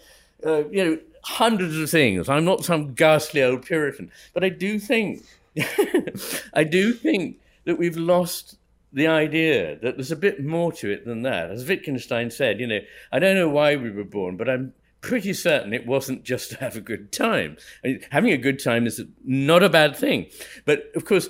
Uh, 0.44 0.66
you 0.70 0.84
know, 0.84 0.98
hundreds 1.22 1.76
of 1.76 1.90
things. 1.90 2.28
I'm 2.28 2.44
not 2.44 2.64
some 2.64 2.94
ghastly 2.94 3.42
old 3.42 3.64
Puritan, 3.64 4.10
but 4.34 4.44
I 4.44 4.48
do 4.48 4.78
think, 4.78 5.24
I 6.54 6.64
do 6.64 6.92
think 6.92 7.38
that 7.64 7.78
we've 7.78 7.96
lost 7.96 8.56
the 8.92 9.06
idea 9.06 9.76
that 9.76 9.96
there's 9.96 10.12
a 10.12 10.16
bit 10.16 10.44
more 10.44 10.72
to 10.72 10.90
it 10.90 11.06
than 11.06 11.22
that. 11.22 11.50
As 11.50 11.66
Wittgenstein 11.66 12.30
said, 12.30 12.60
you 12.60 12.66
know, 12.66 12.80
I 13.10 13.18
don't 13.18 13.36
know 13.36 13.48
why 13.48 13.76
we 13.76 13.90
were 13.90 14.04
born, 14.04 14.36
but 14.36 14.48
I'm 14.48 14.74
pretty 15.00 15.32
certain 15.32 15.72
it 15.72 15.86
wasn't 15.86 16.24
just 16.24 16.50
to 16.50 16.56
have 16.58 16.76
a 16.76 16.80
good 16.80 17.12
time. 17.12 17.56
I 17.84 17.88
mean, 17.88 18.00
having 18.10 18.32
a 18.32 18.38
good 18.38 18.62
time 18.62 18.86
is 18.86 19.02
not 19.24 19.62
a 19.62 19.68
bad 19.68 19.96
thing. 19.96 20.26
But 20.64 20.90
of 20.94 21.04
course, 21.04 21.28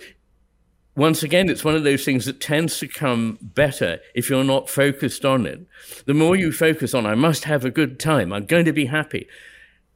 once 0.95 1.23
again, 1.23 1.49
it's 1.49 1.65
one 1.65 1.75
of 1.75 1.85
those 1.85 2.05
things 2.05 2.27
that 2.27 2.41
tends 2.41 2.79
to 2.79 2.87
come 2.87 3.39
better 3.41 3.99
if 4.15 4.29
you're 4.29 4.45
not 4.45 4.69
focused 4.69 5.25
on 5.25 5.47
it. 5.47 5.61
The 6.05 6.15
more 6.15 6.37
you 6.37 6.53
focus 6.53 6.93
on, 6.93 7.07
I 7.07 7.15
must 7.15 7.45
have 7.45 7.65
a 7.65 7.71
good 7.71 7.99
time, 7.99 8.33
I'm 8.33 8.45
going 8.45 8.67
to 8.67 8.73
be 8.73 8.87
happy, 8.87 9.27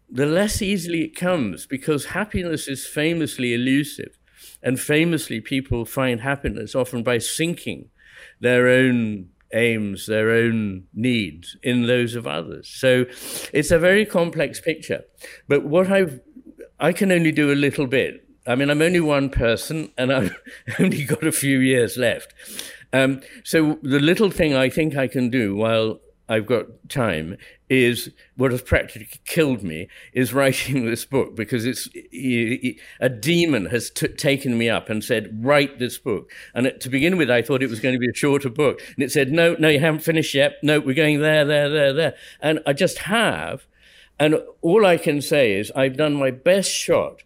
the 0.09 0.27
less 0.27 0.63
easily 0.63 1.03
it 1.03 1.17
comes 1.17 1.67
because 1.67 2.07
happiness 2.07 2.69
is 2.69 2.87
famously 2.87 3.55
elusive. 3.55 4.19
And 4.63 4.81
famously, 4.81 5.41
people 5.41 5.85
find 5.85 6.21
happiness 6.21 6.75
often 6.75 7.03
by 7.03 7.19
sinking 7.19 7.91
their 8.41 8.69
own 8.69 9.29
aims, 9.53 10.07
their 10.07 10.31
own 10.31 10.85
needs 10.93 11.57
in 11.63 11.87
those 11.87 12.15
of 12.15 12.27
others. 12.27 12.69
So 12.69 13.07
it's 13.53 13.71
a 13.71 13.79
very 13.79 14.05
complex 14.05 14.61
picture. 14.61 15.05
But 15.49 15.65
what 15.65 15.91
I've, 15.91 16.21
I 16.81 16.93
can 16.93 17.13
only 17.13 17.33
do 17.33 17.53
a 17.53 17.55
little 17.55 17.87
bit. 17.87 18.27
I 18.47 18.55
mean, 18.55 18.71
I'm 18.71 18.83
only 18.83 19.01
one 19.01 19.31
person 19.31 19.93
and 19.99 20.13
I've 20.13 20.37
only 20.79 21.05
got 21.05 21.25
a 21.25 21.33
few 21.33 21.59
years 21.59 21.97
left. 21.97 22.33
Um, 22.93 23.21
so 23.45 23.79
the 23.83 24.01
little 24.01 24.31
thing 24.31 24.55
I 24.55 24.69
think 24.69 24.97
I 24.97 25.09
can 25.09 25.31
do 25.31 25.55
while 25.57 26.01
I've 26.29 26.47
got 26.47 26.67
time 26.89 27.37
is 27.69 28.11
what 28.37 28.53
has 28.53 28.63
practically 28.63 29.09
killed 29.25 29.63
me 29.63 29.89
is 30.13 30.33
writing 30.33 30.87
this 30.91 31.05
book 31.05 31.35
because 31.35 31.65
it's 31.65 31.89
a 33.01 33.09
demon 33.09 33.67
has 33.67 33.91
t- 33.91 34.09
taken 34.09 34.57
me 34.57 34.71
up 34.71 34.89
and 34.89 35.03
said 35.03 35.45
write 35.45 35.79
this 35.79 35.99
book. 35.99 36.31
And 36.55 36.73
to 36.81 36.89
begin 36.89 37.17
with 37.17 37.31
I 37.31 37.43
thought 37.43 37.63
it 37.63 37.71
was 37.71 37.81
going 37.81 37.95
to 37.95 37.99
be 37.99 38.09
a 38.09 38.15
shorter 38.15 38.51
book. 38.51 38.81
And 38.95 39.03
it 39.03 39.11
said 39.11 39.33
no 39.33 39.57
no 39.59 39.69
you 39.69 39.81
haven't 39.81 40.01
finished 40.01 40.35
yet. 40.35 40.57
No 40.63 40.81
we're 40.81 40.95
going 40.95 41.21
there 41.21 41.45
there 41.45 41.69
there 41.69 41.93
there. 41.93 42.15
And 42.41 42.61
I 42.67 42.73
just 42.73 42.99
have. 42.99 43.67
And 44.19 44.41
all 44.63 44.87
I 44.87 44.97
can 44.97 45.21
say 45.21 45.53
is 45.53 45.71
I've 45.77 45.97
done 45.97 46.15
my 46.15 46.31
best 46.31 46.71
shot 46.71 47.23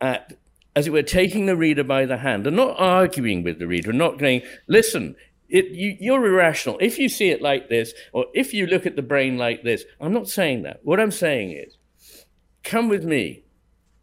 at 0.00 0.36
as 0.78 0.86
it 0.86 0.92
were, 0.92 1.02
taking 1.02 1.46
the 1.46 1.56
reader 1.56 1.82
by 1.82 2.06
the 2.06 2.18
hand 2.18 2.46
and 2.46 2.54
not 2.54 2.76
arguing 2.78 3.42
with 3.42 3.58
the 3.58 3.66
reader, 3.66 3.90
and 3.90 3.98
not 3.98 4.16
going, 4.16 4.42
listen, 4.68 5.16
it, 5.48 5.66
you, 5.66 5.96
you're 5.98 6.26
irrational. 6.26 6.78
If 6.80 6.98
you 6.98 7.08
see 7.08 7.30
it 7.30 7.42
like 7.42 7.68
this, 7.68 7.92
or 8.12 8.26
if 8.34 8.52
you 8.52 8.66
look 8.66 8.86
at 8.86 8.96
the 8.96 9.02
brain 9.02 9.38
like 9.38 9.62
this, 9.62 9.84
I'm 10.00 10.12
not 10.12 10.28
saying 10.28 10.62
that. 10.62 10.80
What 10.82 11.00
I'm 11.00 11.10
saying 11.10 11.52
is, 11.52 11.76
come 12.64 12.88
with 12.88 13.04
me, 13.04 13.44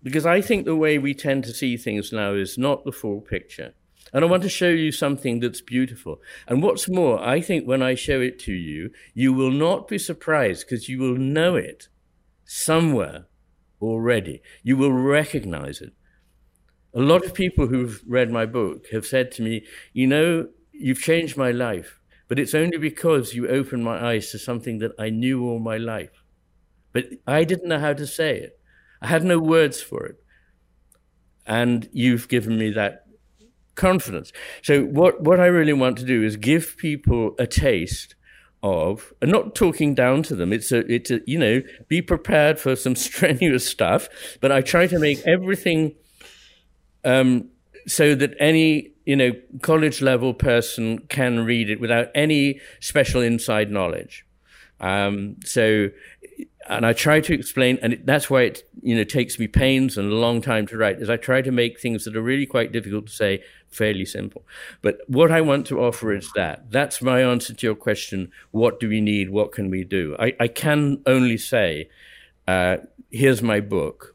because 0.02 0.26
I 0.26 0.42
think 0.42 0.66
the 0.66 0.76
way 0.76 0.98
we 0.98 1.14
tend 1.14 1.44
to 1.46 1.54
see 1.54 1.78
things 1.78 2.12
now 2.12 2.34
is 2.34 2.58
not 2.58 2.86
the 2.86 2.92
full 2.92 3.22
picture. 3.22 3.74
And 4.14 4.24
I 4.24 4.28
want 4.28 4.44
to 4.44 4.50
show 4.50 4.70
you 4.70 4.92
something 4.92 5.40
that's 5.40 5.62
beautiful. 5.62 6.22
And 6.48 6.64
what's 6.64 6.88
more, 6.88 7.20
I 7.20 7.42
think 7.42 7.68
when 7.68 7.82
I 7.82 7.96
show 7.96 8.22
it 8.22 8.40
to 8.40 8.54
you, 8.54 8.92
you 9.14 9.34
will 9.34 9.52
not 9.52 9.88
be 9.88 9.98
surprised 9.98 10.66
because 10.66 10.88
you 10.88 11.00
will 11.00 11.18
know 11.18 11.56
it 11.56 11.90
somewhere 12.46 13.26
already. 13.82 14.42
You 14.64 14.78
will 14.78 14.94
recognize 14.94 15.82
it. 15.82 15.94
A 16.94 17.02
lot 17.02 17.26
of 17.26 17.34
people 17.34 17.68
who've 17.68 18.02
read 18.08 18.32
my 18.32 18.46
book 18.46 18.86
have 18.92 19.06
said 19.06 19.32
to 19.34 19.42
me, 19.42 19.66
you 19.92 20.08
know, 20.08 20.48
You've 20.80 21.02
changed 21.02 21.38
my 21.38 21.52
life, 21.52 22.00
but 22.28 22.40
it's 22.40 22.54
only 22.54 22.78
because 22.78 23.34
you 23.34 23.48
opened 23.48 23.84
my 23.84 24.12
eyes 24.12 24.32
to 24.32 24.40
something 24.40 24.80
that 24.80 24.92
I 25.00 25.10
knew 25.10 25.44
all 25.44 25.60
my 25.60 25.78
life. 25.78 26.24
But 26.92 27.06
I 27.28 27.44
didn't 27.44 27.68
know 27.68 27.80
how 27.80 27.94
to 27.94 28.08
say 28.08 28.38
it, 28.40 28.60
I 29.02 29.08
had 29.08 29.24
no 29.24 29.40
words 29.40 29.82
for 29.82 30.06
it. 30.06 30.18
And 31.48 31.88
you've 31.92 32.28
given 32.28 32.58
me 32.58 32.72
that 32.72 33.06
confidence. 33.76 34.32
So, 34.64 34.84
what, 34.84 35.22
what 35.22 35.40
I 35.40 35.46
really 35.46 35.74
want 35.74 35.98
to 36.00 36.06
do 36.06 36.24
is 36.24 36.38
give 36.38 36.76
people 36.78 37.36
a 37.38 37.46
taste 37.46 38.16
of, 38.64 39.14
and 39.22 39.32
not 39.32 39.54
talking 39.54 39.94
down 39.94 40.24
to 40.24 40.36
them. 40.36 40.52
It's 40.52 40.72
a, 40.72 40.92
it's 40.92 41.12
a, 41.12 41.20
you 41.28 41.38
know, 41.38 41.62
be 41.88 42.02
prepared 42.02 42.60
for 42.60 42.76
some 42.76 42.96
strenuous 43.08 43.68
stuff. 43.68 44.10
But 44.42 44.52
I 44.52 44.62
try 44.62 44.88
to 44.88 44.98
make 44.98 45.20
everything 45.28 45.96
um, 47.04 47.50
so 47.88 48.16
that 48.16 48.34
any 48.40 48.95
you 49.06 49.16
know 49.16 49.32
college 49.62 50.02
level 50.02 50.34
person 50.34 51.00
can 51.10 51.46
read 51.46 51.70
it 51.70 51.80
without 51.80 52.10
any 52.16 52.60
special 52.80 53.22
inside 53.22 53.72
knowledge. 53.72 54.26
Um, 54.80 55.38
so, 55.46 55.90
and 56.68 56.86
I 56.86 56.94
try 56.94 57.22
to 57.22 57.34
explain, 57.34 57.80
and 57.82 58.02
that's 58.04 58.30
why 58.30 58.44
it 58.44 58.70
you 58.82 58.96
know 58.96 59.04
takes 59.04 59.40
me 59.40 59.48
pains 59.48 59.98
and 59.98 60.12
a 60.12 60.16
long 60.16 60.42
time 60.42 60.68
to 60.68 60.78
write. 60.78 61.00
Is 61.00 61.10
I 61.10 61.18
try 61.18 61.42
to 61.42 61.52
make 61.52 61.80
things 61.80 62.06
that 62.06 62.16
are 62.16 62.22
really 62.22 62.46
quite 62.46 62.72
difficult 62.72 63.08
to 63.08 63.14
say 63.14 63.44
fairly 63.76 64.06
simple. 64.06 64.44
But 64.82 65.00
what 65.08 65.32
I 65.32 65.42
want 65.42 65.68
to 65.68 65.82
offer 65.82 66.14
is 66.14 66.32
that. 66.36 66.72
That's 66.72 67.02
my 67.02 67.22
answer 67.22 67.54
to 67.54 67.68
your 67.68 67.76
question. 67.76 68.32
What 68.52 68.80
do 68.80 68.90
we 68.90 69.02
need? 69.02 69.30
What 69.30 69.52
can 69.52 69.70
we 69.70 69.84
do? 69.84 70.16
I, 70.18 70.34
I 70.40 70.48
can 70.48 71.02
only 71.06 71.38
say, 71.38 71.90
uh, 72.48 72.78
here's 73.12 73.42
my 73.42 73.60
book. 73.60 74.15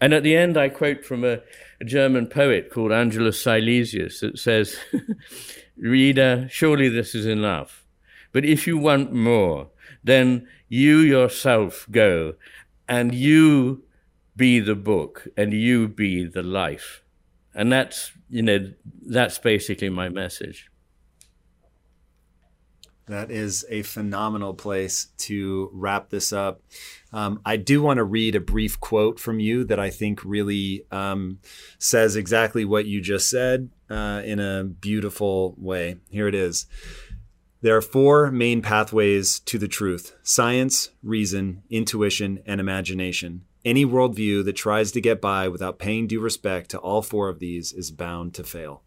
And 0.00 0.14
at 0.14 0.22
the 0.22 0.36
end, 0.36 0.56
I 0.56 0.68
quote 0.68 1.04
from 1.04 1.24
a, 1.24 1.40
a 1.80 1.84
German 1.84 2.28
poet 2.28 2.70
called 2.70 2.92
Angelus 2.92 3.42
Silesius 3.42 4.20
that 4.20 4.38
says, 4.38 4.76
Reader, 5.76 6.48
surely 6.50 6.88
this 6.88 7.14
is 7.14 7.26
enough. 7.26 7.84
But 8.32 8.44
if 8.44 8.66
you 8.66 8.78
want 8.78 9.12
more, 9.12 9.68
then 10.04 10.46
you 10.68 10.98
yourself 10.98 11.86
go 11.90 12.34
and 12.88 13.14
you 13.14 13.82
be 14.36 14.60
the 14.60 14.76
book 14.76 15.26
and 15.36 15.52
you 15.52 15.88
be 15.88 16.24
the 16.24 16.42
life. 16.42 17.02
And 17.54 17.72
that's, 17.72 18.12
you 18.30 18.42
know, 18.42 18.72
that's 19.06 19.38
basically 19.38 19.88
my 19.88 20.08
message. 20.08 20.70
That 23.08 23.30
is 23.30 23.64
a 23.70 23.82
phenomenal 23.82 24.52
place 24.52 25.06
to 25.18 25.70
wrap 25.72 26.10
this 26.10 26.32
up. 26.32 26.60
Um, 27.12 27.40
I 27.44 27.56
do 27.56 27.80
want 27.80 27.96
to 27.96 28.04
read 28.04 28.34
a 28.34 28.40
brief 28.40 28.78
quote 28.78 29.18
from 29.18 29.40
you 29.40 29.64
that 29.64 29.80
I 29.80 29.88
think 29.88 30.24
really 30.24 30.84
um, 30.90 31.38
says 31.78 32.16
exactly 32.16 32.66
what 32.66 32.84
you 32.84 33.00
just 33.00 33.30
said 33.30 33.70
uh, 33.88 34.20
in 34.24 34.40
a 34.40 34.64
beautiful 34.64 35.54
way. 35.56 35.96
Here 36.10 36.28
it 36.28 36.34
is. 36.34 36.66
There 37.60 37.76
are 37.76 37.82
four 37.82 38.30
main 38.30 38.62
pathways 38.62 39.40
to 39.40 39.58
the 39.58 39.68
truth 39.68 40.14
science, 40.22 40.90
reason, 41.02 41.62
intuition, 41.70 42.40
and 42.46 42.60
imagination. 42.60 43.44
Any 43.64 43.84
worldview 43.84 44.44
that 44.44 44.52
tries 44.52 44.92
to 44.92 45.00
get 45.00 45.20
by 45.20 45.48
without 45.48 45.78
paying 45.78 46.06
due 46.06 46.20
respect 46.20 46.70
to 46.70 46.78
all 46.78 47.02
four 47.02 47.28
of 47.28 47.40
these 47.40 47.72
is 47.72 47.90
bound 47.90 48.34
to 48.34 48.44
fail. 48.44 48.82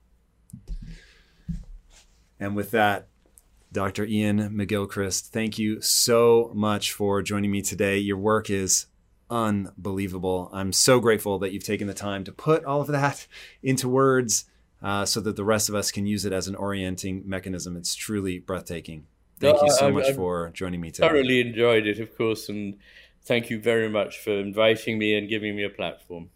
And 2.39 2.55
with 2.55 2.71
that, 2.71 3.07
Dr. 3.71 4.05
Iain 4.05 4.49
McGilchrist, 4.49 5.29
thank 5.29 5.57
you 5.57 5.79
so 5.81 6.51
much 6.53 6.91
for 6.91 7.21
joining 7.21 7.51
me 7.51 7.61
today. 7.61 7.97
Your 7.97 8.17
work 8.17 8.49
is 8.49 8.87
unbelievable. 9.29 10.49
I'm 10.51 10.73
so 10.73 10.99
grateful 10.99 11.39
that 11.39 11.53
you've 11.53 11.63
taken 11.63 11.87
the 11.87 11.93
time 11.93 12.25
to 12.25 12.33
put 12.33 12.65
all 12.65 12.81
of 12.81 12.87
that 12.87 13.27
into 13.63 13.87
words. 13.87 14.45
uh, 14.81 15.05
so 15.05 15.21
that 15.21 15.35
the 15.35 15.43
rest 15.43 15.69
of 15.69 15.75
us 15.75 15.91
can 15.91 16.05
use 16.05 16.25
it 16.25 16.33
as 16.33 16.47
an 16.47 16.55
orienting 16.55 17.23
mechanism. 17.25 17.77
It's 17.77 17.95
truly 17.95 18.39
breathtaking. 18.39 19.05
Thank 19.39 19.57
no, 19.57 19.65
you 19.65 19.71
so 19.71 19.87
I, 19.87 19.91
much 19.91 20.07
I, 20.07 20.13
for 20.13 20.49
joining 20.53 20.81
me 20.81 20.91
today. 20.91 21.07
I 21.07 21.09
thoroughly 21.09 21.39
enjoyed 21.41 21.87
it, 21.87 21.99
of 21.99 22.15
course, 22.17 22.49
and 22.49 22.77
thank 23.23 23.49
you 23.49 23.59
very 23.59 23.89
much 23.89 24.17
for 24.19 24.31
inviting 24.31 24.97
me 24.97 25.15
and 25.15 25.29
giving 25.29 25.55
me 25.55 25.63
a 25.63 25.69
platform. 25.69 26.29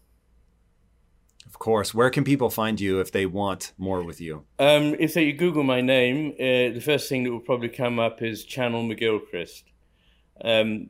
Of 1.55 1.59
course. 1.59 1.93
Where 1.93 2.09
can 2.09 2.25
people 2.25 2.49
find 2.49 2.81
you 2.81 2.99
if 2.99 3.13
they 3.13 3.25
want 3.25 3.71
more 3.77 4.03
with 4.03 4.19
you? 4.19 4.43
Um, 4.59 4.93
if 4.99 5.13
they 5.13 5.31
Google 5.31 5.63
my 5.63 5.79
name, 5.79 6.33
uh, 6.33 6.75
the 6.75 6.81
first 6.83 7.07
thing 7.07 7.23
that 7.23 7.31
will 7.31 7.39
probably 7.39 7.69
come 7.69 7.97
up 7.97 8.21
is 8.21 8.43
Channel 8.43 8.83
McGilchrist. 8.83 9.63
Um, 10.43 10.89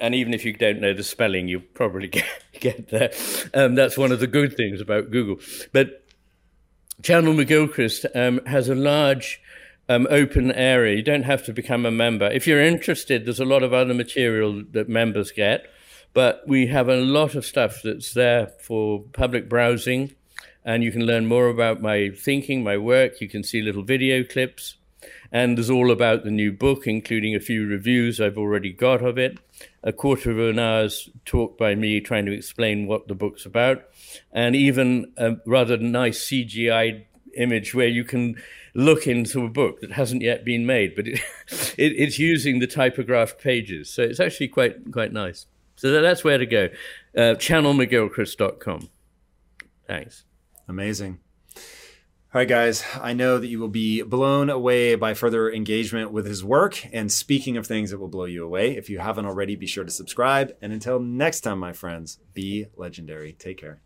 and 0.00 0.14
even 0.14 0.32
if 0.32 0.42
you 0.46 0.54
don't 0.54 0.80
know 0.80 0.94
the 0.94 1.02
spelling, 1.02 1.48
you'll 1.48 1.60
probably 1.74 2.08
get, 2.18 2.24
get 2.58 2.88
there. 2.88 3.12
Um, 3.52 3.74
that's 3.74 3.98
one 3.98 4.10
of 4.10 4.20
the 4.20 4.26
good 4.26 4.56
things 4.56 4.80
about 4.80 5.10
Google. 5.10 5.36
But 5.74 6.06
Channel 7.02 7.34
McGilchrist 7.34 8.06
um, 8.16 8.40
has 8.46 8.70
a 8.70 8.74
large 8.74 9.42
um, 9.90 10.06
open 10.08 10.50
area. 10.50 10.96
You 10.96 11.02
don't 11.02 11.24
have 11.24 11.44
to 11.44 11.52
become 11.52 11.84
a 11.84 11.90
member. 11.90 12.30
If 12.30 12.46
you're 12.46 12.62
interested, 12.62 13.26
there's 13.26 13.38
a 13.38 13.44
lot 13.44 13.62
of 13.62 13.74
other 13.74 13.92
material 13.92 14.64
that 14.70 14.88
members 14.88 15.30
get. 15.30 15.66
But 16.16 16.48
we 16.48 16.68
have 16.68 16.88
a 16.88 16.96
lot 16.96 17.34
of 17.34 17.44
stuff 17.44 17.82
that's 17.84 18.14
there 18.14 18.46
for 18.46 19.00
public 19.12 19.50
browsing, 19.50 20.14
and 20.64 20.82
you 20.82 20.90
can 20.90 21.04
learn 21.04 21.26
more 21.26 21.48
about 21.48 21.82
my 21.82 22.08
thinking, 22.08 22.64
my 22.64 22.78
work. 22.78 23.20
You 23.20 23.28
can 23.28 23.42
see 23.42 23.60
little 23.60 23.82
video 23.82 24.24
clips, 24.24 24.78
and 25.30 25.58
there's 25.58 25.68
all 25.68 25.90
about 25.90 26.24
the 26.24 26.30
new 26.30 26.52
book, 26.52 26.86
including 26.86 27.34
a 27.34 27.38
few 27.38 27.66
reviews 27.66 28.18
I've 28.18 28.38
already 28.38 28.72
got 28.72 29.04
of 29.04 29.18
it, 29.18 29.38
a 29.82 29.92
quarter 29.92 30.30
of 30.30 30.38
an 30.38 30.58
hour's 30.58 31.10
talk 31.26 31.58
by 31.58 31.74
me 31.74 32.00
trying 32.00 32.24
to 32.24 32.32
explain 32.32 32.86
what 32.86 33.08
the 33.08 33.14
book's 33.14 33.44
about, 33.44 33.82
and 34.32 34.56
even 34.56 35.12
a 35.18 35.36
rather 35.44 35.76
nice 35.76 36.24
CGI 36.24 37.04
image 37.36 37.74
where 37.74 37.88
you 37.88 38.04
can 38.04 38.36
look 38.72 39.06
into 39.06 39.44
a 39.44 39.50
book 39.50 39.82
that 39.82 39.92
hasn't 39.92 40.22
yet 40.22 40.46
been 40.46 40.64
made, 40.64 40.94
but 40.94 41.06
it, 41.06 41.20
it, 41.76 41.92
it's 41.92 42.18
using 42.18 42.58
the 42.58 42.66
typographed 42.66 43.38
pages. 43.38 43.90
So 43.90 44.02
it's 44.02 44.18
actually 44.18 44.48
quite 44.48 44.90
quite 44.90 45.12
nice. 45.12 45.44
So 45.76 46.00
that's 46.00 46.24
where 46.24 46.38
to 46.38 46.46
go. 46.46 46.68
Uh. 47.16 47.34
Thanks. 49.86 50.24
Amazing. 50.68 51.20
All 52.34 52.40
right, 52.40 52.48
guys, 52.48 52.84
I 53.00 53.14
know 53.14 53.38
that 53.38 53.46
you 53.46 53.58
will 53.58 53.68
be 53.68 54.02
blown 54.02 54.50
away 54.50 54.94
by 54.94 55.14
further 55.14 55.50
engagement 55.50 56.12
with 56.12 56.26
his 56.26 56.44
work. 56.44 56.84
And 56.92 57.10
speaking 57.10 57.56
of 57.56 57.66
things 57.66 57.90
that 57.90 57.98
will 57.98 58.08
blow 58.08 58.26
you 58.26 58.44
away, 58.44 58.76
if 58.76 58.90
you 58.90 58.98
haven't 58.98 59.24
already, 59.24 59.56
be 59.56 59.66
sure 59.66 59.84
to 59.84 59.90
subscribe. 59.90 60.54
And 60.60 60.72
until 60.72 61.00
next 61.00 61.40
time, 61.40 61.58
my 61.58 61.72
friends, 61.72 62.18
be 62.34 62.66
legendary. 62.76 63.32
Take 63.32 63.58
care. 63.58 63.80